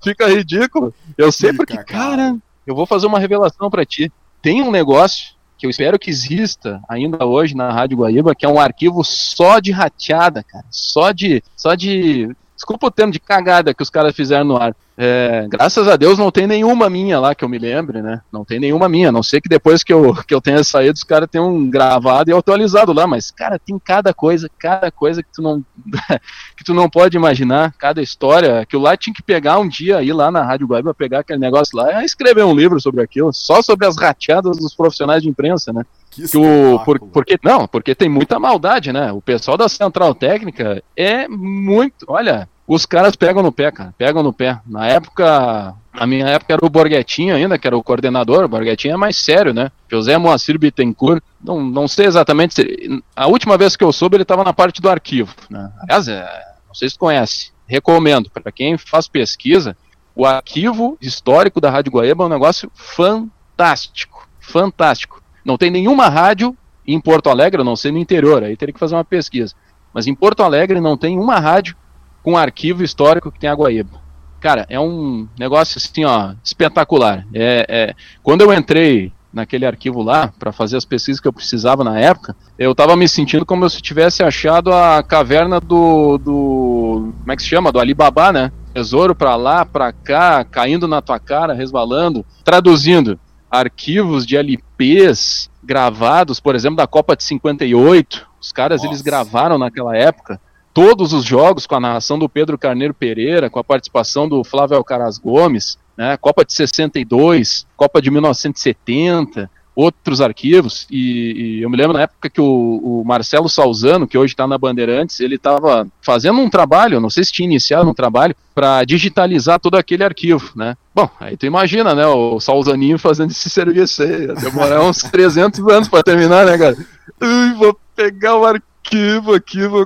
Fica 0.00 0.28
ridículo. 0.28 0.94
Eu 1.18 1.32
sei 1.32 1.50
Fica, 1.50 1.66
porque, 1.66 1.92
cara, 1.92 2.36
eu 2.64 2.76
vou 2.76 2.86
fazer 2.86 3.08
uma 3.08 3.18
revelação 3.18 3.68
para 3.68 3.84
ti. 3.84 4.12
Tem 4.40 4.62
um 4.62 4.70
negócio 4.70 5.34
que 5.58 5.66
eu 5.66 5.70
espero 5.70 5.98
que 5.98 6.10
exista 6.10 6.80
ainda 6.88 7.26
hoje 7.26 7.56
na 7.56 7.72
Rádio 7.72 7.98
Guaíba, 7.98 8.36
que 8.36 8.46
é 8.46 8.48
um 8.48 8.60
arquivo 8.60 9.02
só 9.02 9.58
de 9.58 9.72
rateada, 9.72 10.44
cara. 10.44 10.64
Só 10.70 11.10
de, 11.10 11.42
só 11.56 11.74
de 11.74 12.36
desculpa 12.64 12.86
o 12.86 12.90
termo 12.90 13.12
de 13.12 13.20
cagada 13.20 13.74
que 13.74 13.82
os 13.82 13.90
caras 13.90 14.16
fizeram 14.16 14.44
no 14.46 14.56
ar. 14.56 14.74
É, 14.96 15.46
graças 15.48 15.88
a 15.88 15.96
Deus 15.96 16.18
não 16.18 16.30
tem 16.30 16.46
nenhuma 16.46 16.88
minha 16.88 17.18
lá 17.18 17.34
que 17.34 17.44
eu 17.44 17.48
me 17.48 17.58
lembre, 17.58 18.00
né? 18.00 18.22
Não 18.32 18.44
tem 18.44 18.60
nenhuma 18.60 18.88
minha, 18.88 19.08
a 19.08 19.12
não 19.12 19.24
sei 19.24 19.40
que 19.40 19.48
depois 19.48 19.82
que 19.82 19.92
eu, 19.92 20.14
que 20.24 20.32
eu 20.32 20.40
tenha 20.40 20.62
saído, 20.62 20.94
os 20.94 21.02
caras 21.02 21.28
tenham 21.30 21.68
gravado 21.68 22.30
e 22.30 22.32
atualizado 22.32 22.92
lá, 22.92 23.06
mas, 23.06 23.30
cara, 23.30 23.58
tem 23.58 23.78
cada 23.78 24.14
coisa, 24.14 24.48
cada 24.58 24.90
coisa 24.90 25.22
que 25.22 25.28
tu 25.32 25.42
não, 25.42 25.64
que 26.56 26.64
tu 26.64 26.72
não 26.72 26.88
pode 26.88 27.16
imaginar, 27.16 27.74
cada 27.76 28.00
história, 28.00 28.64
que 28.64 28.76
o 28.76 28.80
lá 28.80 28.96
tinha 28.96 29.12
que 29.12 29.22
pegar 29.22 29.58
um 29.58 29.68
dia, 29.68 30.02
ir 30.02 30.12
lá 30.12 30.30
na 30.30 30.42
Rádio 30.42 30.68
Guaíba, 30.68 30.94
pegar 30.94 31.20
aquele 31.20 31.40
negócio 31.40 31.76
lá 31.76 32.00
e 32.00 32.04
escrever 32.04 32.44
um 32.44 32.54
livro 32.54 32.80
sobre 32.80 33.02
aquilo, 33.02 33.32
só 33.32 33.60
sobre 33.62 33.86
as 33.86 33.96
rateadas 33.96 34.56
dos 34.56 34.74
profissionais 34.74 35.22
de 35.22 35.28
imprensa, 35.28 35.72
né? 35.72 35.84
Que, 36.08 36.28
que 36.28 36.38
o, 36.38 36.78
por, 36.84 37.00
porque, 37.00 37.36
não, 37.42 37.66
porque 37.66 37.96
tem 37.96 38.08
muita 38.08 38.38
maldade, 38.38 38.92
né? 38.92 39.10
O 39.10 39.20
pessoal 39.20 39.56
da 39.56 39.68
Central 39.68 40.14
Técnica 40.14 40.80
é 40.96 41.26
muito, 41.26 42.06
olha, 42.06 42.48
os 42.66 42.86
caras 42.86 43.14
pegam 43.14 43.42
no 43.42 43.52
pé, 43.52 43.70
cara, 43.70 43.94
pegam 43.96 44.22
no 44.22 44.32
pé. 44.32 44.58
Na 44.66 44.86
época, 44.86 45.74
na 45.92 46.06
minha 46.06 46.26
época 46.26 46.54
era 46.54 46.64
o 46.64 46.70
Borghetinho 46.70 47.34
ainda, 47.34 47.58
que 47.58 47.66
era 47.66 47.76
o 47.76 47.82
coordenador, 47.82 48.44
o 48.44 48.48
Borghetinho 48.48 48.94
é 48.94 48.96
mais 48.96 49.16
sério, 49.16 49.52
né? 49.52 49.70
José 49.90 50.16
Moacir 50.16 50.58
Bittencourt, 50.58 51.22
não, 51.42 51.62
não 51.62 51.86
sei 51.86 52.06
exatamente, 52.06 52.54
se, 52.54 53.02
a 53.14 53.26
última 53.26 53.58
vez 53.58 53.76
que 53.76 53.84
eu 53.84 53.92
soube 53.92 54.16
ele 54.16 54.22
estava 54.22 54.42
na 54.42 54.52
parte 54.52 54.80
do 54.80 54.88
arquivo, 54.88 55.34
né? 55.50 55.70
Aliás, 55.82 56.08
é, 56.08 56.26
não 56.66 56.74
sei 56.74 56.88
se 56.88 56.98
conhece, 56.98 57.52
recomendo, 57.66 58.30
para 58.30 58.50
quem 58.50 58.78
faz 58.78 59.06
pesquisa, 59.06 59.76
o 60.16 60.24
arquivo 60.24 60.96
histórico 61.00 61.60
da 61.60 61.70
Rádio 61.70 61.92
Guaíba 61.92 62.24
é 62.24 62.26
um 62.26 62.30
negócio 62.30 62.70
fantástico, 62.74 64.26
fantástico. 64.40 65.22
Não 65.44 65.58
tem 65.58 65.70
nenhuma 65.70 66.08
rádio 66.08 66.56
em 66.86 66.98
Porto 67.00 67.28
Alegre, 67.28 67.62
não 67.62 67.76
sei 67.76 67.92
no 67.92 67.98
interior, 67.98 68.42
aí 68.42 68.56
teria 68.56 68.72
que 68.72 68.80
fazer 68.80 68.94
uma 68.94 69.04
pesquisa, 69.04 69.54
mas 69.92 70.06
em 70.06 70.14
Porto 70.14 70.42
Alegre 70.42 70.80
não 70.80 70.96
tem 70.96 71.18
uma 71.18 71.38
rádio 71.38 71.76
com 72.24 72.32
um 72.32 72.36
arquivo 72.38 72.82
histórico 72.82 73.30
que 73.30 73.38
tem 73.38 73.50
a 73.50 73.54
Guaíba. 73.54 74.02
Cara, 74.40 74.66
é 74.68 74.80
um 74.80 75.28
negócio 75.38 75.78
assim, 75.78 76.04
ó, 76.04 76.32
espetacular. 76.42 77.26
É, 77.34 77.66
é 77.68 77.94
quando 78.22 78.40
eu 78.40 78.52
entrei 78.52 79.12
naquele 79.32 79.66
arquivo 79.66 80.02
lá 80.02 80.32
para 80.38 80.52
fazer 80.52 80.76
as 80.76 80.84
pesquisas 80.84 81.20
que 81.20 81.28
eu 81.28 81.32
precisava 81.32 81.84
na 81.84 81.98
época, 81.98 82.34
eu 82.58 82.72
estava 82.72 82.96
me 82.96 83.06
sentindo 83.06 83.44
como 83.44 83.68
se 83.68 83.82
tivesse 83.82 84.22
achado 84.22 84.72
a 84.72 85.02
caverna 85.02 85.60
do, 85.60 86.18
do 86.18 87.12
como 87.20 87.32
é 87.32 87.36
que 87.36 87.42
se 87.42 87.48
chama, 87.48 87.70
do 87.70 87.78
Alibaba, 87.78 88.32
né? 88.32 88.52
Tesouro 88.72 89.14
para 89.14 89.36
lá, 89.36 89.64
para 89.64 89.92
cá, 89.92 90.44
caindo 90.44 90.88
na 90.88 91.02
tua 91.02 91.18
cara, 91.18 91.52
resvalando. 91.52 92.24
Traduzindo, 92.42 93.18
arquivos 93.50 94.26
de 94.26 94.36
LPs 94.36 95.50
gravados, 95.62 96.40
por 96.40 96.54
exemplo, 96.54 96.76
da 96.76 96.86
Copa 96.86 97.16
de 97.16 97.22
58. 97.24 98.26
Os 98.40 98.52
caras 98.52 98.82
Nossa. 98.82 98.88
eles 98.88 99.02
gravaram 99.02 99.58
naquela 99.58 99.96
época 99.96 100.40
todos 100.74 101.12
os 101.12 101.24
jogos 101.24 101.66
com 101.66 101.76
a 101.76 101.80
narração 101.80 102.18
do 102.18 102.28
Pedro 102.28 102.58
Carneiro 102.58 102.92
Pereira, 102.92 103.48
com 103.48 103.60
a 103.60 103.64
participação 103.64 104.28
do 104.28 104.42
Flávio 104.42 104.76
Alcaraz 104.76 105.16
Gomes, 105.16 105.78
né, 105.96 106.16
Copa 106.16 106.44
de 106.44 106.52
62, 106.52 107.64
Copa 107.76 108.02
de 108.02 108.10
1970, 108.10 109.48
outros 109.76 110.20
arquivos, 110.20 110.86
e, 110.90 111.58
e, 111.58 111.62
eu 111.62 111.70
me 111.70 111.76
lembro 111.76 111.94
na 111.94 112.02
época 112.02 112.30
que 112.30 112.40
o, 112.40 112.80
o 113.00 113.04
Marcelo 113.04 113.48
Salzano, 113.48 114.06
que 114.06 114.16
hoje 114.16 114.32
está 114.32 114.46
na 114.46 114.56
Bandeirantes, 114.56 115.18
ele 115.18 115.34
estava 115.34 115.86
fazendo 116.00 116.38
um 116.38 116.48
trabalho, 116.48 117.00
não 117.00 117.10
sei 117.10 117.24
se 117.24 117.32
tinha 117.32 117.46
iniciado 117.46 117.88
um 117.88 117.94
trabalho, 117.94 118.36
para 118.54 118.84
digitalizar 118.84 119.58
todo 119.58 119.76
aquele 119.76 120.04
arquivo, 120.04 120.52
né? 120.54 120.76
Bom, 120.94 121.10
aí 121.18 121.36
tu 121.36 121.44
imagina, 121.44 121.92
né, 121.92 122.06
o 122.06 122.38
Salzaninho 122.38 122.98
fazendo 122.98 123.32
esse 123.32 123.50
serviço 123.50 124.02
aí, 124.02 124.26
ia 124.26 124.34
demorar 124.34 124.82
uns 124.82 124.98
300 124.98 125.60
anos 125.68 125.88
para 125.88 126.04
terminar, 126.04 126.46
né, 126.46 126.56
cara? 126.56 126.76
Ui, 127.20 127.54
vou 127.54 127.76
pegar 127.96 128.36
o 128.36 128.44
arquivo 128.44 128.73
arquivo, 128.84 129.32
arquivo. 129.32 129.84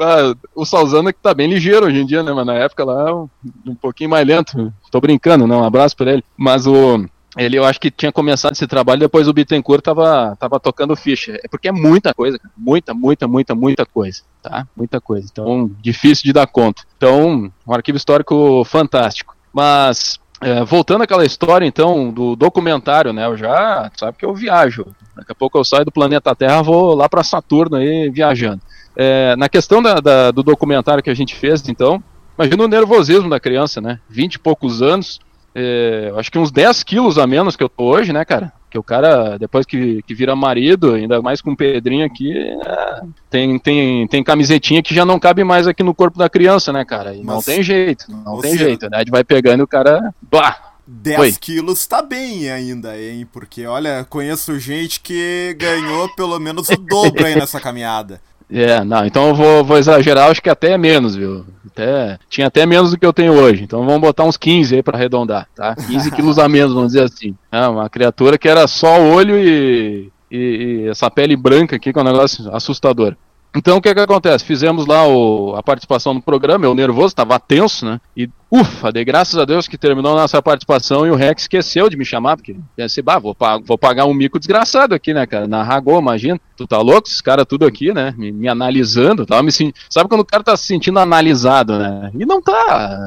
Ah, 0.00 0.34
o 0.54 0.64
Salzano 0.64 1.12
que 1.12 1.20
tá 1.20 1.34
bem 1.34 1.48
ligeiro 1.48 1.86
hoje 1.86 2.00
em 2.00 2.06
dia, 2.06 2.22
né? 2.22 2.32
Mas 2.32 2.46
na 2.46 2.54
época 2.54 2.84
lá, 2.84 3.14
um, 3.14 3.28
um 3.66 3.74
pouquinho 3.74 4.10
mais 4.10 4.26
lento. 4.26 4.72
Tô 4.90 5.00
brincando, 5.00 5.46
não. 5.46 5.60
Um 5.60 5.64
abraço 5.64 5.96
pra 5.96 6.12
ele. 6.12 6.24
Mas 6.36 6.66
o. 6.66 7.06
Ele, 7.36 7.56
eu 7.56 7.64
acho 7.64 7.80
que 7.80 7.90
tinha 7.90 8.12
começado 8.12 8.52
esse 8.52 8.66
trabalho, 8.66 9.00
depois 9.00 9.26
o 9.26 9.32
Bittencourt 9.32 9.82
tava, 9.82 10.36
tava 10.38 10.60
tocando 10.60 10.94
ficha. 10.94 11.40
É 11.42 11.48
porque 11.48 11.68
é 11.68 11.72
muita 11.72 12.12
coisa, 12.12 12.38
muita, 12.54 12.92
muita, 12.92 13.26
muita, 13.26 13.54
muita 13.54 13.86
coisa, 13.86 14.22
tá? 14.42 14.66
Muita 14.76 15.00
coisa. 15.00 15.26
Então, 15.32 15.70
difícil 15.80 16.24
de 16.24 16.32
dar 16.34 16.46
conta. 16.46 16.82
Então, 16.94 17.50
um 17.66 17.72
arquivo 17.72 17.96
histórico 17.96 18.62
fantástico. 18.66 19.34
Mas, 19.50 20.20
é, 20.42 20.64
voltando 20.64 21.02
àquela 21.02 21.24
história, 21.24 21.64
então, 21.64 22.10
do 22.10 22.34
documentário, 22.34 23.12
né? 23.12 23.26
Eu 23.26 23.36
já, 23.36 23.90
sabe 23.96 24.18
que 24.18 24.24
eu 24.24 24.34
viajo. 24.34 24.86
Daqui 25.16 25.32
a 25.32 25.34
pouco 25.34 25.58
eu 25.58 25.64
saio 25.64 25.84
do 25.84 25.92
planeta 25.92 26.34
Terra, 26.34 26.62
vou 26.62 26.94
lá 26.94 27.08
para 27.08 27.22
Saturno 27.22 27.76
aí 27.76 28.10
viajando. 28.10 28.60
É, 28.96 29.36
na 29.36 29.48
questão 29.48 29.82
da, 29.82 29.94
da, 29.94 30.30
do 30.30 30.42
documentário 30.42 31.02
que 31.02 31.10
a 31.10 31.14
gente 31.14 31.34
fez, 31.34 31.66
então, 31.68 32.02
imagina 32.36 32.64
o 32.64 32.68
nervosismo 32.68 33.30
da 33.30 33.40
criança, 33.40 33.80
né? 33.80 34.00
20 34.08 34.34
e 34.34 34.38
poucos 34.38 34.82
anos, 34.82 35.20
é, 35.54 36.12
acho 36.16 36.30
que 36.30 36.38
uns 36.38 36.50
10 36.50 36.82
quilos 36.82 37.18
a 37.18 37.26
menos 37.26 37.56
que 37.56 37.62
eu 37.62 37.68
tô 37.68 37.84
hoje, 37.84 38.12
né, 38.12 38.24
cara? 38.24 38.52
Que 38.72 38.78
o 38.78 38.82
cara, 38.82 39.36
depois 39.36 39.66
que, 39.66 40.00
que 40.00 40.14
vira 40.14 40.34
marido, 40.34 40.94
ainda 40.94 41.20
mais 41.20 41.42
com 41.42 41.52
o 41.52 41.56
Pedrinho 41.56 42.06
aqui, 42.06 42.32
é, 42.34 43.02
tem, 43.28 43.58
tem, 43.58 44.08
tem 44.08 44.24
camisetinha 44.24 44.82
que 44.82 44.94
já 44.94 45.04
não 45.04 45.20
cabe 45.20 45.44
mais 45.44 45.66
aqui 45.66 45.82
no 45.82 45.94
corpo 45.94 46.18
da 46.18 46.26
criança, 46.26 46.72
né, 46.72 46.82
cara? 46.82 47.14
E 47.14 47.22
não 47.22 47.42
tem 47.42 47.62
jeito, 47.62 48.10
não 48.10 48.40
tem 48.40 48.56
jeito, 48.56 48.88
né? 48.88 48.96
A 48.96 48.98
gente 49.00 49.10
vai 49.10 49.22
pegando 49.22 49.60
e 49.60 49.62
o 49.62 49.66
cara. 49.66 50.14
Blá, 50.22 50.72
10 50.86 51.20
Oi. 51.20 51.32
quilos 51.38 51.86
tá 51.86 52.00
bem 52.00 52.50
ainda, 52.50 52.98
hein? 52.98 53.28
Porque, 53.30 53.66
olha, 53.66 54.06
conheço 54.08 54.58
gente 54.58 55.00
que 55.00 55.54
ganhou 55.58 56.08
pelo 56.14 56.38
menos 56.38 56.70
o 56.70 56.76
dobro 56.76 57.26
aí 57.26 57.34
nessa 57.36 57.60
caminhada. 57.60 58.22
É, 58.52 58.84
não, 58.84 59.06
então 59.06 59.28
eu 59.28 59.34
vou, 59.34 59.64
vou 59.64 59.78
exagerar, 59.78 60.30
acho 60.30 60.42
que 60.42 60.50
até 60.50 60.76
menos, 60.76 61.16
viu? 61.16 61.46
Até, 61.66 62.18
tinha 62.28 62.48
até 62.48 62.66
menos 62.66 62.90
do 62.90 62.98
que 62.98 63.06
eu 63.06 63.12
tenho 63.12 63.32
hoje, 63.32 63.64
então 63.64 63.84
vamos 63.86 64.02
botar 64.02 64.24
uns 64.24 64.36
15 64.36 64.74
aí 64.74 64.82
pra 64.82 64.98
arredondar, 64.98 65.48
tá? 65.54 65.74
15 65.74 66.10
quilos 66.10 66.38
a 66.38 66.46
menos, 66.50 66.74
vamos 66.74 66.92
dizer 66.92 67.04
assim. 67.04 67.34
É, 67.50 67.66
uma 67.66 67.88
criatura 67.88 68.36
que 68.36 68.46
era 68.46 68.66
só 68.66 69.00
olho 69.00 69.38
e, 69.38 70.12
e, 70.30 70.36
e 70.36 70.88
essa 70.88 71.10
pele 71.10 71.34
branca 71.34 71.76
aqui, 71.76 71.94
que 71.94 71.98
é 71.98 72.02
um 72.02 72.04
negócio 72.04 72.54
assustador. 72.54 73.16
Então 73.54 73.76
o 73.76 73.82
que 73.82 73.94
que 73.94 74.00
acontece? 74.00 74.44
Fizemos 74.44 74.86
lá 74.86 75.06
o, 75.06 75.54
a 75.54 75.62
participação 75.62 76.14
no 76.14 76.22
programa, 76.22 76.64
eu 76.64 76.74
nervoso, 76.74 77.08
estava 77.08 77.38
tenso, 77.38 77.84
né? 77.84 78.00
E 78.16 78.28
ufa, 78.50 78.90
dei 78.90 79.04
graças 79.04 79.38
a 79.38 79.44
Deus 79.44 79.68
que 79.68 79.76
terminou 79.76 80.12
a 80.12 80.22
nossa 80.22 80.40
participação 80.40 81.06
e 81.06 81.10
o 81.10 81.14
Rex 81.14 81.42
esqueceu 81.42 81.88
de 81.90 81.96
me 81.96 82.04
chamar, 82.04 82.36
porque 82.36 82.56
pensei, 82.74 83.02
bah, 83.02 83.18
vou, 83.18 83.36
vou 83.64 83.76
pagar 83.76 84.06
um 84.06 84.14
mico 84.14 84.38
desgraçado 84.38 84.94
aqui, 84.94 85.12
né, 85.12 85.26
cara? 85.26 85.46
Na 85.46 85.62
Ragô, 85.62 85.98
imagina. 85.98 86.40
Tu 86.56 86.66
tá 86.66 86.78
louco? 86.78 87.08
Esses 87.08 87.20
caras 87.20 87.46
tudo 87.46 87.66
aqui, 87.66 87.92
né? 87.92 88.14
Me, 88.16 88.32
me, 88.32 88.48
analisando, 88.48 89.26
tava 89.26 89.42
me 89.42 89.52
sentindo. 89.52 89.74
Sabe 89.90 90.08
quando 90.08 90.22
o 90.22 90.26
cara 90.26 90.42
tá 90.42 90.56
se 90.56 90.66
sentindo 90.66 90.98
analisado, 90.98 91.78
né? 91.78 92.10
E 92.18 92.24
não 92.24 92.40
tá. 92.40 92.98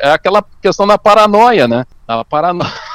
É, 0.00 0.08
é 0.08 0.12
aquela 0.12 0.44
questão 0.60 0.86
da 0.86 0.98
paranoia, 0.98 1.68
né? 1.68 1.84
Da 2.06 2.24
paranoia. 2.24 2.70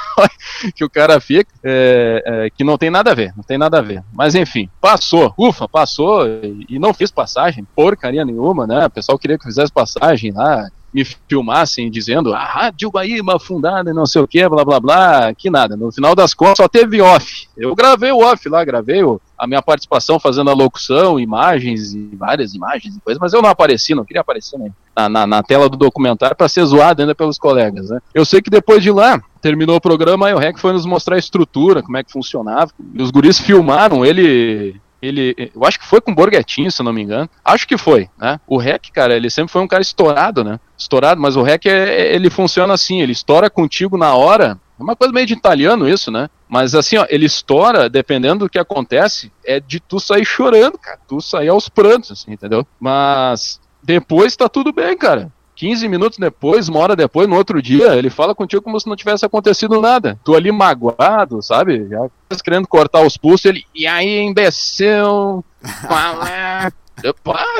que 0.74 0.84
o 0.84 0.90
cara 0.90 1.20
fica, 1.20 1.50
é, 1.62 2.22
é, 2.24 2.50
que 2.50 2.64
não 2.64 2.78
tem 2.78 2.90
nada 2.90 3.10
a 3.10 3.14
ver, 3.14 3.32
não 3.36 3.42
tem 3.42 3.58
nada 3.58 3.78
a 3.78 3.82
ver. 3.82 4.02
Mas 4.12 4.34
enfim, 4.34 4.68
passou, 4.80 5.34
ufa, 5.38 5.68
passou 5.68 6.26
e, 6.26 6.66
e 6.68 6.78
não 6.78 6.94
fiz 6.94 7.10
passagem, 7.10 7.66
porcaria 7.74 8.24
nenhuma, 8.24 8.66
né? 8.66 8.86
O 8.86 8.90
pessoal 8.90 9.18
queria 9.18 9.38
que 9.38 9.44
eu 9.44 9.50
fizesse 9.50 9.72
passagem 9.72 10.32
lá, 10.32 10.68
me 10.96 11.04
filmassem 11.04 11.90
dizendo 11.90 12.32
a 12.32 12.42
Rádio 12.42 12.88
Guaíba 12.88 13.38
fundada 13.38 13.90
e 13.90 13.92
não 13.92 14.06
sei 14.06 14.22
o 14.22 14.26
que, 14.26 14.48
blá 14.48 14.64
blá 14.64 14.80
blá, 14.80 15.34
que 15.34 15.50
nada. 15.50 15.76
No 15.76 15.92
final 15.92 16.14
das 16.14 16.32
contas 16.32 16.56
só 16.56 16.68
teve 16.68 17.02
off. 17.02 17.48
Eu 17.54 17.74
gravei 17.74 18.10
o 18.12 18.20
off 18.20 18.48
lá, 18.48 18.64
gravei 18.64 19.02
o, 19.04 19.20
a 19.38 19.46
minha 19.46 19.60
participação 19.60 20.18
fazendo 20.18 20.48
a 20.48 20.54
locução, 20.54 21.20
imagens 21.20 21.92
e 21.92 22.10
várias 22.16 22.54
imagens 22.54 22.96
e 22.96 23.00
coisas, 23.00 23.20
mas 23.20 23.34
eu 23.34 23.42
não 23.42 23.50
apareci, 23.50 23.94
não 23.94 24.06
queria 24.06 24.22
aparecer 24.22 24.58
né, 24.58 24.70
na, 24.96 25.08
na, 25.08 25.26
na 25.26 25.42
tela 25.42 25.68
do 25.68 25.76
documentário 25.76 26.34
para 26.34 26.48
ser 26.48 26.64
zoado 26.64 27.02
ainda 27.02 27.14
pelos 27.14 27.38
colegas. 27.38 27.90
Né? 27.90 28.00
Eu 28.14 28.24
sei 28.24 28.40
que 28.40 28.48
depois 28.48 28.82
de 28.82 28.90
lá, 28.90 29.20
terminou 29.46 29.76
o 29.76 29.80
programa, 29.80 30.26
aí 30.26 30.34
o 30.34 30.38
REC 30.38 30.58
foi 30.58 30.72
nos 30.72 30.84
mostrar 30.84 31.14
a 31.14 31.18
estrutura, 31.20 31.80
como 31.80 31.96
é 31.96 32.02
que 32.02 32.10
funcionava. 32.10 32.72
E 32.92 33.00
os 33.00 33.12
guris 33.12 33.38
filmaram 33.38 34.04
ele 34.04 34.80
ele, 35.00 35.52
eu 35.54 35.64
acho 35.64 35.78
que 35.78 35.86
foi 35.86 36.00
com 36.00 36.10
o 36.10 36.14
Borghetinho, 36.14 36.72
se 36.72 36.82
não 36.82 36.92
me 36.92 37.02
engano. 37.02 37.28
Acho 37.44 37.68
que 37.68 37.76
foi, 37.76 38.08
né? 38.18 38.40
O 38.44 38.56
REC, 38.56 38.90
cara, 38.92 39.14
ele 39.14 39.30
sempre 39.30 39.52
foi 39.52 39.62
um 39.62 39.68
cara 39.68 39.82
estourado, 39.82 40.42
né? 40.42 40.58
Estourado, 40.76 41.20
mas 41.20 41.36
o 41.36 41.42
REC, 41.42 41.66
é, 41.66 42.12
ele 42.12 42.28
funciona 42.28 42.74
assim, 42.74 43.00
ele 43.00 43.12
estoura 43.12 43.48
contigo 43.48 43.96
na 43.96 44.14
hora. 44.14 44.58
É 44.80 44.82
uma 44.82 44.96
coisa 44.96 45.12
meio 45.12 45.26
de 45.26 45.34
italiano 45.34 45.88
isso, 45.88 46.10
né? 46.10 46.28
Mas 46.48 46.74
assim, 46.74 46.96
ó, 46.96 47.06
ele 47.08 47.26
estoura, 47.26 47.88
dependendo 47.88 48.46
do 48.46 48.50
que 48.50 48.58
acontece, 48.58 49.30
é 49.44 49.60
de 49.60 49.78
tu 49.78 50.00
sair 50.00 50.24
chorando, 50.24 50.78
cara. 50.78 50.98
Tu 51.06 51.20
sair 51.20 51.48
aos 51.48 51.68
prantos, 51.68 52.10
assim, 52.10 52.32
entendeu? 52.32 52.66
Mas 52.80 53.60
depois 53.82 54.34
tá 54.34 54.48
tudo 54.48 54.72
bem, 54.72 54.96
cara. 54.96 55.30
15 55.56 55.88
minutos 55.88 56.18
depois, 56.18 56.68
uma 56.68 56.80
hora 56.80 56.94
depois, 56.94 57.26
no 57.26 57.34
outro 57.34 57.60
dia, 57.62 57.96
ele 57.96 58.10
fala 58.10 58.34
contigo 58.34 58.62
como 58.62 58.78
se 58.78 58.86
não 58.86 58.94
tivesse 58.94 59.24
acontecido 59.24 59.80
nada. 59.80 60.18
Tu 60.22 60.34
ali 60.34 60.52
magoado, 60.52 61.42
sabe? 61.42 61.88
Já 61.88 62.08
querendo 62.44 62.68
cortar 62.68 63.00
os 63.00 63.16
pulsos, 63.16 63.46
ele, 63.46 63.64
e 63.74 63.86
aí, 63.86 64.20
imbecil? 64.20 65.42
Qual 65.86 66.22
é? 66.26 66.70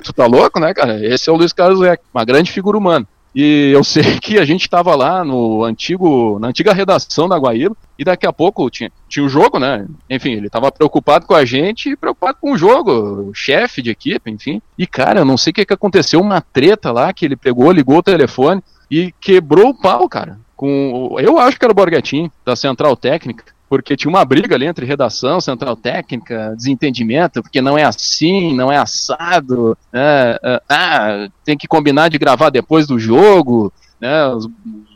Tu 0.03 0.13
tá 0.15 0.25
louco, 0.25 0.59
né, 0.59 0.73
cara? 0.73 1.05
Esse 1.05 1.29
é 1.29 1.33
o 1.33 1.37
Luiz 1.37 1.53
Carlos 1.53 1.83
Eck, 1.83 2.03
uma 2.13 2.25
grande 2.25 2.51
figura 2.51 2.79
humana. 2.79 3.07
E 3.37 3.71
eu 3.75 3.85
sei 3.85 4.19
que 4.19 4.39
a 4.39 4.47
gente 4.47 4.63
estava 4.63 4.97
lá 4.97 5.23
no 5.23 5.63
antigo, 5.63 6.39
na 6.39 6.49
antiga 6.49 6.73
redação 6.73 7.29
da 7.29 7.37
Guaíba, 7.37 7.77
e 7.99 8.03
daqui 8.03 8.27
a 8.27 8.33
pouco 8.33 8.71
tinha, 8.71 8.91
tinha 9.11 9.27
o 9.27 9.29
jogo, 9.29 9.59
né? 9.59 9.87
Enfim, 10.09 10.33
ele 10.33 10.47
estava 10.47 10.73
preocupado 10.73 11.27
com 11.27 11.35
a 11.35 11.45
gente 11.45 11.91
e 11.91 11.97
preocupado 11.97 12.39
com 12.41 12.53
o 12.53 12.57
jogo, 12.57 13.29
o 13.29 13.35
chefe 13.35 13.83
de 13.83 13.91
equipe, 13.91 14.31
enfim. 14.31 14.63
E 14.79 14.87
cara, 14.87 15.21
eu 15.21 15.25
não 15.27 15.37
sei 15.37 15.51
o 15.51 15.55
que, 15.55 15.67
que 15.67 15.75
aconteceu, 15.75 16.19
uma 16.19 16.41
treta 16.41 16.91
lá 16.91 17.13
que 17.13 17.27
ele 17.27 17.37
pegou, 17.37 17.71
ligou 17.71 17.99
o 17.99 18.03
telefone 18.03 18.63
e 18.91 19.13
quebrou 19.21 19.69
o 19.69 19.79
pau, 19.79 20.09
cara. 20.09 20.39
Com, 20.57 21.17
eu 21.19 21.39
acho 21.39 21.59
que 21.59 21.65
era 21.67 21.73
o 21.73 21.77
Borghetti, 21.77 22.33
da 22.43 22.57
Central 22.57 22.97
Técnica 22.97 23.56
porque 23.69 23.97
tinha 23.97 24.09
uma 24.09 24.25
briga 24.25 24.55
ali 24.55 24.67
entre 24.67 24.87
redação, 24.87 25.41
central 25.41 25.77
técnica, 25.77 26.55
desentendimento, 26.57 27.43
porque 27.43 27.61
não 27.61 27.77
é 27.77 27.85
assim, 27.85 28.55
não 28.55 28.71
é 28.71 28.77
assado, 28.77 29.77
é, 29.93 30.39
é, 30.43 30.63
ah, 30.69 31.29
tem 31.45 31.57
que 31.57 31.67
combinar 31.67 32.09
de 32.09 32.19
gravar 32.19 32.51
depois 32.51 32.87
do 32.87 32.99
jogo, 32.99 33.73
né, 34.01 34.27
os 34.29 34.49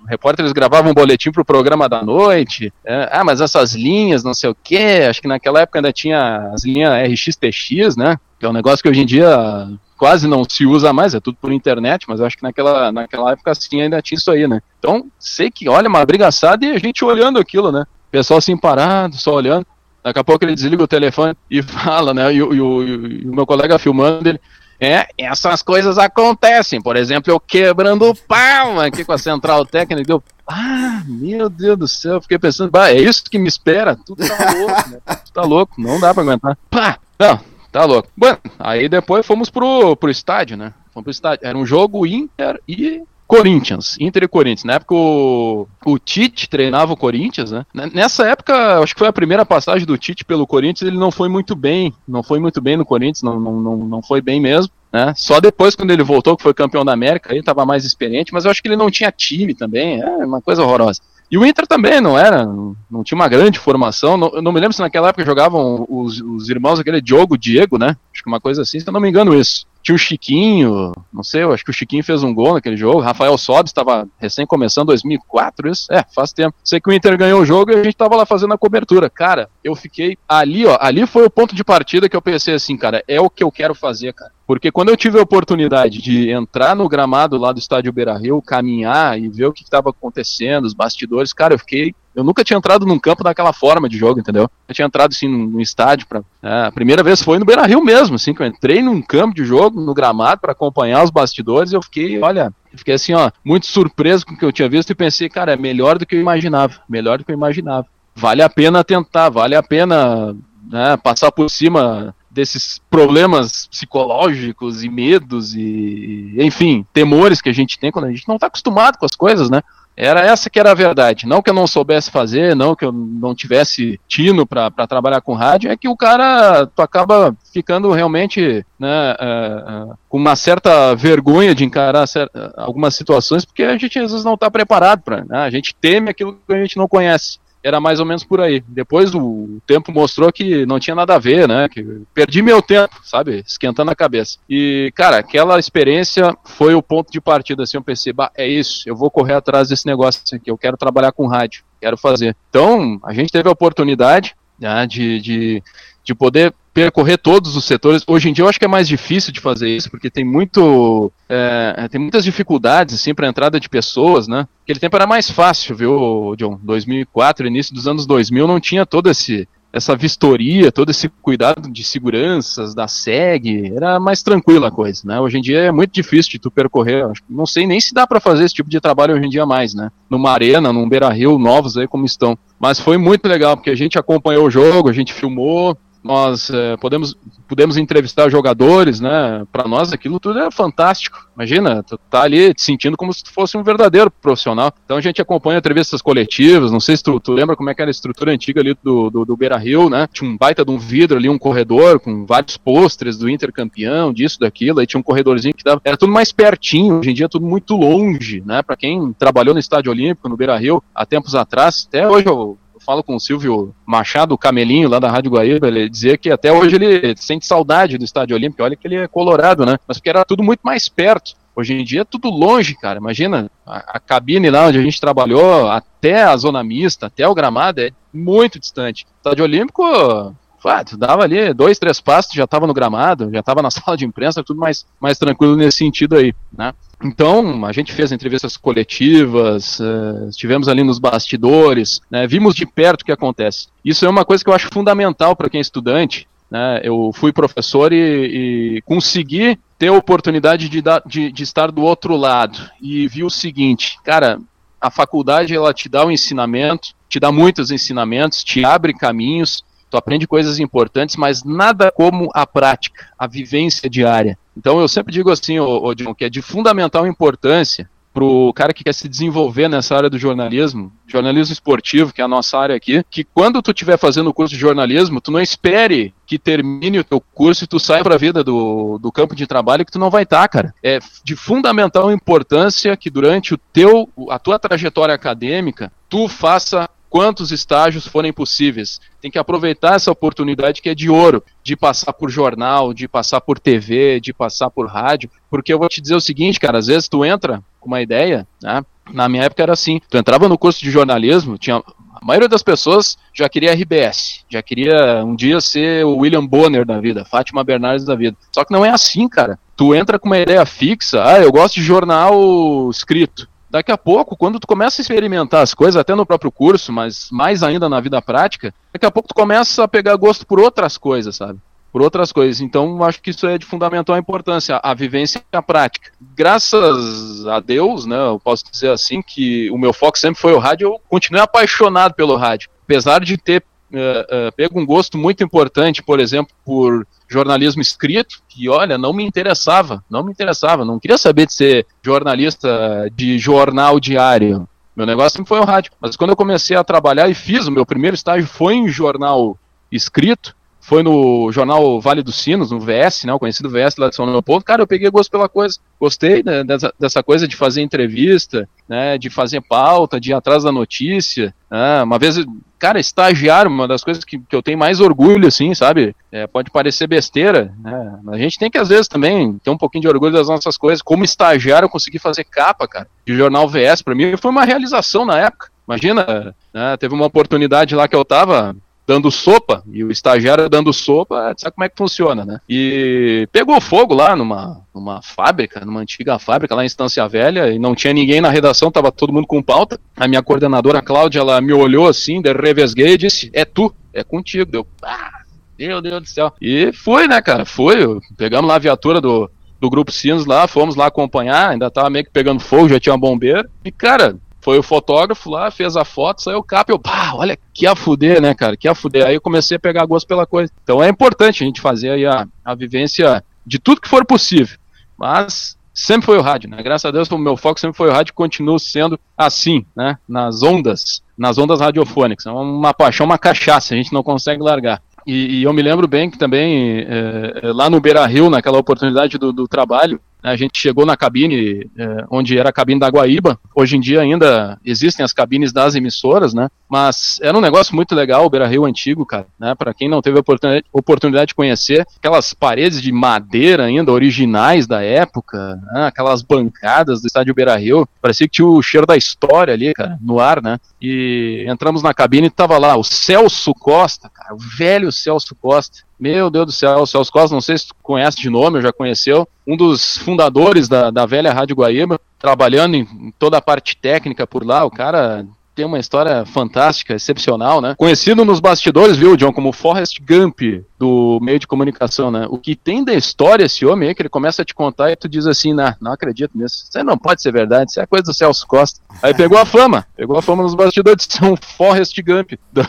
repórteres 0.09 0.53
gravavam 0.53 0.91
um 0.91 0.95
boletim 0.95 1.31
para 1.31 1.43
o 1.43 1.45
programa 1.45 1.89
da 1.89 2.03
noite, 2.03 2.73
é, 2.85 3.09
ah, 3.13 3.25
mas 3.25 3.41
essas 3.41 3.75
linhas, 3.75 4.23
não 4.23 4.35
sei 4.35 4.51
o 4.51 4.57
quê, 4.63 5.07
acho 5.09 5.21
que 5.21 5.29
naquela 5.29 5.61
época 5.61 5.79
ainda 5.79 5.93
tinha 5.93 6.51
as 6.53 6.65
linhas 6.65 6.93
RXTX, 7.11 7.97
né, 7.97 8.19
que 8.39 8.47
é 8.47 8.49
um 8.49 8.53
negócio 8.53 8.83
que 8.83 8.89
hoje 8.89 9.01
em 9.01 9.07
dia 9.07 9.69
quase 9.97 10.27
não 10.27 10.45
se 10.49 10.65
usa 10.65 10.95
mais, 10.95 11.15
é 11.15 11.21
tudo 11.21 11.37
por 11.39 11.53
internet, 11.53 12.07
mas 12.09 12.21
acho 12.23 12.37
que 12.37 12.43
naquela, 12.43 12.91
naquela 12.91 13.33
época 13.33 13.51
assim 13.51 13.83
ainda 13.83 14.01
tinha 14.01 14.17
isso 14.17 14.31
aí, 14.31 14.49
né. 14.49 14.63
Então, 14.79 15.07
sei 15.19 15.51
que, 15.51 15.69
olha, 15.69 15.89
uma 15.89 16.07
brigaçada 16.07 16.65
e 16.65 16.71
a 16.71 16.79
gente 16.79 17.05
olhando 17.05 17.39
aquilo, 17.39 17.71
né 17.71 17.85
pessoal 18.11 18.39
assim 18.39 18.57
parado, 18.57 19.17
só 19.17 19.35
olhando. 19.35 19.67
Daqui 20.03 20.19
a 20.19 20.25
pouco 20.25 20.45
ele 20.45 20.55
desliga 20.55 20.83
o 20.83 20.89
telefone 20.89 21.35
e 21.51 21.61
fala, 21.63 22.15
né? 22.15 22.33
E, 22.33 22.37
e 22.37 22.43
o, 22.43 22.83
e 22.83 23.29
o 23.29 23.35
meu 23.35 23.47
colega 23.47 23.79
filmando 23.79 24.29
ele. 24.29 24.41
É, 24.83 25.09
essas 25.19 25.63
coisas 25.63 25.99
acontecem. 25.99 26.81
Por 26.81 26.97
exemplo, 26.97 27.31
eu 27.31 27.39
quebrando 27.39 28.09
o 28.09 28.15
pau 28.15 28.81
aqui 28.81 29.05
com 29.05 29.13
a 29.13 29.19
central 29.19 29.67
técnica. 29.67 30.07
Deu, 30.07 30.23
ah, 30.47 31.03
meu 31.07 31.51
Deus 31.51 31.79
do 31.79 31.87
céu. 31.87 32.21
Fiquei 32.23 32.39
pensando, 32.39 32.71
bah, 32.71 32.91
é 32.91 32.97
isso 32.97 33.25
que 33.25 33.39
me 33.39 33.47
espera? 33.47 33.95
Tudo 33.95 34.27
tá 34.27 34.53
louco, 34.53 34.89
né? 34.89 34.99
Tudo 35.05 35.33
tá 35.35 35.43
louco, 35.43 35.75
não 35.79 36.01
dá 36.01 36.15
pra 36.15 36.23
aguentar. 36.23 36.57
Pá, 36.71 36.99
não, 37.19 37.39
tá 37.71 37.85
louco. 37.85 38.09
Bom, 38.17 38.35
aí 38.59 38.89
depois 38.89 39.27
fomos 39.27 39.51
pro, 39.51 39.95
pro 39.97 40.11
estádio, 40.11 40.57
né? 40.57 40.73
Fomos 40.95 41.05
pro 41.05 41.11
estádio. 41.11 41.47
Era 41.47 41.59
um 41.59 41.67
jogo 41.67 42.07
Inter 42.07 42.59
e 42.67 43.03
Corinthians, 43.31 43.97
Inter 44.01 44.25
e 44.25 44.29
Corinthians. 44.29 44.65
Na 44.65 44.73
época 44.73 44.93
o, 44.93 45.69
o 45.87 45.99
Tite 46.01 46.49
treinava 46.49 46.93
o 46.93 46.97
Corinthians, 46.97 47.53
né? 47.53 47.65
Nessa 47.73 48.27
época, 48.27 48.81
acho 48.81 48.93
que 48.93 48.99
foi 48.99 49.07
a 49.07 49.13
primeira 49.13 49.47
passagem 49.47 49.87
do 49.87 49.97
Tite 49.97 50.25
pelo 50.25 50.49
Corinthians, 50.49 50.89
ele 50.89 50.99
não 50.99 51.13
foi 51.13 51.29
muito 51.29 51.55
bem, 51.55 51.95
não 52.09 52.25
foi 52.25 52.41
muito 52.41 52.61
bem 52.61 52.77
no 52.77 52.85
Corinthians, 52.85 53.23
não, 53.23 53.39
não, 53.39 53.61
não, 53.61 53.77
não 53.77 54.03
foi 54.03 54.21
bem 54.21 54.41
mesmo. 54.41 54.73
Né? 54.93 55.15
Só 55.17 55.39
depois, 55.39 55.77
quando 55.77 55.93
ele 55.93 56.03
voltou, 56.03 56.37
que 56.37 56.43
foi 56.43 56.53
campeão 56.53 56.85
da 56.85 56.93
América, 56.93 57.31
ele 57.31 57.39
estava 57.39 57.65
mais 57.65 57.85
experiente, 57.85 58.33
mas 58.33 58.45
eu 58.45 58.51
acho 58.51 58.61
que 58.61 58.67
ele 58.67 58.75
não 58.75 58.91
tinha 58.91 59.13
time 59.13 59.55
também, 59.55 60.01
é 60.03 60.27
uma 60.27 60.43
coisa 60.43 60.65
horrorosa. 60.65 61.01
E 61.31 61.39
o 61.39 61.47
Inter 61.47 61.65
também 61.69 62.01
não 62.01 62.19
era, 62.19 62.45
não 62.45 63.05
tinha 63.05 63.15
uma 63.15 63.29
grande 63.29 63.61
formação. 63.61 64.17
Não, 64.17 64.31
eu 64.35 64.43
não 64.43 64.51
me 64.51 64.59
lembro 64.59 64.75
se 64.75 64.81
naquela 64.81 65.11
época 65.11 65.25
jogavam 65.25 65.87
os, 65.89 66.21
os 66.21 66.51
irmãos, 66.51 66.81
aquele 66.81 67.01
Diogo, 67.01 67.39
Diego, 67.39 67.79
né? 67.79 67.97
Acho 68.13 68.25
que 68.25 68.29
uma 68.29 68.41
coisa 68.41 68.63
assim, 68.63 68.81
se 68.81 68.89
eu 68.89 68.93
não 68.93 69.01
me 69.01 69.09
engano, 69.09 69.33
isso. 69.33 69.65
Tinha 69.83 69.95
o 69.95 69.99
Chiquinho, 69.99 70.93
não 71.13 71.23
sei, 71.23 71.43
eu 71.43 71.53
acho 71.53 71.65
que 71.65 71.71
o 71.71 71.75
Chiquinho 71.75 72.05
fez 72.05 72.23
um 72.23 72.35
gol 72.35 72.55
naquele 72.55 72.77
jogo. 72.77 73.01
Rafael 73.01 73.37
Sobis 73.39 73.71
estava 73.71 74.09
recém 74.19 74.47
começando, 74.47 74.89
2004, 74.89 75.71
isso? 75.71 75.93
É, 75.93 76.05
faz 76.15 76.33
tempo. 76.33 76.57
Sei 76.63 76.81
que 76.81 76.89
o 76.89 76.93
Inter 76.93 77.17
ganhou 77.17 77.41
o 77.41 77.47
jogo 77.47 77.71
e 77.71 77.75
a 77.75 77.79
gente 77.79 77.95
estava 77.95 78.17
lá 78.17 78.27
fazendo 78.27 78.53
a 78.53 78.59
cobertura. 78.59 79.09
Cara, 79.09 79.49
eu 79.65 79.75
fiquei 79.75 80.17
ali, 80.29 80.67
ó, 80.67 80.77
ali 80.81 81.07
foi 81.07 81.25
o 81.25 81.31
ponto 81.31 81.55
de 81.55 81.65
partida 81.65 82.09
que 82.09 82.17
eu 82.17 82.23
pensei 82.23 82.55
assim, 82.55 82.77
cara, 82.77 83.03
é 83.09 83.21
o 83.21 83.31
que 83.31 83.43
eu 83.43 83.51
quero 83.51 83.75
fazer, 83.75 84.13
cara. 84.13 84.33
Porque 84.47 84.73
quando 84.73 84.89
eu 84.89 84.97
tive 84.97 85.17
a 85.17 85.23
oportunidade 85.23 86.03
de 86.03 86.29
entrar 86.29 86.75
no 86.75 86.89
gramado 86.89 87.39
lá 87.39 87.53
do 87.53 87.61
estádio 87.61 87.93
Beira 87.93 88.19
Rio, 88.19 88.43
caminhar 88.43 89.17
e 89.17 89.29
ver 89.29 89.47
o 89.47 89.53
que 89.53 89.63
estava 89.63 89.91
acontecendo, 89.91 90.65
os 90.65 90.75
bastidores, 90.75 91.33
cara, 91.33 91.55
eu 91.55 91.59
fiquei 91.59 91.95
eu 92.15 92.25
nunca 92.25 92.43
tinha 92.43 92.57
entrado 92.57 92.85
num 92.85 92.99
campo 92.99 93.23
daquela 93.23 93.53
forma 93.53 93.89
de 93.89 93.97
jogo, 93.97 94.21
entendeu? 94.21 94.51
Eu 94.69 94.75
tinha 94.75 94.87
entrado 94.87 95.13
assim 95.13 95.29
num, 95.29 95.61
estádio 95.61 96.07
para 96.07 96.23
é, 96.43 96.67
a 96.67 96.73
primeira 96.73 97.03
vez 97.03 97.23
foi 97.23 97.39
no 97.39 97.45
Beira 97.45 97.67
Rio 97.67 97.83
mesmo, 97.85 98.17
assim, 98.17 98.35
que 98.35 98.43
eu 98.43 98.47
entrei 98.47 98.83
num 98.83 99.01
campo 99.01 99.35
de 99.35 99.45
jogo, 99.45 99.81
no 99.81 99.95
gramado 99.95 100.41
para 100.41 100.53
acompanhar 100.53 101.05
os 101.05 101.11
bastidores, 101.11 101.73
eu 101.73 101.83
fiquei, 101.83 102.21
olha, 102.21 102.53
fiquei 102.75 102.95
assim, 102.95 103.15
ó, 103.15 103.31
muito 103.45 103.67
surpreso 103.67 104.27
com 104.27 104.35
o 104.35 104.37
que 104.37 104.45
eu 104.45 104.53
tinha 104.53 104.69
visto 104.69 104.91
e 104.91 104.95
pensei, 104.95 105.29
cara, 105.29 105.53
é 105.53 105.57
melhor 105.57 105.99
do 105.99 106.07
que 106.07 106.17
eu 106.17 106.21
imaginava, 106.21 106.81
melhor 106.89 107.19
do 107.19 107.25
que 107.25 107.31
eu 107.31 107.37
imaginava. 107.37 107.87
Vale 108.15 108.43
a 108.43 108.51
pena 108.51 108.83
tentar, 108.83 109.31
vale 109.31 109.55
a 109.55 109.63
pena 109.63 110.37
né, 110.71 110.97
passar 110.97 111.31
por 111.31 111.49
cima 111.49 112.15
desses 112.31 112.81
problemas 112.89 113.67
psicológicos 113.67 114.85
e 114.85 114.89
medos 114.89 115.55
e, 115.55 116.35
enfim, 116.39 116.87
temores 116.93 117.41
que 117.41 117.49
a 117.49 117.53
gente 117.53 117.79
tem 117.79 117.91
quando 117.91 118.05
a 118.05 118.11
gente 118.11 118.27
não 118.29 118.37
está 118.37 118.47
acostumado 118.47 118.99
com 118.99 119.05
as 119.05 119.17
coisas, 119.17 119.51
né? 119.51 119.63
Era 119.97 120.21
essa 120.21 120.49
que 120.49 120.59
era 120.59 120.71
a 120.71 120.75
verdade. 120.75 121.27
Não 121.27 121.43
que 121.43 121.51
eu 121.51 121.55
não 121.55 121.67
soubesse 121.67 122.11
fazer, 122.11 122.57
não 122.57 122.75
que 122.75 122.85
eu 122.85 122.93
não 122.93 123.35
tivesse 123.35 124.01
tino 124.09 124.47
para 124.47 124.71
trabalhar 124.87 125.21
com 125.21 125.35
rádio, 125.35 125.71
é 125.71 125.77
que 125.77 125.89
o 125.89 125.97
cara, 125.97 126.67
tu 126.67 126.81
acaba 126.81 127.37
ficando 127.53 127.91
realmente 127.91 128.65
né, 128.79 129.13
uh, 129.13 129.91
uh, 129.91 129.99
com 130.09 130.17
uma 130.17 130.37
certa 130.37 130.95
vergonha 130.95 131.55
de 131.55 131.65
encarar 131.65 132.07
certa, 132.07 132.55
algumas 132.57 132.95
situações, 132.95 133.45
porque 133.45 133.63
a 133.63 133.77
gente 133.77 133.99
às 133.99 134.11
vezes 134.11 134.25
não 134.25 134.35
está 134.35 134.51
preparado 134.51 135.03
para. 135.03 135.25
Né? 135.25 135.39
A 135.39 135.51
gente 135.51 135.75
teme 135.75 136.11
aquilo 136.11 136.39
que 136.47 136.55
a 136.55 136.63
gente 136.63 136.77
não 136.77 136.89
conhece 136.89 137.39
era 137.63 137.81
mais 137.81 138.01
ou 138.01 138.07
menos 138.07 138.25
por 138.25 138.41
aí. 138.41 138.63
Depois 138.67 139.15
o 139.15 139.61
tempo 139.67 139.93
mostrou 139.93 140.33
que 140.33 140.65
não 140.67 140.79
tinha 140.79 140.95
nada 140.95 141.15
a 141.15 141.19
ver, 141.19 141.47
né? 141.47 141.69
Que 141.69 142.03
perdi 142.15 142.43
meu 142.43 142.63
tempo, 142.63 142.97
sabe? 143.05 143.43
Esquentando 143.47 143.91
a 143.91 143.97
cabeça. 143.97 144.39
E, 144.49 144.93
cara, 144.95 145.19
aquela 145.19 145.59
experiência 145.59 146.37
foi 146.45 146.75
o 146.75 146.83
ponto 146.83 147.13
de 147.13 147.21
partida, 147.21 147.63
assim, 147.63 147.77
eu 147.77 147.83
pensei, 147.83 148.13
bah, 148.13 148.31
é 148.37 148.47
isso, 148.47 148.89
eu 148.89 148.97
vou 148.97 149.11
correr 149.11 149.35
atrás 149.35 149.69
desse 149.69 149.87
negócio 149.87 150.23
aqui, 150.33 150.51
eu 150.51 150.59
quero 150.59 150.77
trabalhar 150.77 151.13
com 151.13 151.27
rádio, 151.27 151.63
quero 151.81 151.97
fazer. 151.97 152.37
Então, 152.49 152.99
a 153.05 153.13
gente 153.13 153.31
teve 153.31 153.49
a 153.49 153.53
oportunidade 153.53 154.35
né, 154.59 154.87
de, 154.87 155.21
de, 155.21 155.63
de 156.03 156.15
poder 156.15 156.55
percorrer 156.73 157.19
todos 157.19 157.57
os 157.57 157.65
setores. 157.65 158.03
Hoje 158.07 158.29
em 158.29 158.33
dia 158.33 158.45
eu 158.45 158.49
acho 158.49 158.59
que 158.59 158.65
é 158.65 158.69
mais 158.69 158.87
difícil 158.89 159.33
de 159.33 159.41
fazer 159.41 159.69
isso, 159.69 159.91
porque 159.91 160.11
tem 160.11 160.25
muito 160.25 161.13
é, 161.29 161.89
tem 161.91 162.01
muitas 162.01 162.25
dificuldades 162.25 162.95
assim 162.95 163.15
para 163.15 163.29
entrada 163.29 163.59
de 163.59 163.69
pessoas, 163.69 164.29
né? 164.29 164.47
Aquele 164.63 164.79
tempo 164.79 164.97
era 164.97 165.07
mais 165.07 165.31
fácil, 165.31 165.77
viu, 165.77 166.35
John? 166.37 166.59
2004, 166.63 167.47
início 167.47 167.75
dos 167.75 167.87
anos 167.87 168.07
2000 168.07 168.47
não 168.47 168.61
tinha 168.61 168.87
todo 168.87 169.11
esse 169.11 169.49
essa 169.73 169.95
vistoria, 169.95 170.73
todo 170.73 170.91
esse 170.91 171.09
cuidado 171.09 171.71
de 171.71 171.85
seguranças 171.85 172.75
da 172.75 172.89
SEG, 172.89 173.73
era 173.75 174.01
mais 174.01 174.23
tranquila 174.23 174.69
a 174.69 174.71
coisa, 174.71 175.03
né? 175.05 175.21
Hoje 175.21 175.39
em 175.39 175.41
dia 175.41 175.61
é 175.61 175.71
muito 175.71 175.93
difícil 175.93 176.33
de 176.33 176.39
tu 176.41 176.51
percorrer, 176.51 177.09
não 177.29 177.47
sei 177.47 177.67
nem 177.67 177.81
se 177.81 177.95
dá 177.95 178.07
para 178.07 178.19
fazer 178.19 178.45
esse 178.45 178.55
tipo 178.55 178.69
de 178.69 178.81
trabalho 178.81 179.15
hoje 179.15 179.27
em 179.27 179.31
dia 179.31 179.47
mais, 179.47 179.73
né? 179.73 179.91
Numa 180.09 180.33
arena, 180.33 180.73
num 180.73 180.89
Beira-Rio, 180.89 181.39
novos 181.39 181.77
aí 181.77 181.87
como 181.87 182.05
estão. 182.05 182.37
Mas 182.59 182.81
foi 182.81 182.99
muito 182.99 183.29
legal, 183.29 183.57
porque 183.57 183.71
a 183.71 183.77
gente 183.77 183.99
acompanhou 183.99 184.47
o 184.47 184.51
jogo, 184.51 184.89
a 184.89 184.93
gente 184.93 185.15
filmou, 185.15 185.79
nós 186.03 186.51
é, 186.51 186.77
podemos, 186.77 187.17
podemos 187.47 187.77
entrevistar 187.77 188.31
jogadores, 188.31 189.01
né? 189.01 189.45
Para 189.53 189.69
nós 189.69 189.93
aquilo 189.93 190.19
tudo 190.19 190.39
é 190.39 190.51
fantástico. 190.51 191.29
Imagina, 191.35 191.83
tu 191.83 191.99
tá 192.11 192.23
ali 192.23 192.53
te 192.55 192.63
sentindo 192.63 192.97
como 192.97 193.13
se 193.13 193.25
tu 193.25 193.33
fosse 193.33 193.57
um 193.57 193.63
verdadeiro 193.63 194.11
profissional. 194.11 194.73
Então 194.85 194.97
a 194.97 195.01
gente 195.01 195.21
acompanha 195.21 195.59
entrevistas 195.59 196.03
coletivas, 196.03 196.73
não 196.73 196.81
sei 196.81 196.97
se 196.97 197.03
tu, 197.03 197.21
tu 197.21 197.33
lembra 197.33 197.57
como 197.57 197.71
é 197.71 197.75
que 197.75 197.83
era 197.83 197.91
a 197.91 197.93
estrutura 197.93 198.33
antiga 198.33 198.61
ali 198.61 198.77
do, 198.83 199.11
do, 199.11 199.25
do 199.25 199.37
Beira 199.37 199.57
Rio, 199.57 199.89
né? 199.89 200.09
Tinha 200.13 200.31
um 200.31 200.37
baita 200.37 200.65
de 200.65 200.71
um 200.71 200.79
vidro 200.79 201.19
ali, 201.19 201.29
um 201.29 201.39
corredor 201.39 202.01
com 202.01 202.25
vários 202.25 202.57
pôsteres 202.57 203.19
do 203.19 203.29
Inter 203.29 203.53
campeão, 203.53 204.13
disso, 204.13 204.39
daquilo, 204.41 204.81
aí 204.81 204.87
tinha 204.87 205.01
um 205.01 205.03
corredorzinho 205.03 205.55
que 205.55 205.65
dava. 205.65 205.81
Era 205.85 205.97
tudo 205.97 206.13
mais 206.13 206.33
pertinho, 206.33 206.99
hoje 206.99 207.11
em 207.11 207.15
dia 207.15 207.27
é 207.27 207.29
tudo 207.29 207.47
muito 207.47 207.77
longe, 207.77 208.43
né? 208.45 208.63
Para 208.63 208.77
quem 208.77 209.13
trabalhou 209.13 209.55
no 209.55 209.61
Estádio 209.61 209.93
Olímpico, 209.93 210.29
no 210.29 210.37
Beira 210.37 210.57
Rio, 210.57 210.83
há 210.95 211.05
tempos 211.05 211.35
atrás, 211.35 211.87
até 211.89 212.09
hoje 212.09 212.27
eu 212.27 212.59
falo 212.85 213.03
com 213.03 213.15
o 213.15 213.21
Silvio 213.21 213.75
Machado, 213.87 214.37
Camelinho, 214.37 214.89
lá 214.89 214.99
da 214.99 215.11
Rádio 215.11 215.31
Guaíba, 215.31 215.69
ele 215.69 215.89
dizia 215.89 216.17
que 216.17 216.31
até 216.31 216.53
hoje 216.53 216.77
ele 216.77 217.15
sente 217.17 217.47
saudade 217.47 217.99
do 217.99 218.05
Estádio 218.05 218.37
Olímpico. 218.37 218.63
Olha 218.63 218.77
que 218.77 218.87
ele 218.87 218.97
é 218.97 219.09
colorado, 219.09 219.65
né? 219.65 219.79
Mas 219.87 219.99
porque 219.99 220.11
era 220.11 220.25
tudo 220.25 220.43
muito 220.43 220.61
mais 220.63 220.89
perto. 220.89 221.35
Hoje 221.55 221.75
em 221.75 221.85
dia 221.85 222.03
é 222.03 222.05
tudo 222.05 222.31
longe, 222.31 222.75
cara. 222.75 222.99
Imagina, 222.99 223.51
a, 223.67 223.97
a, 223.97 224.01
cabine 224.01 224.51
lá 224.51 224.67
onde 224.67 224.79
a 224.79 224.83
gente 224.83 225.01
trabalhou, 225.01 225.69
até 225.69 226.23
a 226.23 226.37
zona 226.37 226.63
mista, 226.63 227.07
até 227.07 227.27
o 227.27 227.35
gramado, 227.35 227.81
é 227.81 227.91
muito 228.13 228.59
distante. 228.59 229.05
O 229.05 229.17
Estádio 229.19 229.45
Olímpico, 229.45 230.35
ah, 230.69 230.85
tu 230.85 230.97
dava 230.97 231.23
ali 231.23 231.53
dois, 231.55 231.79
três 231.79 232.01
passos, 232.01 232.33
já 232.33 232.45
estava 232.45 232.67
no 232.67 232.75
gramado, 232.75 233.31
já 233.33 233.41
estava 233.41 233.63
na 233.63 233.71
sala 233.73 233.97
de 233.97 234.05
imprensa, 234.05 234.45
tudo 234.45 234.61
mais, 234.61 234.87
mais 235.01 235.19
tranquilo 235.19 235.57
nesse 235.57 235.79
sentido 235.79 236.17
aí, 236.17 236.35
né? 236.57 236.73
Então, 237.03 237.65
a 237.65 237.73
gente 237.73 237.93
fez 237.93 238.13
entrevistas 238.13 238.57
coletivas, 238.57 239.81
uh, 239.81 240.29
estivemos 240.29 240.69
ali 240.69 240.85
nos 240.85 240.99
bastidores, 240.99 242.01
né, 242.11 242.27
vimos 242.27 242.55
de 242.55 242.67
perto 242.67 243.03
o 243.03 243.05
que 243.07 243.13
acontece. 243.13 243.69
Isso 243.83 244.05
é 244.05 244.09
uma 244.09 244.25
coisa 244.25 244.45
que 244.45 244.51
eu 244.51 244.55
acho 244.55 244.69
fundamental 244.71 245.35
para 245.35 245.49
quem 245.49 245.59
é 245.59 245.63
estudante. 245.63 246.29
Né, 246.51 246.81
eu 246.83 247.11
fui 247.15 247.33
professor 247.33 247.93
e, 247.93 248.77
e 248.77 248.83
consegui 248.83 249.59
ter 249.79 249.89
a 249.89 249.95
oportunidade 249.95 250.69
de, 250.69 250.83
dar, 250.83 251.03
de, 251.07 251.33
de 251.33 251.43
estar 251.43 251.71
do 251.71 251.83
outro 251.83 252.17
lado. 252.17 252.59
E 252.83 253.09
vi 253.09 253.25
o 253.25 253.31
seguinte, 253.31 253.97
cara, 254.05 254.39
a 254.81 254.91
faculdade 254.91 255.55
ela 255.55 255.73
te 255.73 255.89
dá 255.89 256.05
o 256.05 256.09
um 256.09 256.11
ensinamento, 256.11 256.89
te 257.09 257.19
dá 257.19 257.33
muitos 257.33 257.71
ensinamentos, 257.71 258.45
te 258.45 258.65
abre 258.65 258.93
caminhos, 258.93 259.65
tu 259.91 259.97
aprende 259.97 260.27
coisas 260.27 260.59
importantes, 260.59 261.17
mas 261.17 261.43
nada 261.43 261.91
como 261.91 262.31
a 262.33 262.47
prática, 262.47 263.09
a 263.19 263.27
vivência 263.27 263.91
diária. 263.91 264.39
Então 264.57 264.81
eu 264.81 264.89
sempre 264.89 265.13
digo 265.13 265.31
assim, 265.31 265.59
ô, 265.59 265.85
ô 265.85 265.95
John, 265.95 266.15
que 266.15 266.25
é 266.25 266.31
de 266.31 266.41
fundamental 266.41 267.07
importância 267.07 267.89
pro 268.13 268.53
cara 268.55 268.73
que 268.73 268.85
quer 268.85 268.93
se 268.93 269.09
desenvolver 269.09 269.69
nessa 269.69 269.97
área 269.97 270.11
do 270.11 270.19
jornalismo, 270.19 270.93
jornalismo 271.07 271.53
esportivo, 271.53 272.13
que 272.13 272.21
é 272.21 272.25
a 272.25 272.29
nossa 272.29 272.59
área 272.59 272.75
aqui, 272.75 273.05
que 273.09 273.25
quando 273.25 273.63
tu 273.63 273.71
estiver 273.71 273.97
fazendo 273.99 274.31
o 274.31 274.35
curso 274.35 274.55
de 274.55 274.61
jornalismo, 274.61 275.21
tu 275.21 275.31
não 275.31 275.41
espere 275.41 276.13
que 276.27 276.39
termine 276.39 276.99
o 276.99 277.05
teu 277.05 277.21
curso 277.21 277.65
e 277.65 277.67
tu 277.67 277.79
saia 277.79 278.03
para 278.03 278.17
a 278.17 278.19
vida 278.19 278.43
do, 278.43 278.99
do 278.99 279.13
campo 279.13 279.35
de 279.35 279.47
trabalho 279.47 279.85
que 279.85 279.93
tu 279.93 279.99
não 279.99 280.11
vai 280.11 280.25
estar, 280.25 280.43
tá, 280.43 280.49
cara. 280.49 280.75
É 280.83 280.99
de 281.25 281.37
fundamental 281.37 282.11
importância 282.11 282.97
que 282.97 283.11
durante 283.11 283.55
o 283.55 283.59
teu 283.59 284.09
a 284.29 284.39
tua 284.39 284.59
trajetória 284.59 285.15
acadêmica, 285.15 285.93
tu 286.09 286.29
faça 286.29 286.89
quantos 287.11 287.51
estágios 287.51 288.07
forem 288.07 288.33
possíveis. 288.33 289.01
Tem 289.21 289.31
que 289.31 289.39
aproveitar 289.39 289.97
essa 289.97 290.13
oportunidade 290.13 290.81
que 290.81 290.89
é 290.89 290.95
de 290.95 291.11
ouro, 291.11 291.43
de 291.63 291.77
passar 291.77 292.13
por 292.13 292.31
jornal, 292.31 292.95
de 292.95 293.09
passar 293.09 293.41
por 293.41 293.59
TV, 293.59 294.21
de 294.21 294.33
passar 294.33 294.71
por 294.71 294.87
rádio, 294.87 295.29
porque 295.51 295.73
eu 295.73 295.79
vou 295.79 295.89
te 295.89 296.01
dizer 296.01 296.15
o 296.15 296.21
seguinte, 296.21 296.61
cara, 296.61 296.79
às 296.79 296.87
vezes 296.87 297.09
tu 297.09 297.25
entra 297.25 297.63
com 297.81 297.89
uma 297.89 298.01
ideia, 298.01 298.47
né? 298.63 298.83
Na 299.13 299.29
minha 299.29 299.43
época 299.43 299.63
era 299.63 299.73
assim, 299.73 300.01
tu 300.09 300.17
entrava 300.17 300.49
no 300.49 300.57
curso 300.57 300.81
de 300.81 300.91
jornalismo, 300.91 301.59
tinha 301.59 301.83
a 302.21 302.25
maioria 302.25 302.49
das 302.49 302.63
pessoas 302.63 303.19
já 303.33 303.49
queria 303.49 303.73
RBS, 303.73 304.45
já 304.49 304.63
queria 304.63 305.25
um 305.25 305.35
dia 305.35 305.61
ser 305.61 306.05
o 306.05 306.19
William 306.19 306.47
Bonner 306.47 306.85
da 306.85 307.01
vida, 307.01 307.25
Fátima 307.25 307.65
Bernardes 307.65 308.05
da 308.05 308.15
vida. 308.15 308.37
Só 308.53 308.65
que 308.65 308.73
não 308.73 308.85
é 308.85 308.91
assim, 308.91 309.29
cara. 309.29 309.59
Tu 309.77 309.95
entra 309.95 310.19
com 310.19 310.29
uma 310.29 310.39
ideia 310.39 310.65
fixa, 310.67 311.25
ah, 311.25 311.41
eu 311.41 311.51
gosto 311.51 311.77
de 311.77 311.83
jornal 311.83 312.89
escrito. 312.91 313.49
Daqui 313.71 313.93
a 313.93 313.97
pouco, 313.97 314.37
quando 314.37 314.59
tu 314.59 314.67
começa 314.67 315.01
a 315.01 315.03
experimentar 315.03 315.63
as 315.63 315.73
coisas, 315.73 315.97
até 315.97 316.13
no 316.15 316.27
próprio 316.27 316.51
curso, 316.51 316.93
mas 316.93 317.29
mais 317.31 317.63
ainda 317.63 317.89
na 317.89 318.01
vida 318.01 318.21
prática, 318.21 318.75
daqui 318.93 319.07
a 319.07 319.11
pouco 319.13 319.29
tu 319.29 319.35
começa 319.35 319.85
a 319.85 319.89
pegar 319.89 320.17
gosto 320.17 320.45
por 320.45 320.59
outras 320.59 320.99
coisas, 320.99 321.37
sabe? 321.37 321.61
Por 321.93 322.03
outras 322.03 322.33
coisas. 322.33 322.61
Então, 322.61 323.03
acho 323.05 323.23
que 323.23 323.31
isso 323.31 323.47
é 323.47 323.57
de 323.57 323.65
fundamental 323.65 324.17
importância, 324.17 324.81
a 324.83 324.93
vivência 324.93 325.41
e 325.53 325.57
a 325.57 325.63
prática. 325.63 326.11
Graças 326.21 327.47
a 327.47 327.61
Deus, 327.61 328.07
né, 328.07 328.17
eu 328.17 328.41
posso 328.41 328.65
dizer 328.69 328.91
assim, 328.91 329.23
que 329.23 329.71
o 329.71 329.79
meu 329.79 329.93
foco 329.93 330.19
sempre 330.19 330.41
foi 330.41 330.53
o 330.53 330.59
rádio, 330.59 330.87
eu 330.89 331.01
continuei 331.09 331.43
apaixonado 331.43 332.15
pelo 332.15 332.35
rádio. 332.35 332.69
Apesar 332.85 333.21
de 333.25 333.37
ter 333.37 333.63
uh, 333.93 334.53
pego 334.57 334.81
um 334.81 334.87
gosto 334.87 335.19
muito 335.19 335.43
importante, 335.43 336.03
por 336.03 336.21
exemplo, 336.21 336.55
por 336.65 337.07
jornalismo 337.29 337.81
escrito, 337.81 338.43
que 338.49 338.69
olha, 338.69 338.99
não 338.99 339.13
me 339.13 339.25
interessava, 339.25 340.05
não 340.11 340.25
me 340.25 340.33
interessava, 340.33 340.85
não 340.85 340.99
queria 340.99 341.19
saber 341.19 341.47
de 341.47 341.55
ser 341.55 341.87
jornalista 342.03 343.11
de 343.15 343.39
jornal 343.39 344.01
diário. 344.01 344.69
Meu 344.97 345.07
negócio 345.07 345.37
sempre 345.37 345.49
foi 345.49 345.61
o 345.61 345.65
rádio. 345.65 345.93
Mas 346.01 346.17
quando 346.17 346.31
eu 346.31 346.37
comecei 346.37 346.77
a 346.77 346.85
trabalhar 346.85 347.29
e 347.29 347.35
fiz, 347.35 347.67
o 347.67 347.73
meu 347.73 347.87
primeiro 347.87 348.15
estágio 348.15 348.47
foi 348.47 348.75
em 348.75 348.89
jornal 348.89 349.57
escrito, 349.91 350.55
foi 350.81 351.03
no 351.03 351.53
jornal 351.53 352.01
Vale 352.01 352.23
dos 352.23 352.37
Sinos, 352.37 352.71
no 352.71 352.81
VS, 352.81 353.25
né, 353.25 353.33
o 353.33 353.39
conhecido 353.39 353.69
VS 353.69 353.97
lá 353.97 354.09
de 354.09 354.17
São 354.17 354.25
Leopoldo, 354.25 354.65
cara, 354.65 354.83
eu 354.83 354.87
peguei 354.87 355.11
gosto 355.11 355.31
pela 355.31 355.49
coisa. 355.49 355.79
Gostei 356.01 356.43
né, 356.43 356.65
dessa, 356.65 356.93
dessa, 356.99 357.23
coisa 357.23 357.47
de 357.47 357.55
fazer 357.55 357.83
entrevista, 357.83 358.67
né, 358.89 359.19
de 359.19 359.29
fazer 359.29 359.61
pauta, 359.61 360.19
de 360.19 360.31
ir 360.31 360.35
atrás 360.35 360.65
da 360.65 360.73
notícia. 360.73 361.55
Né, 361.71 362.03
uma 362.03 362.19
vez, 362.19 362.43
cara, 362.79 362.99
estagiário, 362.99 363.71
uma 363.71 363.87
das 363.87 364.03
coisas 364.03 364.25
que, 364.25 364.39
que 364.39 364.57
eu 364.57 364.63
tenho 364.63 364.79
mais 364.79 365.01
orgulho, 365.01 365.47
assim, 365.47 365.75
sabe? 365.75 366.17
É, 366.33 366.47
pode 366.47 366.71
parecer 366.71 367.07
besteira, 367.07 367.75
né? 367.79 368.19
A 368.29 368.39
gente 368.39 368.59
tem 368.59 368.71
que, 368.71 368.79
às 368.79 368.89
vezes, 368.89 369.07
também 369.07 369.59
ter 369.59 369.71
um 369.71 369.79
pouquinho 369.79 370.03
de 370.03 370.09
orgulho 370.09 370.33
das 370.33 370.49
nossas 370.49 370.79
coisas. 370.79 371.03
Como 371.03 371.25
estagiário, 371.25 371.87
eu 371.87 371.91
consegui 371.91 372.19
fazer 372.19 372.45
capa, 372.45 372.89
cara, 372.89 373.07
de 373.27 373.37
jornal 373.37 373.69
VS. 373.69 374.01
Para 374.03 374.15
mim, 374.15 374.37
foi 374.37 374.51
uma 374.51 374.65
realização 374.65 375.27
na 375.27 375.39
época. 375.39 375.69
Imagina, 375.87 376.55
né, 376.73 376.97
teve 376.97 377.15
uma 377.15 377.27
oportunidade 377.27 377.95
lá 377.95 378.09
que 378.09 378.17
eu 378.17 378.25
tava 378.25 378.77
dando 379.11 379.29
sopa, 379.29 379.83
e 379.93 380.05
o 380.05 380.13
estagiário 380.13 380.69
dando 380.69 380.93
sopa, 380.93 381.53
sabe 381.57 381.75
como 381.75 381.85
é 381.85 381.89
que 381.89 381.97
funciona, 381.99 382.45
né? 382.45 382.61
E 382.69 383.49
pegou 383.51 383.81
fogo 383.81 384.15
lá 384.15 384.37
numa, 384.37 384.83
numa 384.95 385.21
fábrica, 385.21 385.85
numa 385.85 385.99
antiga 385.99 386.39
fábrica 386.39 386.77
lá 386.77 386.85
em 386.85 386.87
Estância 386.87 387.27
Velha, 387.27 387.73
e 387.73 387.79
não 387.79 387.93
tinha 387.93 388.13
ninguém 388.13 388.41
na 388.41 388.51
redação, 388.51 388.89
tava 388.89 389.11
todo 389.11 389.33
mundo 389.33 389.49
com 389.49 389.61
pauta. 389.61 389.99
A 390.17 390.29
minha 390.29 390.41
coordenadora, 390.45 391.03
Cláudia, 391.03 391.41
ela 391.41 391.61
me 391.61 391.73
olhou 391.73 392.07
assim, 392.07 392.41
de 392.41 392.53
revesguei 392.53 393.15
e 393.15 393.19
disse, 393.19 393.51
é 393.53 393.65
tu, 393.65 393.93
é 394.15 394.23
contigo. 394.23 394.71
Deu, 394.71 394.87
ah, 395.03 395.41
meu 395.77 396.01
Deus 396.01 396.23
do 396.23 396.29
céu. 396.29 396.53
E 396.63 396.93
foi, 396.93 397.27
né, 397.27 397.43
cara, 397.43 397.65
foi. 397.65 397.97
Pegamos 398.37 398.69
lá 398.69 398.77
a 398.77 398.79
viatura 398.79 399.21
do, 399.21 399.51
do 399.81 399.91
Grupo 399.91 400.13
Sinos 400.13 400.47
lá, 400.47 400.69
fomos 400.69 400.95
lá 400.95 401.07
acompanhar, 401.07 401.71
ainda 401.71 401.91
tava 401.91 402.09
meio 402.11 402.25
que 402.25 402.31
pegando 402.31 402.61
fogo, 402.61 402.89
já 402.89 403.01
tinha 403.01 403.15
um 403.17 403.19
bombeiro. 403.19 403.69
E, 403.85 403.91
cara, 403.91 404.37
foi 404.61 404.79
o 404.79 404.83
fotógrafo 404.83 405.51
lá, 405.51 405.71
fez 405.71 405.97
a 405.97 406.05
foto, 406.05 406.43
saiu 406.43 406.59
o 406.59 406.63
cap, 406.63 406.91
eu, 406.91 406.99
pá, 406.99 407.33
olha 407.35 407.59
que 407.73 407.87
a 407.87 407.97
fuder, 407.97 408.41
né, 408.41 408.55
cara, 408.55 408.77
que 408.77 408.87
a 408.87 408.95
fuder. 408.95 409.27
Aí 409.27 409.35
eu 409.35 409.41
comecei 409.41 409.77
a 409.77 409.81
pegar 409.81 410.05
gosto 410.05 410.27
pela 410.27 410.47
coisa. 410.47 410.71
Então 410.83 411.03
é 411.03 411.09
importante 411.09 411.63
a 411.63 411.67
gente 411.67 411.81
fazer 411.81 412.11
aí 412.11 412.27
a, 412.27 412.47
a 412.65 412.75
vivência 412.75 413.43
de 413.67 413.79
tudo 413.79 414.01
que 414.01 414.09
for 414.09 414.25
possível. 414.25 414.79
Mas 415.17 415.77
sempre 415.95 416.27
foi 416.27 416.39
o 416.39 416.43
rádio, 416.43 416.69
né? 416.69 416.83
Graças 416.83 417.05
a 417.07 417.11
Deus 417.11 417.31
o 417.31 417.39
meu 417.39 417.57
foco 417.57 417.81
sempre 417.81 417.97
foi 417.97 418.09
o 418.09 418.13
rádio 418.13 418.33
e 418.33 418.35
continua 418.35 418.79
sendo 418.79 419.19
assim, 419.37 419.85
né? 419.97 420.19
Nas 420.29 420.63
ondas, 420.63 421.23
nas 421.37 421.59
ondas 421.59 421.81
radiofônicas. 421.81 422.47
É 422.47 422.51
uma 422.51 422.93
paixão, 422.93 423.27
uma 423.27 423.39
cachaça, 423.39 423.95
a 423.95 423.97
gente 423.97 424.13
não 424.13 424.23
consegue 424.23 424.63
largar. 424.63 425.03
E, 425.27 425.61
e 425.61 425.63
eu 425.63 425.73
me 425.73 425.83
lembro 425.83 426.09
bem 426.09 426.31
que 426.31 426.39
também, 426.39 427.07
é, 427.07 427.73
lá 427.73 427.91
no 427.91 428.01
Beira 428.01 428.27
Rio, 428.27 428.49
naquela 428.49 428.79
oportunidade 428.79 429.39
do, 429.39 429.53
do 429.53 429.69
trabalho, 429.69 430.21
a 430.43 430.57
gente 430.57 430.79
chegou 430.79 431.07
na 431.07 431.17
cabine, 431.17 431.91
é, 431.97 432.25
onde 432.31 432.59
era 432.59 432.71
a 432.71 432.73
cabine 432.73 433.01
da 433.01 433.09
Guaíba. 433.09 433.59
Hoje 433.75 433.97
em 433.97 434.01
dia 434.01 434.21
ainda 434.21 434.79
existem 434.85 435.25
as 435.25 435.33
cabines 435.33 435.73
das 435.73 435.95
emissoras, 435.95 436.55
né? 436.55 436.69
Mas 436.89 437.39
era 437.43 437.57
um 437.57 437.61
negócio 437.61 437.95
muito 437.95 438.15
legal, 438.15 438.45
o 438.45 438.51
Beira 438.51 438.67
Rio 438.67 438.85
antigo, 438.85 439.25
cara, 439.27 439.47
né? 439.59 439.75
Para 439.75 439.95
quem 439.95 440.09
não 440.09 440.23
teve 440.23 440.39
oportunidade, 440.39 440.85
oportunidade 440.93 441.49
de 441.49 441.55
conhecer, 441.55 442.07
aquelas 442.17 442.53
paredes 442.53 443.01
de 443.01 443.13
madeira 443.13 443.85
ainda, 443.85 444.13
originais 444.13 444.87
da 444.87 445.03
época, 445.03 445.81
né? 445.93 446.07
aquelas 446.07 446.43
bancadas 446.43 447.21
do 447.21 447.27
estádio 447.27 447.55
Beira 447.55 447.77
Rio, 447.77 448.09
parecia 448.21 448.47
que 448.47 448.55
tinha 448.55 448.67
o 448.67 448.83
cheiro 448.83 449.07
da 449.07 449.17
história 449.17 449.75
ali, 449.75 449.93
cara, 449.93 450.19
no 450.21 450.41
ar, 450.41 450.63
né? 450.63 450.79
E 451.01 451.65
entramos 451.69 452.03
na 452.03 452.15
cabine 452.15 452.49
e 452.49 452.51
tava 452.51 452.79
lá 452.79 452.97
o 452.97 453.05
Celso 453.05 453.73
Costa, 453.75 454.29
cara, 454.29 454.55
o 454.55 454.59
velho 454.59 455.13
Celso 455.13 455.55
Costa 455.55 456.10
meu 456.21 456.51
Deus 456.51 456.67
do 456.67 456.73
céu, 456.73 456.99
o 456.99 457.07
Celso 457.07 457.33
Costa, 457.33 457.55
não 457.55 457.63
sei 457.63 457.79
se 457.79 457.89
tu 457.89 457.95
conhece 458.03 458.37
de 458.37 458.51
nome, 458.51 458.77
ou 458.77 458.83
já 458.83 458.93
conheceu, 458.93 459.49
um 459.67 459.77
dos 459.77 460.19
fundadores 460.19 460.89
da, 460.89 461.11
da 461.11 461.25
velha 461.25 461.53
Rádio 461.53 461.77
Guaíba, 461.77 462.21
trabalhando 462.39 462.97
em 462.97 463.33
toda 463.39 463.57
a 463.57 463.63
parte 463.63 463.97
técnica 463.97 464.47
por 464.47 464.65
lá, 464.65 464.85
o 464.85 464.91
cara 464.91 465.47
tem 465.75 465.85
uma 465.85 465.99
história 465.99 466.45
fantástica, 466.45 467.15
excepcional, 467.15 467.81
né? 467.81 467.95
Conhecido 467.97 468.45
nos 468.45 468.61
bastidores, 468.61 469.17
viu, 469.17 469.37
John, 469.37 469.53
como 469.53 469.73
Forrest 469.73 470.19
Gump 470.21 470.61
do 470.99 471.39
meio 471.41 471.59
de 471.59 471.67
comunicação, 471.67 472.31
né? 472.31 472.47
O 472.51 472.59
que 472.59 472.77
tem 472.77 473.03
da 473.03 473.15
história 473.15 473.65
esse 473.65 473.87
homem 473.87 474.09
é 474.09 474.15
que 474.15 474.23
ele 474.23 474.29
começa 474.29 474.63
a 474.63 474.65
te 474.65 474.75
contar 474.75 475.11
e 475.11 475.17
tu 475.17 475.29
diz 475.29 475.47
assim, 475.47 475.73
nah, 475.73 475.97
não 476.01 476.13
acredito 476.13 476.57
nisso. 476.57 476.85
Isso 476.89 477.05
não 477.05 477.17
pode 477.17 477.41
ser 477.41 477.53
verdade, 477.53 477.91
isso 477.91 478.01
é 478.01 478.07
coisa 478.07 478.25
do 478.25 478.35
Celso 478.35 478.67
Costa. 478.67 479.01
Aí 479.23 479.33
pegou 479.33 479.59
a 479.59 479.65
fama, 479.65 480.07
pegou 480.17 480.37
a 480.37 480.43
fama 480.43 480.63
nos 480.63 480.75
bastidores 480.75 481.27
de 481.27 481.45
um 481.45 481.57
Forrest 481.57 482.15
Gump 482.23 482.53
do, 482.73 482.83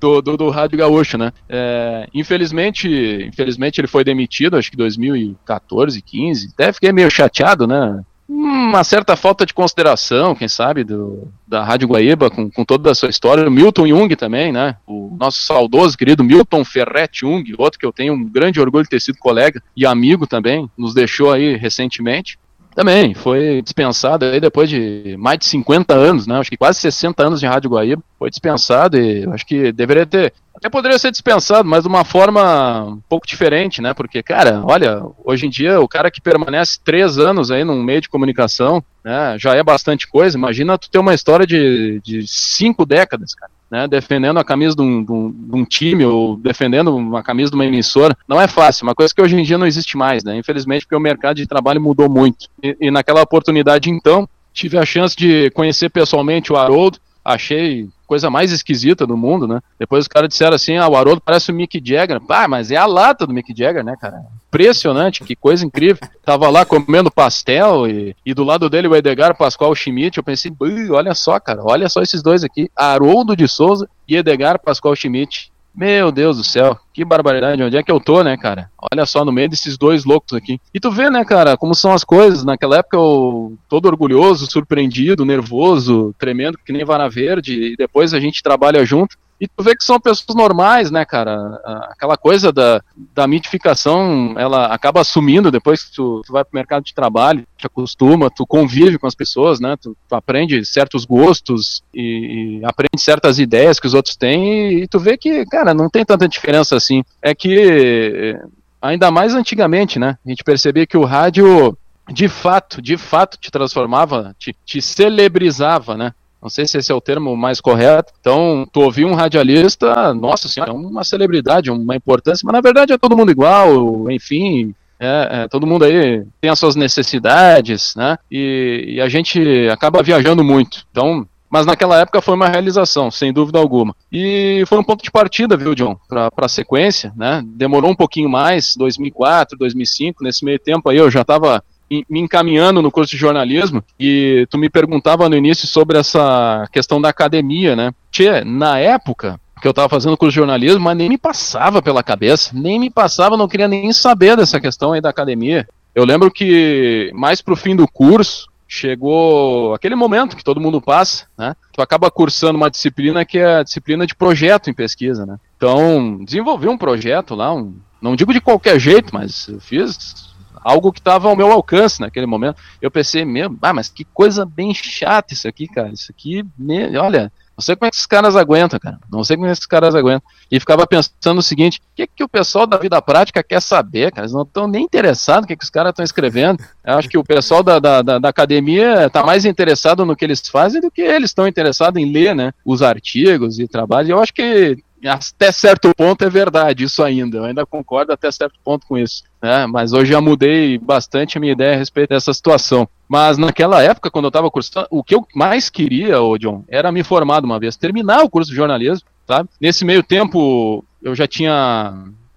do, 0.00 0.22
do, 0.22 0.36
do 0.36 0.50
Rádio 0.50 0.78
Gaúcho, 0.78 1.16
né? 1.16 1.32
É, 1.48 2.08
infelizmente, 2.12 2.88
infelizmente 3.26 3.80
ele 3.80 3.88
foi 3.88 4.04
demitido, 4.04 4.56
acho 4.56 4.70
que 4.70 4.76
2014, 4.76 6.02
15. 6.02 6.50
Até 6.52 6.72
fiquei 6.72 6.92
meio 6.92 7.10
chateado, 7.10 7.66
né? 7.66 8.02
Uma 8.28 8.82
certa 8.82 9.16
falta 9.16 9.44
de 9.44 9.52
consideração, 9.52 10.34
quem 10.34 10.48
sabe, 10.48 10.82
do, 10.82 11.28
da 11.46 11.62
Rádio 11.62 11.88
Guaíba, 11.88 12.30
com, 12.30 12.50
com 12.50 12.64
toda 12.64 12.90
a 12.90 12.94
sua 12.94 13.10
história. 13.10 13.46
O 13.46 13.50
Milton 13.50 13.86
Jung 13.86 14.16
também, 14.16 14.50
né? 14.50 14.76
O 14.86 15.14
nosso 15.18 15.42
saudoso, 15.42 15.96
querido 15.96 16.24
Milton 16.24 16.64
Ferret 16.64 17.10
Jung, 17.20 17.44
outro 17.58 17.78
que 17.78 17.84
eu 17.84 17.92
tenho 17.92 18.14
um 18.14 18.24
grande 18.24 18.60
orgulho 18.60 18.84
de 18.84 18.90
ter 18.90 19.00
sido 19.00 19.18
colega 19.18 19.62
e 19.76 19.84
amigo 19.84 20.26
também, 20.26 20.68
nos 20.76 20.94
deixou 20.94 21.32
aí 21.32 21.56
recentemente. 21.56 22.38
Também 22.74 23.14
foi 23.14 23.62
dispensado 23.62 24.24
aí 24.24 24.40
depois 24.40 24.68
de 24.68 25.16
mais 25.18 25.38
de 25.38 25.44
50 25.46 25.94
anos, 25.94 26.26
né? 26.26 26.38
Acho 26.38 26.50
que 26.50 26.56
quase 26.56 26.80
60 26.80 27.24
anos 27.24 27.40
de 27.40 27.46
Rádio 27.46 27.70
Guaíba. 27.70 28.02
Foi 28.18 28.28
dispensado 28.28 28.98
e 28.98 29.24
acho 29.30 29.46
que 29.46 29.70
deveria 29.70 30.04
ter. 30.04 30.32
Até 30.56 30.68
poderia 30.68 30.98
ser 30.98 31.10
dispensado, 31.12 31.68
mas 31.68 31.82
de 31.82 31.88
uma 31.88 32.04
forma 32.04 32.84
um 32.84 33.00
pouco 33.08 33.26
diferente, 33.26 33.80
né? 33.80 33.94
Porque, 33.94 34.22
cara, 34.22 34.62
olha, 34.64 35.02
hoje 35.24 35.46
em 35.46 35.50
dia 35.50 35.80
o 35.80 35.86
cara 35.86 36.10
que 36.10 36.20
permanece 36.20 36.78
três 36.84 37.16
anos 37.18 37.50
aí 37.50 37.64
num 37.64 37.82
meio 37.82 38.00
de 38.00 38.08
comunicação, 38.08 38.82
né? 39.04 39.36
Já 39.38 39.54
é 39.54 39.62
bastante 39.62 40.08
coisa. 40.08 40.36
Imagina 40.36 40.76
tu 40.76 40.90
ter 40.90 40.98
uma 40.98 41.14
história 41.14 41.46
de, 41.46 42.00
de 42.02 42.26
cinco 42.26 42.84
décadas, 42.84 43.34
cara 43.34 43.53
né, 43.74 43.88
defendendo 43.88 44.38
a 44.38 44.44
camisa 44.44 44.76
de 44.76 44.82
um, 44.82 45.02
de, 45.02 45.10
um, 45.10 45.32
de 45.32 45.56
um, 45.56 45.64
time 45.64 46.04
ou 46.04 46.36
defendendo 46.36 46.94
uma 46.96 47.24
camisa 47.24 47.50
de 47.50 47.56
uma 47.56 47.66
emissora, 47.66 48.16
não 48.28 48.40
é 48.40 48.46
fácil, 48.46 48.86
uma 48.86 48.94
coisa 48.94 49.12
que 49.12 49.20
hoje 49.20 49.34
em 49.34 49.42
dia 49.42 49.58
não 49.58 49.66
existe 49.66 49.96
mais, 49.96 50.22
né, 50.22 50.36
infelizmente 50.36 50.86
porque 50.86 50.94
o 50.94 51.00
mercado 51.00 51.34
de 51.34 51.46
trabalho 51.46 51.80
mudou 51.80 52.08
muito. 52.08 52.46
E, 52.62 52.76
e 52.80 52.90
naquela 52.92 53.20
oportunidade, 53.20 53.90
então, 53.90 54.28
tive 54.52 54.78
a 54.78 54.86
chance 54.86 55.16
de 55.16 55.50
conhecer 55.50 55.90
pessoalmente 55.90 56.52
o 56.52 56.56
Haroldo, 56.56 56.98
achei 57.24 57.88
coisa 58.14 58.30
mais 58.30 58.52
esquisita 58.52 59.04
do 59.04 59.16
mundo, 59.16 59.48
né? 59.48 59.60
Depois 59.76 60.04
os 60.04 60.08
caras 60.08 60.28
disseram 60.28 60.54
assim, 60.54 60.76
ah, 60.76 60.86
o 60.86 60.96
Haroldo 60.96 61.20
parece 61.20 61.50
o 61.50 61.54
Mick 61.54 61.82
Jagger. 61.84 62.20
Pá, 62.20 62.46
mas 62.46 62.70
é 62.70 62.76
a 62.76 62.86
lata 62.86 63.26
do 63.26 63.34
Mick 63.34 63.52
Jagger, 63.56 63.84
né, 63.84 63.96
cara? 64.00 64.22
Impressionante, 64.46 65.24
que 65.24 65.34
coisa 65.34 65.66
incrível. 65.66 66.08
Tava 66.24 66.48
lá 66.48 66.64
comendo 66.64 67.10
pastel 67.10 67.88
e, 67.88 68.14
e 68.24 68.32
do 68.32 68.44
lado 68.44 68.70
dele 68.70 68.86
o 68.86 68.94
Edgar 68.94 69.36
Pascoal 69.36 69.74
Schmidt. 69.74 70.16
Eu 70.16 70.22
pensei, 70.22 70.52
olha 70.90 71.12
só, 71.12 71.40
cara, 71.40 71.60
olha 71.64 71.88
só 71.88 72.02
esses 72.02 72.22
dois 72.22 72.44
aqui, 72.44 72.70
Haroldo 72.76 73.36
de 73.36 73.48
Souza 73.48 73.88
e 74.06 74.16
Edgar 74.16 74.60
Pascoal 74.60 74.94
Schmidt. 74.94 75.50
Meu 75.76 76.12
Deus 76.12 76.36
do 76.36 76.44
céu, 76.44 76.78
que 76.92 77.04
barbaridade, 77.04 77.60
onde 77.60 77.76
é 77.76 77.82
que 77.82 77.90
eu 77.90 77.98
tô, 77.98 78.22
né, 78.22 78.36
cara? 78.36 78.70
Olha 78.92 79.04
só, 79.04 79.24
no 79.24 79.32
meio 79.32 79.48
desses 79.48 79.76
dois 79.76 80.04
loucos 80.04 80.32
aqui. 80.32 80.60
E 80.72 80.78
tu 80.78 80.88
vê, 80.88 81.10
né, 81.10 81.24
cara, 81.24 81.56
como 81.56 81.74
são 81.74 81.92
as 81.92 82.04
coisas. 82.04 82.44
Naquela 82.44 82.78
época 82.78 82.96
eu 82.96 83.58
todo 83.68 83.86
orgulhoso, 83.86 84.48
surpreendido, 84.48 85.24
nervoso, 85.24 86.14
tremendo 86.16 86.58
que 86.64 86.72
nem 86.72 86.84
vara 86.84 87.08
verde, 87.08 87.72
e 87.72 87.76
depois 87.76 88.14
a 88.14 88.20
gente 88.20 88.42
trabalha 88.42 88.84
junto. 88.84 89.16
E 89.40 89.48
tu 89.48 89.62
vê 89.62 89.74
que 89.74 89.84
são 89.84 89.98
pessoas 90.00 90.36
normais, 90.36 90.90
né, 90.90 91.04
cara? 91.04 91.60
Aquela 91.90 92.16
coisa 92.16 92.52
da, 92.52 92.80
da 93.14 93.26
mitificação, 93.26 94.34
ela 94.38 94.66
acaba 94.66 95.00
assumindo 95.00 95.50
depois 95.50 95.82
que 95.82 95.92
tu, 95.92 96.22
tu 96.24 96.32
vai 96.32 96.44
pro 96.44 96.54
mercado 96.54 96.84
de 96.84 96.94
trabalho, 96.94 97.44
te 97.56 97.66
acostuma, 97.66 98.30
tu 98.30 98.46
convive 98.46 98.98
com 98.98 99.06
as 99.06 99.14
pessoas, 99.14 99.60
né? 99.60 99.76
Tu, 99.76 99.96
tu 100.08 100.14
aprende 100.14 100.64
certos 100.64 101.04
gostos 101.04 101.82
e, 101.92 102.60
e, 102.60 102.64
aprende 102.64 103.00
certas 103.02 103.38
ideias 103.38 103.80
que 103.80 103.86
os 103.86 103.94
outros 103.94 104.16
têm 104.16 104.44
e, 104.48 104.82
e 104.82 104.88
tu 104.88 104.98
vê 104.98 105.16
que, 105.16 105.44
cara, 105.46 105.74
não 105.74 105.90
tem 105.90 106.04
tanta 106.04 106.28
diferença 106.28 106.76
assim. 106.76 107.02
É 107.20 107.34
que, 107.34 108.38
ainda 108.80 109.10
mais 109.10 109.34
antigamente, 109.34 109.98
né? 109.98 110.18
A 110.24 110.28
gente 110.28 110.44
percebia 110.44 110.86
que 110.86 110.96
o 110.96 111.04
rádio 111.04 111.76
de 112.12 112.28
fato, 112.28 112.82
de 112.82 112.96
fato 112.98 113.38
te 113.38 113.50
transformava, 113.50 114.34
te, 114.38 114.54
te 114.64 114.80
celebrizava, 114.82 115.96
né? 115.96 116.12
Não 116.44 116.50
sei 116.50 116.66
se 116.66 116.76
esse 116.76 116.92
é 116.92 116.94
o 116.94 117.00
termo 117.00 117.34
mais 117.34 117.58
correto. 117.58 118.12
Então, 118.20 118.68
tu 118.70 118.82
ouvir 118.82 119.06
um 119.06 119.14
radialista, 119.14 120.12
nossa 120.12 120.46
senhora, 120.46 120.72
é 120.72 120.74
uma 120.74 121.02
celebridade, 121.02 121.70
uma 121.70 121.96
importância, 121.96 122.44
mas 122.44 122.52
na 122.52 122.60
verdade 122.60 122.92
é 122.92 122.98
todo 122.98 123.16
mundo 123.16 123.30
igual, 123.30 124.10
enfim, 124.10 124.74
é, 125.00 125.28
é, 125.30 125.48
todo 125.48 125.66
mundo 125.66 125.86
aí 125.86 126.22
tem 126.42 126.50
as 126.50 126.58
suas 126.58 126.76
necessidades, 126.76 127.94
né? 127.96 128.18
E, 128.30 128.96
e, 128.96 129.00
a 129.00 129.08
gente 129.08 129.40
acaba 129.72 130.02
viajando 130.02 130.44
muito. 130.44 130.86
Então, 130.90 131.26
mas 131.48 131.64
naquela 131.64 131.98
época 131.98 132.20
foi 132.20 132.34
uma 132.34 132.48
realização, 132.48 133.10
sem 133.10 133.32
dúvida 133.32 133.58
alguma. 133.58 133.96
E 134.12 134.64
foi 134.66 134.78
um 134.78 134.84
ponto 134.84 135.02
de 135.02 135.10
partida, 135.10 135.56
viu, 135.56 135.74
John, 135.74 135.96
para 136.06 136.30
a 136.36 136.48
sequência, 136.48 137.10
né? 137.16 137.42
Demorou 137.42 137.90
um 137.90 137.96
pouquinho 137.96 138.28
mais, 138.28 138.76
2004, 138.76 139.56
2005, 139.56 140.22
nesse 140.22 140.44
meio 140.44 140.58
tempo 140.58 140.90
aí 140.90 140.98
eu 140.98 141.10
já 141.10 141.22
estava 141.22 141.64
me 141.90 142.20
encaminhando 142.20 142.82
no 142.82 142.90
curso 142.90 143.12
de 143.12 143.16
jornalismo 143.16 143.82
e 143.98 144.46
tu 144.50 144.58
me 144.58 144.68
perguntava 144.68 145.28
no 145.28 145.36
início 145.36 145.66
sobre 145.66 145.98
essa 145.98 146.66
questão 146.72 147.00
da 147.00 147.08
academia, 147.08 147.76
né? 147.76 147.92
Tchê, 148.10 148.42
na 148.44 148.78
época 148.78 149.38
que 149.60 149.68
eu 149.68 149.70
estava 149.70 149.88
fazendo 149.88 150.16
curso 150.16 150.32
de 150.32 150.36
jornalismo, 150.36 150.80
mas 150.80 150.96
nem 150.96 151.08
me 151.08 151.16
passava 151.16 151.80
pela 151.80 152.02
cabeça, 152.02 152.50
nem 152.54 152.78
me 152.78 152.90
passava, 152.90 153.36
não 153.36 153.48
queria 153.48 153.68
nem 153.68 153.92
saber 153.92 154.36
dessa 154.36 154.60
questão 154.60 154.92
aí 154.92 155.00
da 155.00 155.08
academia. 155.08 155.66
Eu 155.94 156.04
lembro 156.04 156.30
que 156.30 157.10
mais 157.14 157.40
pro 157.40 157.56
fim 157.56 157.74
do 157.74 157.88
curso, 157.88 158.48
chegou 158.66 159.72
aquele 159.74 159.94
momento 159.94 160.36
que 160.36 160.44
todo 160.44 160.60
mundo 160.60 160.80
passa, 160.80 161.26
né? 161.38 161.54
Tu 161.72 161.80
acaba 161.80 162.10
cursando 162.10 162.56
uma 162.56 162.70
disciplina 162.70 163.24
que 163.24 163.38
é 163.38 163.58
a 163.58 163.62
disciplina 163.62 164.06
de 164.06 164.14
projeto 164.14 164.68
em 164.68 164.74
pesquisa, 164.74 165.24
né? 165.24 165.38
Então, 165.56 166.24
desenvolvi 166.24 166.68
um 166.68 166.76
projeto 166.76 167.34
lá, 167.34 167.54
um, 167.54 167.74
não 168.02 168.16
digo 168.16 168.32
de 168.32 168.40
qualquer 168.40 168.78
jeito, 168.80 169.14
mas 169.14 169.48
eu 169.48 169.60
fiz 169.60 170.33
algo 170.64 170.90
que 170.90 170.98
estava 170.98 171.28
ao 171.28 171.36
meu 171.36 171.52
alcance 171.52 172.00
naquele 172.00 172.26
momento. 172.26 172.60
Eu 172.80 172.90
pensei 172.90 173.24
mesmo, 173.24 173.58
ah, 173.60 173.72
mas 173.72 173.88
que 173.88 174.04
coisa 174.04 174.46
bem 174.46 174.72
chata 174.74 175.34
isso 175.34 175.46
aqui, 175.46 175.68
cara. 175.68 175.92
Isso 175.92 176.10
aqui, 176.10 176.44
me... 176.58 176.96
olha, 176.96 177.30
não 177.56 177.62
sei 177.62 177.76
como 177.76 177.86
é 177.86 177.90
que 177.90 177.96
esses 177.96 178.06
caras 178.06 178.34
aguentam, 178.34 178.80
cara. 178.80 178.98
Não 179.10 179.22
sei 179.22 179.36
como 179.36 179.46
é 179.46 179.50
que 179.50 179.52
esses 179.52 179.66
caras 179.66 179.94
aguentam. 179.94 180.28
E 180.50 180.58
ficava 180.58 180.86
pensando 180.86 181.38
o 181.38 181.42
seguinte: 181.42 181.78
o 181.78 181.94
que, 181.94 182.06
que 182.06 182.24
o 182.24 182.28
pessoal 182.28 182.66
da 182.66 182.76
vida 182.76 183.00
prática 183.00 183.44
quer 183.44 183.62
saber, 183.62 184.10
cara? 184.10 184.22
Eles 184.22 184.32
não 184.32 184.42
estão 184.42 184.66
nem 184.66 184.84
interessados 184.84 185.42
no 185.42 185.46
que, 185.46 185.56
que 185.56 185.64
os 185.64 185.70
caras 185.70 185.90
estão 185.90 186.04
escrevendo. 186.04 186.62
Eu 186.84 186.94
acho 186.94 187.08
que 187.08 187.18
o 187.18 187.22
pessoal 187.22 187.62
da, 187.62 187.78
da, 187.78 188.02
da 188.02 188.28
academia 188.28 189.06
está 189.06 189.24
mais 189.24 189.44
interessado 189.44 190.04
no 190.04 190.16
que 190.16 190.24
eles 190.24 190.42
fazem 190.48 190.80
do 190.80 190.90
que 190.90 191.00
eles 191.00 191.30
estão 191.30 191.46
interessados 191.46 192.00
em 192.02 192.10
ler, 192.10 192.34
né? 192.34 192.52
Os 192.64 192.82
artigos 192.82 193.60
e 193.60 193.68
trabalhos. 193.68 194.10
Eu 194.10 194.20
acho 194.20 194.34
que 194.34 194.76
até 195.08 195.52
certo 195.52 195.94
ponto 195.94 196.24
é 196.24 196.30
verdade 196.30 196.84
isso 196.84 197.02
ainda. 197.02 197.38
Eu 197.38 197.44
ainda 197.44 197.66
concordo 197.66 198.12
até 198.12 198.30
certo 198.30 198.58
ponto 198.64 198.86
com 198.86 198.96
isso. 198.96 199.24
Né? 199.42 199.66
Mas 199.66 199.92
hoje 199.92 200.12
já 200.12 200.20
mudei 200.20 200.78
bastante 200.78 201.36
a 201.36 201.40
minha 201.40 201.52
ideia 201.52 201.74
a 201.74 201.78
respeito 201.78 202.10
dessa 202.10 202.32
situação. 202.32 202.88
Mas 203.08 203.36
naquela 203.36 203.82
época, 203.82 204.10
quando 204.10 204.24
eu 204.24 204.28
estava 204.28 204.50
cursando, 204.50 204.86
o 204.90 205.04
que 205.04 205.14
eu 205.14 205.26
mais 205.34 205.68
queria, 205.68 206.20
ô 206.20 206.38
John, 206.38 206.64
era 206.68 206.90
me 206.90 207.02
formar 207.02 207.40
de 207.40 207.46
uma 207.46 207.58
vez, 207.58 207.76
terminar 207.76 208.22
o 208.22 208.30
curso 208.30 208.50
de 208.50 208.56
jornalismo, 208.56 209.06
sabe? 209.26 209.48
Nesse 209.60 209.84
meio 209.84 210.02
tempo, 210.02 210.84
eu 211.02 211.14
já 211.14 211.26
tinha 211.26 211.92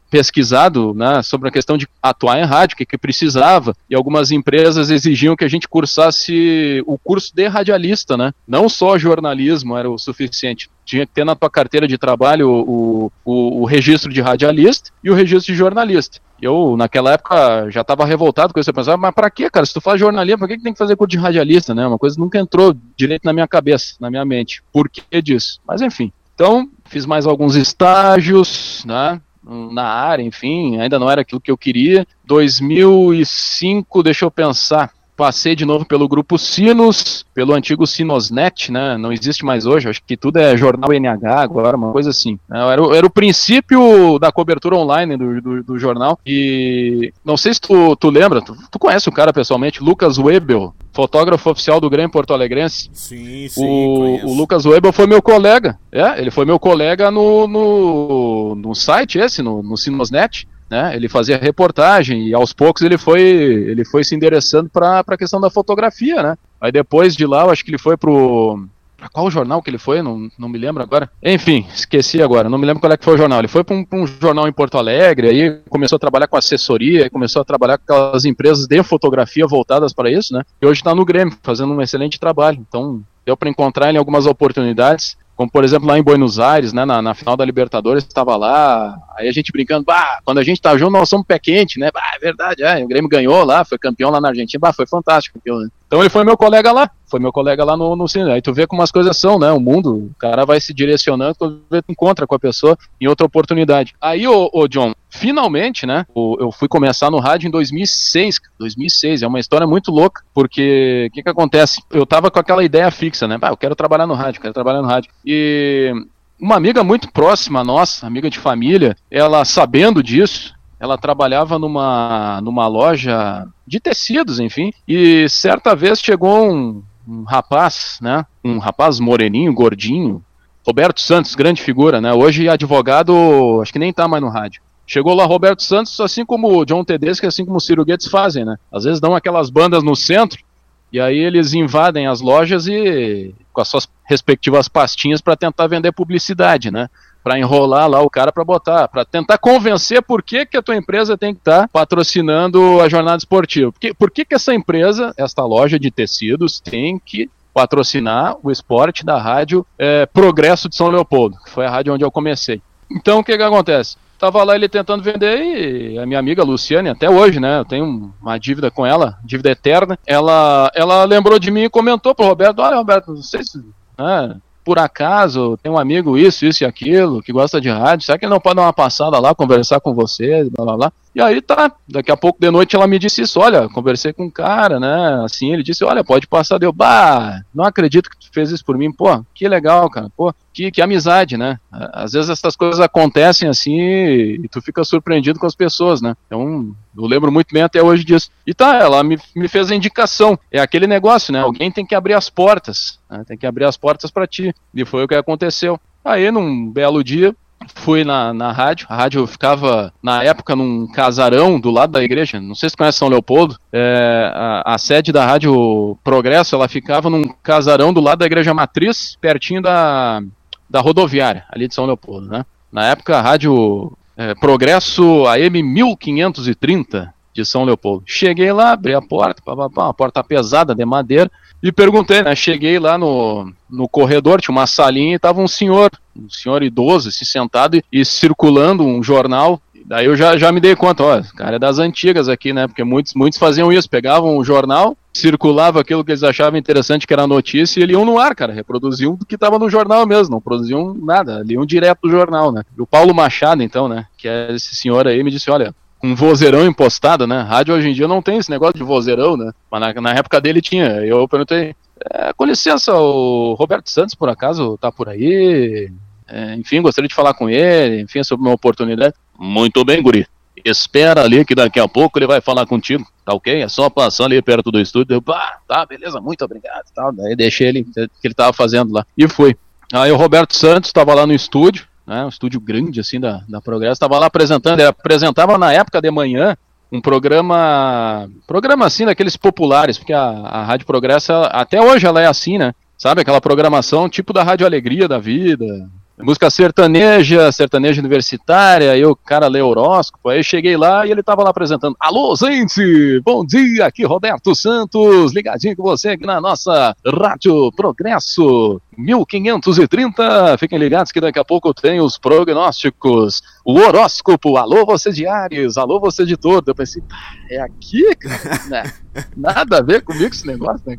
pesquisado 0.10 0.94
né, 0.94 1.22
sobre 1.22 1.50
a 1.50 1.52
questão 1.52 1.78
de 1.78 1.88
atuar 2.02 2.40
em 2.40 2.46
rádio, 2.46 2.76
o 2.76 2.78
que, 2.78 2.86
que 2.86 2.98
precisava, 2.98 3.76
e 3.90 3.96
algumas 3.96 4.32
empresas 4.32 4.90
exigiam 4.90 5.36
que 5.36 5.44
a 5.44 5.48
gente 5.48 5.68
cursasse 5.68 6.84
o 6.86 6.98
curso 6.98 7.34
de 7.36 7.48
radialista, 7.48 8.18
né? 8.18 8.34
Não 8.48 8.70
só 8.70 8.98
jornalismo 8.98 9.78
era 9.78 9.90
o 9.90 9.98
suficiente. 9.98 10.70
Tinha 10.86 11.06
que 11.06 11.14
ter 11.14 11.26
na 11.26 11.36
tua 11.36 11.50
carteira 11.50 11.88
de 11.88 11.98
trabalho 11.98 12.50
o, 12.50 13.12
o, 13.26 13.62
o 13.62 13.66
registro 13.66 14.12
de 14.12 14.22
radialista 14.22 14.92
e 15.04 15.10
o 15.10 15.14
registro 15.14 15.54
de 15.54 15.58
jornalista. 15.58 16.20
Eu, 16.42 16.76
naquela 16.78 17.14
época, 17.14 17.70
já 17.70 17.82
estava 17.82 18.06
revoltado 18.06 18.54
com 18.54 18.60
isso. 18.60 18.70
Eu 18.70 18.74
pensava, 18.74 18.98
mas 18.98 19.14
para 19.14 19.30
que, 19.30 19.50
cara? 19.50 19.66
Se 19.66 19.74
tu 19.74 19.82
faz 19.82 20.00
jornalismo, 20.00 20.40
por 20.40 20.48
que, 20.48 20.58
que 20.58 20.64
tem 20.64 20.74
que 20.74 20.80
fazer 20.80 20.96
curso 20.96 21.12
de 21.12 21.18
radialista, 21.18 21.74
né? 21.74 21.86
Uma 21.86 21.98
coisa 21.98 22.16
que 22.16 22.22
nunca 22.22 22.40
entrou 22.40 22.76
direito 22.96 23.26
na 23.26 23.34
minha 23.34 23.48
cabeça, 23.48 23.96
na 24.00 24.10
minha 24.10 24.24
mente. 24.24 24.64
Por 24.72 24.88
que 24.90 25.22
disso? 25.22 25.60
Mas 25.68 25.82
enfim. 25.82 26.12
Então, 26.36 26.70
fiz 26.86 27.06
mais 27.06 27.26
alguns 27.26 27.56
estágios, 27.56 28.84
né? 28.86 29.20
Na 29.48 29.84
área, 29.84 30.24
enfim, 30.24 30.80
ainda 30.80 31.00
não 31.00 31.10
era 31.10 31.22
aquilo 31.22 31.42
que 31.42 31.52
eu 31.52 31.58
queria. 31.58 32.06
2005, 32.26 34.04
deixa 34.04 34.26
eu 34.26 34.32
pensar, 34.32 34.92
passei 35.18 35.56
de 35.56 35.66
novo 35.66 35.84
pelo 35.84 36.08
grupo 36.08 36.38
Sinos, 36.38 37.26
pelo 37.34 37.54
antigo 37.54 37.88
Sinosnet, 37.88 38.72
né? 38.72 38.98
Não 38.98 39.12
existe 39.12 39.44
mais 39.44 39.66
hoje, 39.66 39.90
acho 39.90 40.02
que 40.06 40.16
tudo 40.16 40.38
é 40.38 40.56
jornal 40.56 40.94
NH 40.94 41.42
agora, 41.42 41.76
uma 41.76 41.92
coisa 41.92 42.12
assim. 42.12 42.40
Era, 42.50 42.96
era 42.96 43.06
o 43.06 43.10
princípio 43.10 44.20
da 44.20 44.32
cobertura 44.32 44.76
online 44.76 45.18
do, 45.18 45.42
do, 45.42 45.64
do, 45.64 45.80
jornal. 45.80 46.20
E 46.26 47.12
não 47.26 47.36
sei 47.36 47.56
se 47.56 47.60
tu, 47.60 47.96
tu 47.96 48.12
lembra, 48.12 48.42
tu, 48.42 48.56
tu 48.72 48.78
conhece 48.78 49.10
o 49.10 49.12
cara 49.12 49.34
pessoalmente, 49.34 49.84
Lucas 49.84 50.20
Webel, 50.20 50.74
fotógrafo 50.94 51.50
oficial 51.50 51.82
do 51.82 51.90
Grêmio 51.90 52.12
Porto 52.12 52.34
Alegrense. 52.34 52.90
Sim, 52.94 53.48
sim. 53.50 53.66
O, 53.66 54.28
o, 54.28 54.34
Lucas 54.36 54.66
Weber 54.66 54.94
foi 54.94 55.08
meu 55.08 55.22
colega. 55.22 55.80
É, 55.92 56.20
ele 56.22 56.30
foi 56.30 56.46
meu 56.46 56.60
colega 56.60 57.10
no, 57.10 57.48
no, 57.48 58.56
no 58.56 58.76
site 58.76 59.18
esse, 59.18 59.42
no, 59.42 59.64
no 59.64 59.76
Sinosnet. 59.76 60.48
Né? 60.70 60.96
Ele 60.96 61.08
fazia 61.08 61.38
reportagem 61.38 62.28
e 62.28 62.34
aos 62.34 62.52
poucos 62.52 62.82
ele 62.82 62.98
foi, 62.98 63.22
ele 63.22 63.86
foi 63.86 64.04
se 64.04 64.16
endereçando 64.16 64.70
para 64.70 65.00
a 65.00 65.18
questão 65.18 65.40
da 65.40 65.50
fotografia, 65.50 66.22
né? 66.22 66.38
Aí 66.60 66.72
depois 66.72 67.16
de 67.16 67.26
lá, 67.26 67.44
eu 67.44 67.52
acho 67.52 67.64
que 67.64 67.72
ele 67.72 67.78
foi 67.78 67.96
pro 67.96 68.68
Pra 68.98 69.08
qual 69.10 69.30
jornal 69.30 69.62
que 69.62 69.70
ele 69.70 69.78
foi? 69.78 70.02
Não, 70.02 70.28
não 70.40 70.50
me 70.50 70.58
lembro 70.58 70.82
agora. 70.82 71.08
Enfim, 71.22 71.68
esqueci 71.72 72.20
agora. 72.20 72.50
Não 72.50 72.58
me 72.58 72.66
lembro 72.66 72.82
qual 72.82 72.92
é 72.92 72.98
que 72.98 73.06
foi 73.06 73.14
o 73.14 73.18
jornal. 73.18 73.38
Ele 73.38 73.48
foi 73.48 73.64
para 73.64 73.76
um, 73.76 73.86
um, 73.94 74.08
jornal 74.08 74.48
em 74.48 74.52
Porto 74.52 74.76
Alegre, 74.76 75.30
aí 75.30 75.62
começou 75.70 75.98
a 75.98 76.00
trabalhar 76.00 76.28
com 76.28 76.36
assessoria, 76.36 77.08
começou 77.08 77.44
a 77.44 77.46
trabalhar 77.46 77.78
com 77.78 77.84
aquelas 77.84 78.26
empresas 78.26 78.66
de 78.66 78.82
fotografia 78.82 79.46
voltadas 79.46 79.94
para 79.94 80.10
isso, 80.10 80.34
né? 80.34 80.42
E 80.60 80.66
hoje 80.66 80.82
está 80.82 80.96
no 80.96 81.06
Grêmio, 81.06 81.38
fazendo 81.44 81.74
um 81.74 81.82
excelente 81.82 82.20
trabalho. 82.20 82.58
Então, 82.68 83.04
deu 83.24 83.38
para 83.38 83.50
encontrar 83.50 83.90
ele 83.90 84.00
algumas 84.00 84.26
oportunidades. 84.26 85.16
Como, 85.38 85.52
por 85.52 85.64
exemplo, 85.64 85.88
lá 85.88 86.00
em 86.00 86.02
Buenos 86.02 86.40
Aires, 86.40 86.74
né, 86.74 86.84
na, 86.84 87.00
na 87.00 87.14
final 87.14 87.38
da 87.38 87.46
Libertadores, 87.46 88.04
estava 88.04 88.36
lá, 88.36 88.98
aí 89.16 89.30
a 89.30 89.32
gente 89.32 89.52
brincando, 89.52 89.86
bah, 89.86 90.20
quando 90.26 90.40
a 90.40 90.44
gente 90.44 90.60
tá 90.60 90.76
junto, 90.76 90.94
nós 90.94 91.08
somos 91.08 91.28
pé 91.28 91.38
quente, 91.38 91.80
né? 91.80 91.92
Bah, 91.94 92.02
é 92.16 92.20
verdade, 92.20 92.64
é, 92.64 92.84
o 92.84 92.88
Grêmio 92.88 93.08
ganhou 93.08 93.44
lá, 93.44 93.64
foi 93.64 93.78
campeão 93.78 94.10
lá 94.10 94.20
na 94.20 94.30
Argentina, 94.30 94.60
bah, 94.60 94.74
foi 94.74 94.88
fantástico. 94.88 95.40
Né? 95.46 95.70
Então 95.88 96.02
ele 96.02 96.10
foi 96.10 96.26
meu 96.26 96.36
colega 96.36 96.72
lá, 96.74 96.92
foi 97.10 97.20
meu 97.20 97.32
colega 97.32 97.64
lá 97.64 97.78
no, 97.78 97.96
no 97.96 98.08
cinema. 98.08 98.34
Aí 98.34 98.42
tu 98.42 98.54
vê 98.54 98.68
como 98.68 98.82
as 98.82 98.92
coisas 98.92 99.16
são, 99.16 99.40
né? 99.40 99.50
O 99.52 99.60
mundo, 99.60 99.96
o 99.96 100.16
cara 100.20 100.46
vai 100.46 100.60
se 100.60 100.74
direcionando, 100.74 101.36
tu 101.36 101.62
vê, 101.72 101.82
tu 101.82 101.92
encontra 101.92 102.28
com 102.28 102.36
a 102.36 102.40
pessoa 102.40 102.78
em 103.00 103.08
outra 103.08 103.26
oportunidade. 103.26 103.96
Aí, 104.02 104.28
ô, 104.28 104.68
John, 104.68 104.94
finalmente, 105.10 105.86
né? 105.86 106.06
Eu 106.14 106.52
fui 106.52 106.68
começar 106.68 107.10
no 107.10 107.20
rádio 107.20 107.48
em 107.48 107.52
2006. 107.52 108.42
2006 108.60 109.22
é 109.22 109.28
uma 109.28 109.40
história 109.40 109.66
muito 109.66 109.90
louca, 109.90 110.22
porque 110.34 111.08
o 111.10 111.14
que 111.14 111.24
que 111.24 111.30
acontece? 111.30 111.82
Eu 111.90 112.06
tava 112.06 112.30
com 112.30 112.40
aquela 112.40 112.64
ideia 112.64 112.92
fixa, 112.92 113.26
né? 113.26 113.38
Ah, 113.42 113.50
eu 113.50 113.58
quero 113.58 113.76
trabalhar 113.76 114.06
no 114.06 114.14
rádio, 114.14 114.42
quero 114.42 114.54
trabalhar 114.54 114.82
no 114.82 114.88
rádio. 114.90 115.10
E 115.26 115.94
uma 116.40 116.56
amiga 116.56 116.84
muito 116.84 117.12
próxima 117.12 117.64
nossa, 117.64 118.06
amiga 118.06 118.30
de 118.30 118.38
família, 118.38 118.96
ela 119.10 119.44
sabendo 119.46 120.04
disso, 120.04 120.54
ela 120.80 120.98
trabalhava 120.98 121.58
numa, 121.58 122.40
numa 122.42 122.68
loja 122.68 123.48
de 123.66 123.80
tecidos, 123.80 124.40
enfim, 124.40 124.72
e 124.88 125.28
certa 125.30 125.76
vez 125.76 126.00
chegou 126.00 126.52
um, 126.52 126.84
um 127.08 127.24
rapaz, 127.24 127.98
né, 128.02 128.26
um 128.44 128.60
rapaz 128.60 129.00
moreninho, 129.00 129.54
gordinho, 129.54 130.24
Roberto 130.66 131.02
Santos, 131.02 131.36
grande 131.36 131.62
figura, 131.62 132.00
né, 132.00 132.14
hoje 132.14 132.48
advogado, 132.48 133.60
acho 133.62 133.74
que 133.74 133.80
nem 133.80 133.94
tá 133.94 134.08
mais 134.08 134.22
no 134.22 134.30
rádio. 134.30 134.62
Chegou 134.86 135.14
lá 135.14 135.26
Roberto 135.26 135.64
Santos, 135.64 136.00
assim 136.00 136.26
como 136.26 136.48
o 136.48 136.66
John 136.66 136.84
Tedeschi, 136.84 137.26
assim 137.26 137.44
como 137.44 137.58
o 137.58 137.62
Ciro 137.62 137.84
Guedes 137.84 138.08
fazem, 138.08 138.46
né, 138.46 138.56
às 138.72 138.84
vezes 138.84 139.00
dão 139.00 139.16
aquelas 139.16 139.50
bandas 139.50 139.84
no 139.84 139.96
centro, 139.96 140.46
e 140.92 141.00
aí 141.00 141.18
eles 141.18 141.54
invadem 141.54 142.08
as 142.08 142.22
lojas 142.22 142.68
e 142.68 143.36
com 143.52 143.62
as 143.62 143.68
suas 143.68 143.90
respectivas 144.06 144.68
pastinhas 144.70 145.20
para 145.20 145.36
tentar 145.36 145.68
vender 145.68 145.92
publicidade, 145.92 146.72
né? 146.72 146.90
Para 147.28 147.38
enrolar 147.38 147.90
lá 147.90 148.00
o 148.00 148.10
cara 148.10 148.32
para 148.32 148.46
botar, 148.46 148.88
para 148.88 149.04
tentar 149.04 149.38
convencer 149.38 150.02
por 150.02 150.24
que, 150.24 150.46
que 150.46 150.56
a 150.56 150.62
tua 150.62 150.78
empresa 150.78 151.18
tem 151.18 151.34
que 151.34 151.42
estar 151.42 151.64
tá 151.64 151.68
patrocinando 151.68 152.80
a 152.80 152.88
jornada 152.88 153.18
esportiva. 153.18 153.70
Por 153.70 153.80
que, 153.82 153.94
por 153.94 154.10
que, 154.10 154.24
que 154.24 154.34
essa 154.34 154.54
empresa, 154.54 155.14
esta 155.18 155.44
loja 155.44 155.78
de 155.78 155.92
tecidos, 155.92 156.62
tem 156.62 156.98
que 156.98 157.30
patrocinar 157.54 158.38
o 158.42 158.50
esporte 158.50 159.06
da 159.06 159.18
rádio 159.22 159.66
é, 159.78 160.06
Progresso 160.06 160.70
de 160.70 160.78
São 160.78 160.88
Leopoldo, 160.88 161.36
que 161.44 161.52
foi 161.52 161.66
a 161.66 161.70
rádio 161.70 161.94
onde 161.94 162.06
eu 162.06 162.10
comecei. 162.10 162.62
Então 162.90 163.20
o 163.20 163.24
que 163.26 163.36
que 163.36 163.44
acontece? 163.44 163.98
Tava 164.18 164.42
lá 164.46 164.56
ele 164.56 164.70
tentando 164.70 165.04
vender 165.04 165.38
e 165.38 166.00
a 166.00 166.06
minha 166.06 166.20
amiga 166.20 166.46
Luciane, 166.46 166.88
até 166.88 167.10
hoje, 167.10 167.42
né? 167.42 167.60
Eu 167.60 167.66
tenho 167.66 168.14
uma 168.22 168.38
dívida 168.38 168.72
com 168.72 168.86
ela, 168.86 169.18
dívida 169.22 169.52
eterna. 169.52 170.00
Ela, 170.08 170.72
ela 170.74 171.04
lembrou 171.04 171.38
de 171.38 171.52
mim 171.52 171.66
e 171.66 171.70
comentou 171.70 172.16
pro 172.16 172.26
Roberto: 172.26 172.60
Olha, 172.60 172.78
Roberto, 172.78 173.12
não 173.12 173.22
sei 173.22 173.44
se. 173.44 173.58
Né, 173.98 174.38
por 174.68 174.80
acaso 174.80 175.58
tem 175.64 175.72
um 175.72 175.78
amigo 175.78 176.18
isso, 176.18 176.46
isso 176.46 176.66
e 176.66 176.68
aquilo, 176.68 177.24
que 177.24 177.32
gosta 177.32 177.62
de 177.62 177.70
rádio, 177.70 178.06
será 178.06 178.18
que 178.18 178.26
ele 178.26 178.34
não 178.34 178.40
pode 178.42 178.58
dar 178.58 178.64
uma 178.64 178.74
passada 178.74 179.18
lá, 179.18 179.34
conversar 179.34 179.80
com 179.80 179.94
você, 179.94 180.44
blá 180.44 180.66
blá 180.66 180.76
blá? 180.76 180.94
E 181.18 181.22
aí 181.22 181.42
tá, 181.42 181.72
daqui 181.90 182.12
a 182.12 182.16
pouco 182.16 182.40
de 182.40 182.52
noite 182.52 182.76
ela 182.76 182.86
me 182.86 183.00
disse 183.00 183.24
isso, 183.24 183.40
olha, 183.40 183.68
conversei 183.68 184.14
com 184.14 184.26
um 184.26 184.30
cara, 184.30 184.80
né, 184.80 185.24
assim, 185.26 185.52
ele 185.52 185.64
disse, 185.64 185.84
olha, 185.84 186.04
pode 186.04 186.28
passar, 186.28 186.60
deu, 186.60 186.72
bah, 186.72 187.42
não 187.52 187.66
acredito 187.66 188.08
que 188.08 188.20
tu 188.20 188.32
fez 188.32 188.52
isso 188.52 188.64
por 188.64 188.78
mim, 188.78 188.92
pô, 188.92 189.26
que 189.34 189.48
legal, 189.48 189.90
cara, 189.90 190.12
pô, 190.16 190.32
que, 190.54 190.70
que 190.70 190.80
amizade, 190.80 191.36
né, 191.36 191.60
às 191.72 192.12
vezes 192.12 192.30
essas 192.30 192.56
coisas 192.56 192.80
acontecem 192.80 193.50
assim 193.50 193.80
e 193.80 194.48
tu 194.48 194.62
fica 194.62 194.84
surpreendido 194.84 195.40
com 195.40 195.48
as 195.48 195.56
pessoas, 195.56 196.04
né, 196.04 196.16
então 196.28 196.76
eu 196.96 197.08
lembro 197.08 197.32
muito 197.32 197.52
bem 197.52 197.64
até 197.64 197.82
hoje 197.82 198.04
disso. 198.04 198.30
E 198.46 198.54
tá, 198.54 198.76
ela 198.76 199.04
me, 199.04 199.18
me 199.36 199.48
fez 199.48 199.72
a 199.72 199.76
indicação, 199.76 200.38
é 200.52 200.60
aquele 200.60 200.86
negócio, 200.86 201.34
né, 201.34 201.42
alguém 201.42 201.72
tem 201.72 201.84
que 201.84 201.96
abrir 201.96 202.14
as 202.14 202.30
portas, 202.30 203.00
né, 203.10 203.24
tem 203.26 203.36
que 203.36 203.48
abrir 203.48 203.66
as 203.66 203.76
portas 203.76 204.12
para 204.12 204.28
ti, 204.28 204.54
e 204.72 204.86
foi 204.86 205.04
o 205.04 205.08
que 205.08 205.16
aconteceu. 205.16 205.80
Aí, 206.06 206.30
num 206.30 206.72
belo 206.72 207.04
dia, 207.04 207.36
fui 207.76 208.04
na, 208.04 208.34
na 208.34 208.52
rádio. 208.52 208.88
A 208.90 208.96
rádio 208.96 209.26
ficava, 209.28 209.94
na 210.02 210.24
época, 210.24 210.56
num 210.56 210.88
casarão 210.88 211.60
do 211.60 211.72
lado 211.72 211.92
da 211.92 212.04
igreja. 212.04 212.40
Não 212.40 212.56
sei 212.56 212.70
se 212.70 212.78
conhece 212.78 212.98
São 212.98 213.08
Leopoldo. 213.08 213.58
É, 213.72 214.32
a, 214.34 214.74
a, 214.76 214.78
sede 214.78 215.12
da 215.12 215.26
Rádio 215.26 215.98
Progresso, 216.04 216.56
ela 216.56 216.68
ficava 216.68 217.10
num 217.10 217.24
casarão 217.44 217.94
do 217.94 218.02
lado 218.02 218.20
da 218.20 218.26
igreja 218.26 218.54
matriz, 218.54 219.18
pertinho 219.20 219.62
da, 219.62 220.22
da 220.70 220.82
rodoviária, 220.82 221.46
ali 221.50 221.68
de 221.68 221.74
São 221.74 221.86
Leopoldo, 221.86 222.28
né? 222.28 222.46
Na 222.72 222.86
época, 222.86 223.18
a 223.18 223.22
Rádio 223.22 223.92
é, 224.16 224.36
Progresso 224.36 225.26
AM 225.28 225.64
1530 225.64 227.14
de 227.34 227.46
São 227.46 227.64
Leopoldo. 227.64 228.04
Cheguei 228.06 228.52
lá, 228.52 228.72
abri 228.72 228.96
a 228.96 229.02
porta, 229.02 229.42
pá, 229.46 229.56
pá, 229.56 229.70
pá, 229.70 229.84
uma 229.84 229.94
porta 229.94 230.24
pesada 230.24 230.74
de 230.74 230.84
madeira, 230.84 231.32
e 231.62 231.72
perguntei, 231.72 232.22
né? 232.22 232.36
Cheguei 232.36 232.80
lá 232.80 232.98
no, 232.98 233.52
no 233.70 233.88
corredor, 233.88 234.42
tinha 234.42 234.54
uma 234.54 234.68
salinha 234.68 235.16
e 235.16 235.20
tava 235.20 235.42
um 235.42 235.48
senhor, 235.48 235.92
um 236.18 236.30
senhor 236.30 236.64
idoso, 236.64 237.12
se 237.12 237.26
sentado 237.26 237.78
e, 237.78 237.84
e 237.92 238.06
circulando 238.06 238.84
um 238.84 239.02
jornal. 239.04 239.62
Daí 239.86 240.06
eu 240.06 240.18
já, 240.18 240.38
já 240.38 240.52
me 240.52 240.60
dei 240.60 240.76
conta, 240.76 241.02
ó, 241.02 241.22
cara 241.38 241.56
é 241.56 241.60
das 241.60 241.80
antigas 241.80 242.28
aqui, 242.28 242.52
né? 242.52 242.68
Porque 242.68 242.84
muitos, 242.84 243.14
muitos 243.14 243.40
faziam 243.40 243.72
isso, 243.72 243.90
pegavam 243.90 244.38
o 244.38 244.44
jornal, 244.44 244.98
circulava 245.14 245.80
aquilo 245.80 246.04
que 246.04 246.12
eles 246.12 246.24
achavam 246.24 246.60
interessante, 246.60 247.08
que 247.08 247.14
era 247.14 247.26
notícia, 247.26 247.80
e 247.80 247.86
liam 247.86 248.04
no 248.04 248.20
ar, 248.20 248.36
cara. 248.36 248.52
Reproduziam 248.52 249.16
do 249.16 249.26
que 249.26 249.36
estava 249.36 249.58
no 249.58 249.70
jornal 249.70 250.06
mesmo, 250.06 250.34
não 250.34 250.42
produziam 250.42 250.94
nada, 250.94 251.42
liam 251.42 251.66
direto 251.66 252.02
do 252.04 252.10
jornal, 252.10 252.52
né? 252.52 252.64
E 252.78 252.82
o 252.82 252.86
Paulo 252.86 253.16
Machado, 253.16 253.64
então, 253.64 253.88
né? 253.88 254.06
Que 254.18 254.28
é 254.28 254.54
esse 254.54 254.76
senhor 254.76 255.08
aí, 255.08 255.24
me 255.24 255.32
disse, 255.32 255.50
olha, 255.50 255.74
um 256.04 256.14
vozeirão 256.14 256.66
impostado, 256.66 257.26
né? 257.26 257.42
Rádio 257.42 257.74
hoje 257.74 257.90
em 257.90 257.94
dia 257.94 258.08
não 258.08 258.22
tem 258.22 258.38
esse 258.38 258.50
negócio 258.50 258.78
de 258.78 258.84
vozeirão, 258.84 259.38
né? 259.38 259.52
Mas 259.72 259.82
na, 259.82 260.02
na 260.02 260.14
época 260.14 260.42
dele 260.42 260.62
tinha. 260.62 260.86
Eu 261.06 261.28
perguntei, 261.28 261.76
é, 262.12 262.34
com 262.34 262.46
licença, 262.46 262.94
o 262.94 263.54
Roberto 263.54 263.90
Santos, 263.90 264.16
por 264.16 264.30
acaso, 264.30 264.78
tá 264.80 264.92
por 264.92 265.10
aí? 265.10 265.90
É, 266.28 266.56
enfim, 266.56 266.82
gostaria 266.82 267.08
de 267.08 267.16
falar 267.16 267.34
com 267.34 267.50
ele, 267.50 268.02
enfim, 268.02 268.24
sobre 268.24 268.46
uma 268.46 268.54
oportunidade. 268.54 269.14
Muito 269.38 269.84
bem, 269.86 270.02
guri. 270.02 270.28
Espera 270.66 271.22
ali 271.22 271.46
que 271.46 271.56
daqui 271.56 271.80
a 271.80 271.88
pouco 271.88 272.18
ele 272.18 272.28
vai 272.28 272.42
falar 272.42 272.66
contigo, 272.66 273.08
tá 273.24 273.34
ok? 273.34 273.62
É 273.62 273.68
só 273.68 273.90
passar 273.90 274.26
ali 274.26 274.42
perto 274.42 274.72
do 274.72 274.80
estúdio. 274.80 275.16
Eu, 275.16 275.22
tá, 275.68 275.86
beleza, 275.86 276.20
muito 276.20 276.44
obrigado. 276.44 276.86
Tal. 276.94 277.14
Daí 277.14 277.36
deixei 277.36 277.68
ele, 277.68 277.84
que 277.84 278.10
ele 278.26 278.34
tava 278.34 278.52
fazendo 278.52 278.94
lá. 278.94 279.06
E 279.18 279.28
fui. 279.28 279.56
Aí 279.94 280.12
o 280.12 280.18
Roberto 280.18 280.54
Santos 280.56 280.90
estava 280.90 281.14
lá 281.14 281.26
no 281.26 281.34
estúdio, 281.34 281.88
né, 282.06 282.26
um 282.26 282.30
estúdio 282.30 282.60
grande 282.60 283.00
assim 283.00 283.20
da, 283.20 283.42
da 283.48 283.62
Progresso, 283.62 283.94
estava 283.94 284.20
lá 284.20 284.26
apresentando, 284.26 284.80
ele 284.80 284.88
apresentava 284.88 285.58
na 285.58 285.72
época 285.72 286.02
de 286.02 286.12
manhã 286.12 286.58
um 286.92 287.02
programa, 287.02 288.30
programa 288.46 288.86
assim 288.86 289.06
daqueles 289.06 289.38
populares, 289.38 289.98
porque 289.98 290.14
a, 290.14 290.22
a 290.22 290.64
Rádio 290.64 290.86
Progresso, 290.86 291.32
até 291.52 291.82
hoje 291.82 292.06
ela 292.06 292.22
é 292.22 292.26
assim, 292.26 292.58
né, 292.58 292.74
sabe, 292.98 293.22
aquela 293.22 293.40
programação 293.40 294.10
tipo 294.10 294.34
da 294.34 294.44
Rádio 294.44 294.66
Alegria 294.66 295.08
da 295.08 295.20
Vida, 295.20 295.90
música 296.24 296.50
sertaneja, 296.50 297.52
sertaneja 297.52 298.02
universitária, 298.02 299.08
o 299.08 299.16
cara 299.16 299.48
lê 299.48 299.62
horóscopo, 299.62 300.30
aí 300.30 300.40
eu 300.40 300.44
cheguei 300.44 300.76
lá 300.76 301.06
e 301.06 301.12
ele 301.12 301.22
tava 301.22 301.44
lá 301.44 301.52
apresentando, 301.52 301.96
alô 302.00 302.36
gente, 302.36 303.22
bom 303.24 303.46
dia, 303.46 303.86
aqui 303.86 304.04
Roberto 304.04 304.56
Santos, 304.56 305.32
ligadinho 305.32 305.76
com 305.76 305.84
você 305.84 306.10
aqui 306.10 306.26
na 306.26 306.42
nossa 306.42 306.96
Rádio 307.06 307.72
Progresso 307.74 308.82
1530, 308.98 310.58
fiquem 310.58 310.80
ligados 310.80 311.12
que 311.12 311.22
daqui 311.22 311.38
a 311.38 311.46
pouco 311.46 311.72
tem 311.72 312.02
os 312.02 312.18
prognósticos, 312.18 313.44
o 313.64 313.78
horóscopo, 313.78 314.58
alô 314.58 314.88
você 314.88 315.12
de 315.12 315.28
Ares, 315.28 315.78
alô 315.78 316.00
você 316.00 316.26
de 316.26 316.36
Tordo, 316.36 316.72
eu 316.72 316.76
pensei, 316.76 317.04
é 317.52 317.62
aqui, 317.62 318.16
cara, 318.16 318.62
né? 318.70 318.94
nada 319.38 319.78
a 319.78 319.82
ver 319.84 320.02
comigo 320.02 320.34
esse 320.34 320.48
negócio, 320.48 320.82
né? 320.88 320.98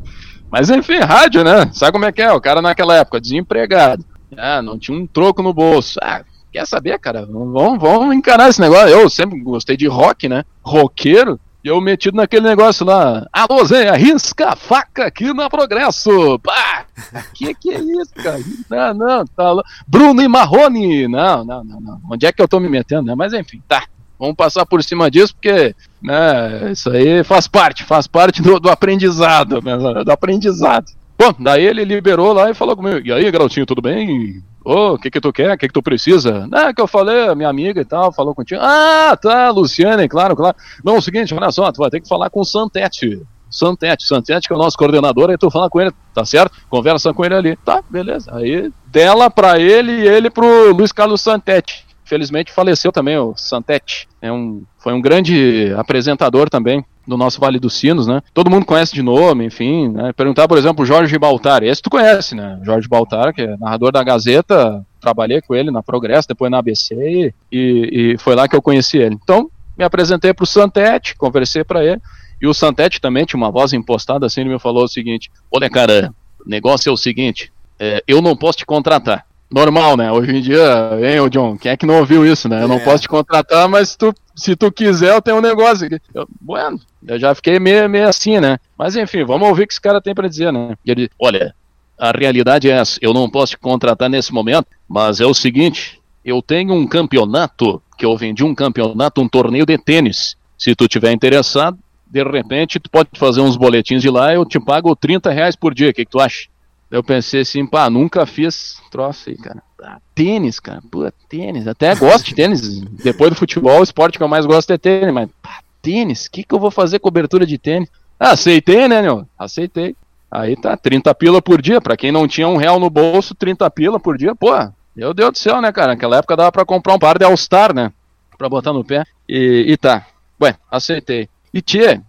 Mas 0.49 0.69
enfim, 0.69 0.99
rádio, 0.99 1.43
né? 1.43 1.69
Sabe 1.73 1.91
como 1.91 2.05
é 2.05 2.11
que 2.11 2.21
é? 2.21 2.31
O 2.31 2.41
cara 2.41 2.61
naquela 2.61 2.95
época, 2.95 3.19
desempregado 3.19 4.03
ah, 4.37 4.61
não 4.61 4.77
tinha 4.77 4.97
um 4.97 5.07
troco 5.07 5.41
no 5.41 5.53
bolso. 5.53 5.99
Ah, 6.01 6.23
quer 6.51 6.65
saber, 6.65 6.99
cara? 6.99 7.25
Vamos, 7.25 7.79
vamos 7.79 8.15
encarar 8.15 8.49
esse 8.49 8.61
negócio. 8.61 8.89
Eu 8.89 9.09
sempre 9.09 9.39
gostei 9.39 9.75
de 9.75 9.87
rock, 9.87 10.27
né? 10.27 10.43
Roqueiro. 10.61 11.39
E 11.63 11.67
eu 11.67 11.81
metido 11.81 12.15
naquele 12.15 12.47
negócio 12.47 12.85
lá. 12.85 13.27
Alô, 13.33 13.65
Zé, 13.65 13.89
arrisca 13.89 14.51
a 14.51 14.55
faca 14.55 15.07
aqui 15.07 15.33
na 15.33 15.49
Progresso. 15.49 16.39
Pá! 16.39 16.85
Que 17.33 17.53
que 17.53 17.71
é 17.71 17.79
isso, 17.79 18.13
cara? 18.15 18.39
Não, 18.69 18.93
não, 18.93 19.25
tá 19.25 19.51
lá. 19.51 19.63
Bruno 19.85 20.21
e 20.21 20.27
Marrone. 20.27 21.07
Não, 21.07 21.43
não, 21.43 21.63
não, 21.63 21.81
não. 21.81 22.01
Onde 22.09 22.25
é 22.25 22.31
que 22.31 22.41
eu 22.41 22.47
tô 22.47 22.61
me 22.61 22.69
metendo, 22.69 23.03
né? 23.03 23.15
Mas 23.15 23.33
enfim, 23.33 23.61
tá. 23.67 23.83
Vamos 24.17 24.35
passar 24.35 24.65
por 24.65 24.83
cima 24.83 25.09
disso, 25.09 25.33
porque 25.33 25.73
né, 26.01 26.71
isso 26.71 26.89
aí 26.89 27.23
faz 27.23 27.47
parte, 27.47 27.85
faz 27.85 28.05
parte 28.05 28.41
do, 28.41 28.59
do 28.59 28.69
aprendizado, 28.69 29.61
do 29.61 30.11
aprendizado. 30.11 30.91
Bom, 31.19 31.33
daí 31.37 31.65
ele 31.65 31.83
liberou 31.83 32.31
lá 32.31 32.49
e 32.49 32.53
falou 32.53 32.77
comigo. 32.77 33.05
E 33.05 33.11
aí, 33.11 33.29
garotinho, 33.29 33.65
tudo 33.65 33.81
bem? 33.81 34.41
Ô, 34.63 34.73
oh, 34.73 34.93
o 34.93 34.97
que 34.97 35.11
que 35.11 35.19
tu 35.19 35.33
quer? 35.33 35.53
O 35.53 35.57
que 35.57 35.67
que 35.67 35.73
tu 35.73 35.83
precisa? 35.83 36.47
Ah, 36.49 36.73
que 36.73 36.81
eu 36.81 36.87
falei, 36.87 37.35
minha 37.35 37.49
amiga 37.49 37.81
e 37.81 37.85
tal, 37.85 38.13
falou 38.13 38.33
contigo. 38.33 38.61
Ah, 38.63 39.17
tá, 39.21 39.49
Luciane, 39.51 40.07
claro, 40.07 40.33
claro. 40.33 40.55
Não, 40.81 40.95
é 40.95 40.97
o 40.97 41.01
seguinte, 41.01 41.33
olha 41.33 41.51
só, 41.51 41.69
tu 41.73 41.79
vai 41.79 41.89
ter 41.89 41.99
que 41.99 42.07
falar 42.07 42.29
com 42.29 42.39
o 42.39 42.45
Santete. 42.45 43.21
Santete, 43.51 44.05
Santete 44.05 44.47
que 44.47 44.53
é 44.53 44.55
o 44.55 44.59
nosso 44.59 44.77
coordenador, 44.77 45.29
aí 45.29 45.37
tu 45.37 45.51
fala 45.51 45.69
com 45.69 45.81
ele, 45.81 45.91
tá 46.13 46.23
certo? 46.23 46.55
Conversa 46.69 47.13
com 47.13 47.25
ele 47.25 47.35
ali. 47.35 47.55
Tá, 47.57 47.83
beleza. 47.89 48.33
Aí 48.33 48.71
dela 48.87 49.29
pra 49.29 49.59
ele 49.59 49.91
e 49.91 50.07
ele 50.07 50.29
pro 50.29 50.71
Luiz 50.71 50.93
Carlos 50.93 51.19
Santete. 51.19 51.85
Felizmente 52.05 52.53
faleceu 52.53 52.93
também 52.93 53.17
o 53.17 53.35
Santete. 53.35 54.07
É 54.21 54.31
um, 54.31 54.63
foi 54.77 54.93
um 54.93 55.01
grande 55.01 55.73
apresentador 55.75 56.49
também 56.49 56.85
do 57.09 57.17
nosso 57.17 57.39
Vale 57.39 57.59
dos 57.59 57.73
Sinos, 57.73 58.07
né? 58.07 58.21
Todo 58.33 58.49
mundo 58.49 58.65
conhece 58.65 58.93
de 58.93 59.01
nome, 59.01 59.45
enfim, 59.45 59.89
né? 59.89 60.13
Perguntar, 60.13 60.47
por 60.47 60.57
exemplo, 60.57 60.85
Jorge 60.85 61.17
Baltar, 61.17 61.63
esse 61.63 61.81
tu 61.81 61.89
conhece, 61.89 62.35
né? 62.35 62.59
Jorge 62.63 62.87
Baltar, 62.87 63.33
que 63.33 63.41
é 63.41 63.57
narrador 63.57 63.91
da 63.91 64.03
Gazeta, 64.03 64.85
trabalhei 65.01 65.41
com 65.41 65.55
ele 65.55 65.71
na 65.71 65.81
Progresso, 65.81 66.27
depois 66.27 66.51
na 66.51 66.59
ABC, 66.59 67.33
e, 67.51 68.13
e 68.13 68.17
foi 68.19 68.35
lá 68.35 68.47
que 68.47 68.55
eu 68.55 68.61
conheci 68.61 68.97
ele. 68.97 69.17
Então, 69.21 69.49
me 69.77 69.83
apresentei 69.83 70.33
para 70.33 70.43
o 70.43 70.47
Santete, 70.47 71.15
conversei 71.15 71.63
para 71.63 71.83
ele, 71.83 72.01
e 72.41 72.47
o 72.47 72.53
Santete 72.53 73.01
também 73.01 73.25
tinha 73.25 73.37
uma 73.37 73.51
voz 73.51 73.73
impostada 73.73 74.25
assim, 74.25 74.41
ele 74.41 74.51
me 74.51 74.59
falou 74.59 74.83
o 74.83 74.87
seguinte, 74.87 75.31
olha 75.51 75.69
cara, 75.69 76.13
o 76.45 76.49
negócio 76.49 76.89
é 76.89 76.93
o 76.93 76.97
seguinte, 76.97 77.51
é, 77.79 78.03
eu 78.07 78.21
não 78.21 78.35
posso 78.35 78.59
te 78.59 78.65
contratar, 78.65 79.25
normal, 79.51 79.97
né? 79.97 80.11
Hoje 80.11 80.35
em 80.35 80.41
dia, 80.41 80.91
hein, 81.01 81.19
ô 81.19 81.29
John, 81.29 81.57
quem 81.57 81.71
é 81.71 81.77
que 81.77 81.85
não 81.85 81.99
ouviu 81.99 82.25
isso, 82.25 82.47
né? 82.47 82.63
Eu 82.63 82.67
não 82.67 82.77
é. 82.77 82.83
posso 82.83 83.01
te 83.01 83.07
contratar, 83.09 83.67
mas 83.67 83.95
tu, 83.95 84.13
se 84.35 84.55
tu 84.55 84.71
quiser, 84.71 85.13
eu 85.13 85.21
tenho 85.21 85.37
um 85.37 85.41
negócio 85.41 85.87
aqui. 85.87 85.99
Eu, 86.13 86.27
bueno, 86.39 86.79
eu 87.07 87.19
já 87.19 87.33
fiquei 87.33 87.59
meio, 87.59 87.89
meio 87.89 88.07
assim, 88.07 88.39
né? 88.39 88.59
Mas 88.77 88.95
enfim, 88.95 89.23
vamos 89.23 89.47
ouvir 89.47 89.63
o 89.63 89.67
que 89.67 89.73
esse 89.73 89.81
cara 89.81 90.01
tem 90.01 90.13
para 90.13 90.27
dizer, 90.27 90.53
né? 90.53 90.75
Ele, 90.85 91.09
olha, 91.19 91.55
a 91.97 92.11
realidade 92.11 92.69
é 92.69 92.73
essa, 92.73 92.99
eu 93.01 93.13
não 93.13 93.29
posso 93.29 93.51
te 93.53 93.57
contratar 93.57 94.09
nesse 94.09 94.31
momento, 94.31 94.67
mas 94.87 95.19
é 95.19 95.25
o 95.25 95.33
seguinte, 95.33 95.99
eu 96.23 96.41
tenho 96.41 96.73
um 96.73 96.87
campeonato, 96.87 97.81
que 97.97 98.05
eu 98.05 98.15
vendi 98.15 98.43
um 98.43 98.55
campeonato, 98.55 99.21
um 99.21 99.27
torneio 99.27 99.65
de 99.65 99.77
tênis. 99.77 100.37
Se 100.57 100.75
tu 100.75 100.87
tiver 100.87 101.11
interessado, 101.11 101.77
de 102.07 102.23
repente 102.23 102.79
tu 102.79 102.89
pode 102.89 103.09
fazer 103.15 103.41
uns 103.41 103.57
boletins 103.57 104.01
de 104.01 104.09
lá, 104.09 104.33
eu 104.33 104.45
te 104.45 104.59
pago 104.59 104.95
30 104.95 105.31
reais 105.31 105.55
por 105.55 105.73
dia, 105.73 105.89
o 105.89 105.93
que, 105.93 106.05
que 106.05 106.11
tu 106.11 106.19
acha? 106.19 106.47
Eu 106.89 107.03
pensei 107.03 107.41
assim, 107.41 107.65
pá, 107.65 107.89
nunca 107.89 108.25
fiz 108.25 108.81
troço 108.89 109.29
aí, 109.29 109.37
cara. 109.37 109.61
Ah, 109.83 109.99
tênis, 110.15 110.59
cara, 110.59 110.81
pô, 110.89 111.09
tênis. 111.27 111.67
Até 111.67 111.93
gosto 111.95 112.25
de 112.25 112.35
tênis. 112.35 112.79
Depois 112.81 113.29
do 113.29 113.35
futebol, 113.35 113.79
o 113.79 113.83
esporte 113.83 114.17
que 114.17 114.23
eu 114.23 114.27
mais 114.27 114.45
gosto 114.45 114.71
é 114.71 114.77
tênis, 114.77 115.13
mas 115.13 115.29
pá, 115.41 115.59
tênis, 115.81 116.25
o 116.25 116.31
que, 116.31 116.43
que 116.43 116.53
eu 116.53 116.59
vou 116.59 116.71
fazer 116.71 116.99
cobertura 116.99 117.45
de 117.45 117.57
tênis? 117.57 117.89
Ah, 118.19 118.31
aceitei, 118.31 118.87
né, 118.87 119.01
meu? 119.01 119.27
Aceitei. 119.37 119.95
Aí 120.31 120.55
tá, 120.55 120.75
30 120.75 121.13
pila 121.15 121.41
por 121.41 121.61
dia. 121.61 121.79
Pra 121.79 121.95
quem 121.95 122.11
não 122.11 122.27
tinha 122.27 122.47
um 122.47 122.57
real 122.57 122.79
no 122.79 122.89
bolso, 122.89 123.33
30 123.35 123.69
pila 123.69 123.99
por 123.99 124.17
dia, 124.17 124.35
pô, 124.35 124.51
meu 124.95 125.13
Deus 125.13 125.31
do 125.31 125.37
céu, 125.37 125.61
né, 125.61 125.71
cara? 125.71 125.93
Naquela 125.93 126.17
época 126.17 126.35
dava 126.35 126.51
pra 126.51 126.65
comprar 126.65 126.93
um 126.93 126.99
par 126.99 127.17
de 127.17 127.23
All-Star, 127.23 127.73
né? 127.73 127.91
Pra 128.37 128.49
botar 128.49 128.73
no 128.73 128.83
pé. 128.83 129.03
E, 129.27 129.65
e 129.67 129.77
tá. 129.77 130.05
Ué, 130.41 130.55
aceitei. 130.69 131.29
E 131.53 131.61
tchê, 131.61 132.01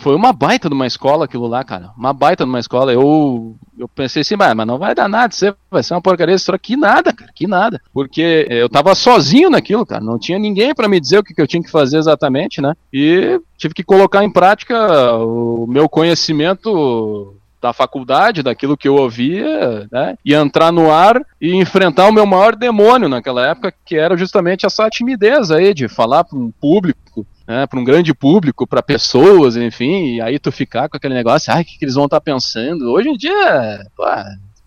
foi 0.00 0.14
uma 0.14 0.32
baita 0.32 0.68
de 0.68 0.74
uma 0.74 0.86
escola 0.86 1.24
aquilo 1.24 1.46
lá, 1.46 1.62
cara. 1.64 1.90
Uma 1.96 2.12
baita 2.12 2.44
de 2.44 2.50
uma 2.50 2.58
escola. 2.58 2.92
Eu, 2.92 3.56
eu 3.78 3.88
pensei 3.88 4.22
assim, 4.22 4.36
mas 4.36 4.54
não 4.66 4.78
vai 4.78 4.94
dar 4.94 5.08
nada, 5.08 5.32
você 5.32 5.54
vai 5.70 5.82
ser 5.82 5.94
uma 5.94 6.02
porcaria 6.02 6.34
isso 6.34 6.58
que 6.58 6.76
nada, 6.76 7.12
cara, 7.12 7.30
que 7.34 7.46
nada. 7.46 7.80
Porque 7.92 8.46
eu 8.48 8.68
tava 8.68 8.94
sozinho 8.94 9.50
naquilo, 9.50 9.84
cara. 9.84 10.02
Não 10.02 10.18
tinha 10.18 10.38
ninguém 10.38 10.74
para 10.74 10.88
me 10.88 11.00
dizer 11.00 11.18
o 11.18 11.24
que, 11.24 11.34
que 11.34 11.40
eu 11.40 11.46
tinha 11.46 11.62
que 11.62 11.70
fazer 11.70 11.98
exatamente, 11.98 12.60
né? 12.60 12.74
E 12.92 13.40
tive 13.56 13.74
que 13.74 13.84
colocar 13.84 14.24
em 14.24 14.30
prática 14.30 15.16
o 15.16 15.66
meu 15.66 15.88
conhecimento 15.88 17.34
da 17.60 17.72
faculdade, 17.72 18.42
daquilo 18.42 18.76
que 18.76 18.86
eu 18.86 18.94
ouvia, 18.94 19.88
né, 19.90 20.16
e 20.24 20.32
entrar 20.32 20.72
no 20.72 20.90
ar 20.92 21.20
e 21.40 21.54
enfrentar 21.54 22.06
o 22.06 22.12
meu 22.12 22.24
maior 22.24 22.54
demônio 22.54 23.08
naquela 23.08 23.46
época, 23.48 23.74
que 23.84 23.96
era 23.96 24.16
justamente 24.16 24.64
essa 24.64 24.88
timidez 24.88 25.50
aí 25.50 25.74
de 25.74 25.88
falar 25.88 26.24
para 26.24 26.38
um 26.38 26.50
público, 26.50 27.26
né, 27.48 27.66
para 27.66 27.80
um 27.80 27.84
grande 27.84 28.12
público, 28.12 28.66
para 28.66 28.82
pessoas, 28.82 29.56
enfim, 29.56 30.16
e 30.16 30.20
aí 30.20 30.38
tu 30.38 30.52
ficar 30.52 30.86
com 30.88 30.98
aquele 30.98 31.14
negócio, 31.14 31.50
ai, 31.50 31.62
o 31.62 31.64
que, 31.64 31.78
que 31.78 31.84
eles 31.86 31.94
vão 31.94 32.04
estar 32.04 32.20
tá 32.20 32.24
pensando? 32.24 32.92
Hoje 32.92 33.08
em 33.08 33.16
dia, 33.16 33.80
pô, 33.96 34.04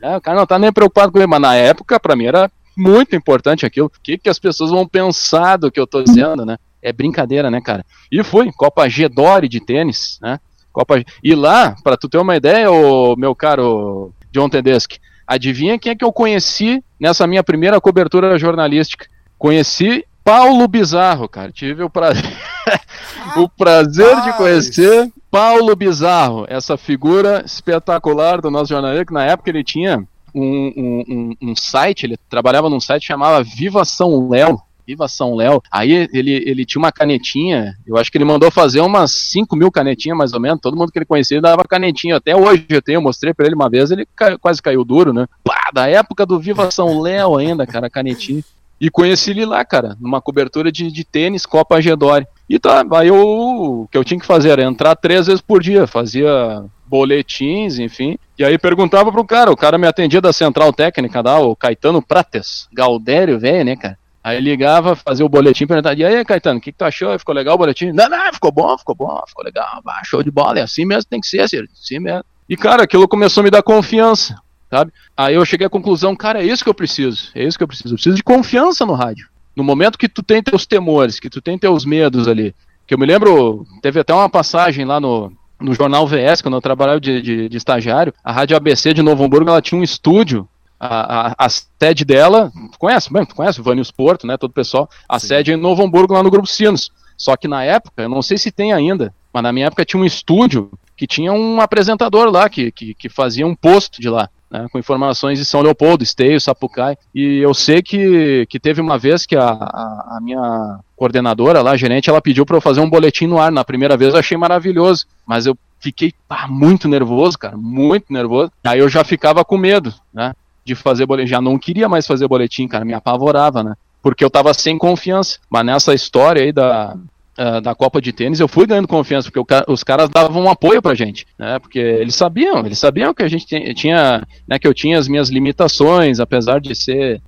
é, 0.01 0.17
o 0.17 0.21
cara 0.21 0.39
não 0.39 0.47
tá 0.47 0.57
nem 0.57 0.73
preocupado 0.73 1.11
com 1.11 1.19
ele, 1.19 1.27
mas 1.27 1.39
na 1.39 1.53
época, 1.53 1.99
para 1.99 2.15
mim, 2.15 2.25
era 2.25 2.49
muito 2.75 3.15
importante 3.15 3.67
aquilo. 3.67 3.85
O 3.85 4.01
que, 4.01 4.17
que 4.17 4.29
as 4.29 4.39
pessoas 4.39 4.71
vão 4.71 4.87
pensar 4.87 5.57
do 5.57 5.71
que 5.71 5.79
eu 5.79 5.85
tô 5.85 6.01
dizendo, 6.01 6.43
né? 6.43 6.57
É 6.81 6.91
brincadeira, 6.91 7.51
né, 7.51 7.61
cara? 7.61 7.85
E 8.11 8.23
fui, 8.23 8.51
Copa 8.51 8.89
G 8.89 9.07
Dori 9.07 9.47
de 9.47 9.63
tênis, 9.63 10.17
né? 10.19 10.39
Copa... 10.73 11.03
E 11.23 11.35
lá, 11.35 11.75
para 11.83 11.95
tu 11.95 12.09
ter 12.09 12.17
uma 12.17 12.35
ideia, 12.35 12.71
o 12.71 13.15
meu 13.15 13.35
caro 13.35 14.11
John 14.31 14.49
Tedeschi, 14.49 14.99
adivinha 15.27 15.77
quem 15.77 15.91
é 15.91 15.95
que 15.95 16.03
eu 16.03 16.11
conheci 16.11 16.83
nessa 16.99 17.27
minha 17.27 17.43
primeira 17.43 17.79
cobertura 17.79 18.39
jornalística? 18.39 19.05
Conheci 19.37 20.03
Paulo 20.23 20.67
Bizarro, 20.67 21.29
cara. 21.29 21.51
Tive 21.51 21.83
o 21.83 21.89
prazer, 21.89 22.23
o 23.37 23.47
prazer 23.49 24.21
de 24.21 24.33
conhecer 24.33 25.11
Paulo 25.29 25.75
Bizarro, 25.75 26.45
essa 26.49 26.77
figura 26.77 27.43
espetacular 27.45 28.41
do 28.41 28.51
nosso 28.51 28.69
jornalismo, 28.69 29.05
que 29.05 29.13
na 29.13 29.25
época 29.25 29.49
ele 29.49 29.63
tinha 29.63 30.05
um, 30.33 31.05
um, 31.07 31.35
um, 31.41 31.55
site, 31.55 32.05
ele 32.05 32.17
trabalhava 32.29 32.69
num 32.69 32.79
site 32.79 33.07
chamado 33.07 33.43
Viva 33.43 33.85
São 33.85 34.29
Léo, 34.29 34.59
Viva 34.85 35.07
São 35.07 35.35
Léo. 35.35 35.61
Aí 35.71 36.07
ele, 36.11 36.31
ele 36.31 36.65
tinha 36.65 36.79
uma 36.79 36.91
canetinha, 36.91 37.75
eu 37.85 37.97
acho 37.97 38.11
que 38.11 38.17
ele 38.17 38.25
mandou 38.25 38.51
fazer 38.51 38.81
umas 38.81 39.11
5 39.11 39.55
mil 39.55 39.71
canetinhas 39.71 40.17
mais 40.17 40.33
ou 40.33 40.39
menos. 40.39 40.59
Todo 40.61 40.75
mundo 40.75 40.91
que 40.91 40.99
ele 40.99 41.05
conhecia 41.05 41.41
dava 41.41 41.63
canetinha. 41.63 42.17
Até 42.17 42.35
hoje 42.35 42.65
eu 42.69 42.81
tenho, 42.81 42.97
eu 42.97 43.01
mostrei 43.01 43.33
pra 43.33 43.45
ele 43.45 43.55
uma 43.55 43.69
vez, 43.69 43.91
ele 43.91 44.07
cai, 44.15 44.37
quase 44.37 44.61
caiu 44.61 44.83
duro, 44.83 45.13
né? 45.13 45.27
Pá, 45.43 45.69
da 45.73 45.87
época 45.87 46.25
do 46.25 46.39
Viva 46.39 46.69
São 46.71 46.99
Léo 46.99 47.37
ainda, 47.37 47.65
cara, 47.65 47.89
canetinha. 47.89 48.43
E 48.79 48.89
conheci 48.89 49.29
ele 49.29 49.45
lá, 49.45 49.63
cara, 49.63 49.95
numa 50.01 50.19
cobertura 50.19 50.71
de, 50.71 50.91
de 50.91 51.03
tênis 51.03 51.45
Copa 51.45 51.79
Gedore. 51.79 52.25
E 52.51 52.59
tá, 52.59 52.85
aí 52.95 53.07
eu, 53.07 53.15
o 53.15 53.87
que 53.89 53.97
eu 53.97 54.03
tinha 54.03 54.19
que 54.19 54.25
fazer 54.25 54.49
era 54.49 54.63
entrar 54.63 54.93
três 54.97 55.27
vezes 55.27 55.39
por 55.39 55.63
dia, 55.63 55.87
fazia 55.87 56.61
boletins, 56.85 57.79
enfim. 57.79 58.17
E 58.37 58.43
aí 58.43 58.57
perguntava 58.57 59.09
pro 59.09 59.23
cara, 59.23 59.49
o 59.49 59.55
cara 59.55 59.77
me 59.77 59.87
atendia 59.87 60.19
da 60.19 60.33
central 60.33 60.73
técnica 60.73 61.23
da, 61.23 61.39
o 61.39 61.55
Caetano 61.55 62.01
Prates, 62.01 62.67
Galdério, 62.73 63.39
velho, 63.39 63.63
né, 63.63 63.77
cara? 63.77 63.97
Aí 64.21 64.41
ligava, 64.41 64.97
fazia 64.97 65.25
o 65.25 65.29
boletim, 65.29 65.65
perguntava, 65.65 65.95
e 65.95 66.03
aí, 66.03 66.25
Caetano, 66.25 66.59
o 66.59 66.61
que, 66.61 66.73
que 66.73 66.77
tu 66.77 66.83
achou? 66.83 67.17
Ficou 67.17 67.33
legal 67.33 67.55
o 67.55 67.57
boletim? 67.57 67.93
Não, 67.93 68.09
não, 68.09 68.33
ficou 68.33 68.51
bom, 68.51 68.77
ficou 68.77 68.95
bom, 68.95 69.23
ficou 69.29 69.45
legal, 69.45 69.81
show 70.03 70.21
de 70.21 70.29
bola, 70.29 70.59
é 70.59 70.63
assim 70.63 70.83
mesmo 70.83 71.09
tem 71.09 71.21
que 71.21 71.27
ser, 71.27 71.43
assim 71.43 71.99
mesmo. 71.99 72.25
E, 72.49 72.57
cara, 72.57 72.83
aquilo 72.83 73.07
começou 73.07 73.39
a 73.39 73.43
me 73.45 73.49
dar 73.49 73.63
confiança, 73.63 74.35
sabe? 74.69 74.91
Aí 75.15 75.35
eu 75.35 75.45
cheguei 75.45 75.67
à 75.67 75.69
conclusão, 75.69 76.17
cara, 76.17 76.43
é 76.43 76.45
isso 76.45 76.65
que 76.65 76.69
eu 76.69 76.73
preciso, 76.73 77.31
é 77.33 77.45
isso 77.45 77.57
que 77.57 77.63
eu 77.63 77.67
preciso, 77.69 77.93
eu 77.93 77.95
preciso 77.95 78.17
de 78.17 78.23
confiança 78.23 78.85
no 78.85 78.93
rádio. 78.93 79.30
No 79.55 79.63
momento 79.63 79.97
que 79.97 80.07
tu 80.07 80.23
tem 80.23 80.41
teus 80.41 80.65
temores, 80.65 81.19
que 81.19 81.29
tu 81.29 81.41
tem 81.41 81.57
teus 81.57 81.85
medos 81.85 82.27
ali, 82.27 82.55
que 82.87 82.93
eu 82.93 82.97
me 82.97 83.05
lembro, 83.05 83.65
teve 83.81 83.99
até 83.99 84.13
uma 84.13 84.29
passagem 84.29 84.85
lá 84.85 84.99
no, 84.99 85.31
no 85.59 85.73
jornal 85.73 86.07
VS, 86.07 86.41
quando 86.41 86.55
eu 86.55 86.61
trabalhava 86.61 86.99
de, 86.99 87.21
de, 87.21 87.49
de 87.49 87.57
estagiário, 87.57 88.13
a 88.23 88.31
Rádio 88.31 88.57
ABC 88.57 88.93
de 88.93 89.01
Novo 89.01 89.23
Hamburgo, 89.23 89.49
ela 89.49 89.61
tinha 89.61 89.79
um 89.79 89.83
estúdio 89.83 90.47
a, 90.79 91.29
a, 91.29 91.35
a, 91.45 91.49
sede 91.49 92.03
dela, 92.03 92.51
tu 92.71 92.79
conhece, 92.79 93.13
bem, 93.13 93.23
tu 93.23 93.35
conhece 93.35 93.59
o 93.61 93.63
Vanius 93.63 93.91
Porto, 93.91 94.25
né, 94.25 94.35
todo 94.35 94.49
o 94.49 94.53
pessoal, 94.53 94.89
a 95.07 95.19
Sim. 95.19 95.27
sede 95.27 95.51
é 95.51 95.53
em 95.53 95.57
Novo 95.57 95.83
Hamburgo, 95.83 96.13
lá 96.13 96.23
no 96.23 96.31
Grupo 96.31 96.47
Sinos. 96.47 96.91
Só 97.15 97.37
que 97.37 97.47
na 97.47 97.63
época, 97.63 98.01
eu 98.01 98.09
não 98.09 98.23
sei 98.23 98.35
se 98.35 98.51
tem 98.51 98.73
ainda, 98.73 99.13
mas 99.31 99.43
na 99.43 99.53
minha 99.53 99.67
época 99.67 99.85
tinha 99.85 100.01
um 100.01 100.05
estúdio 100.05 100.71
que 100.97 101.05
tinha 101.05 101.31
um 101.31 101.61
apresentador 101.61 102.31
lá, 102.31 102.49
que, 102.49 102.71
que, 102.71 102.95
que 102.95 103.09
fazia 103.09 103.45
um 103.45 103.55
posto 103.55 104.01
de 104.01 104.09
lá, 104.09 104.27
né, 104.51 104.67
com 104.71 104.77
informações 104.77 105.39
de 105.39 105.45
São 105.45 105.61
Leopoldo, 105.61 106.03
Esteio, 106.03 106.41
Sapucai. 106.41 106.97
E 107.15 107.37
eu 107.37 107.53
sei 107.53 107.81
que, 107.81 108.45
que 108.49 108.59
teve 108.59 108.81
uma 108.81 108.97
vez 108.97 109.25
que 109.25 109.35
a, 109.35 109.49
a, 109.49 110.17
a 110.17 110.19
minha 110.21 110.79
coordenadora 110.95 111.61
lá, 111.61 111.77
gerente, 111.77 112.09
ela 112.09 112.21
pediu 112.21 112.45
para 112.45 112.57
eu 112.57 112.61
fazer 112.61 112.81
um 112.81 112.89
boletim 112.89 113.25
no 113.27 113.39
ar. 113.39 113.51
Na 113.51 113.63
primeira 113.63 113.95
vez 113.95 114.13
eu 114.13 114.19
achei 114.19 114.37
maravilhoso, 114.37 115.05
mas 115.25 115.45
eu 115.45 115.57
fiquei 115.79 116.13
pá, 116.27 116.47
muito 116.47 116.87
nervoso, 116.87 117.39
cara, 117.39 117.55
muito 117.55 118.11
nervoso. 118.11 118.51
Aí 118.63 118.79
eu 118.79 118.89
já 118.89 119.03
ficava 119.03 119.45
com 119.45 119.57
medo, 119.57 119.93
né? 120.13 120.33
de 120.63 120.75
fazer 120.75 121.05
boletim. 121.05 121.29
Já 121.29 121.41
não 121.41 121.57
queria 121.57 121.89
mais 121.89 122.07
fazer 122.07 122.27
boletim, 122.27 122.67
cara, 122.67 122.85
me 122.85 122.93
apavorava, 122.93 123.63
né? 123.63 123.75
Porque 124.01 124.23
eu 124.23 124.29
tava 124.29 124.53
sem 124.53 124.77
confiança. 124.77 125.39
Mas 125.49 125.65
nessa 125.65 125.93
história 125.93 126.43
aí 126.43 126.51
da, 126.51 126.95
uh, 127.37 127.61
da 127.61 127.75
Copa 127.75 128.01
de 128.01 128.11
Tênis, 128.11 128.39
eu 128.39 128.47
fui 128.47 128.65
ganhando 128.65 128.87
confiança, 128.87 129.29
porque 129.31 129.63
os 129.67 129.83
caras 129.83 130.09
davam 130.09 130.43
um 130.43 130.49
apoio 130.49 130.81
pra 130.81 130.95
gente, 130.95 131.25
né? 131.37 131.59
Porque 131.59 131.79
eles 131.79 132.15
sabiam, 132.15 132.65
eles 132.65 132.79
sabiam 132.79 133.13
que 133.13 133.23
a 133.23 133.27
gente 133.27 133.45
tinha, 133.73 134.25
né, 134.47 134.59
que 134.59 134.67
eu 134.67 134.73
tinha 134.73 134.97
as 134.97 135.07
minhas 135.07 135.29
limitações, 135.29 136.19
apesar 136.19 136.59
de 136.59 136.75
ser 136.75 137.21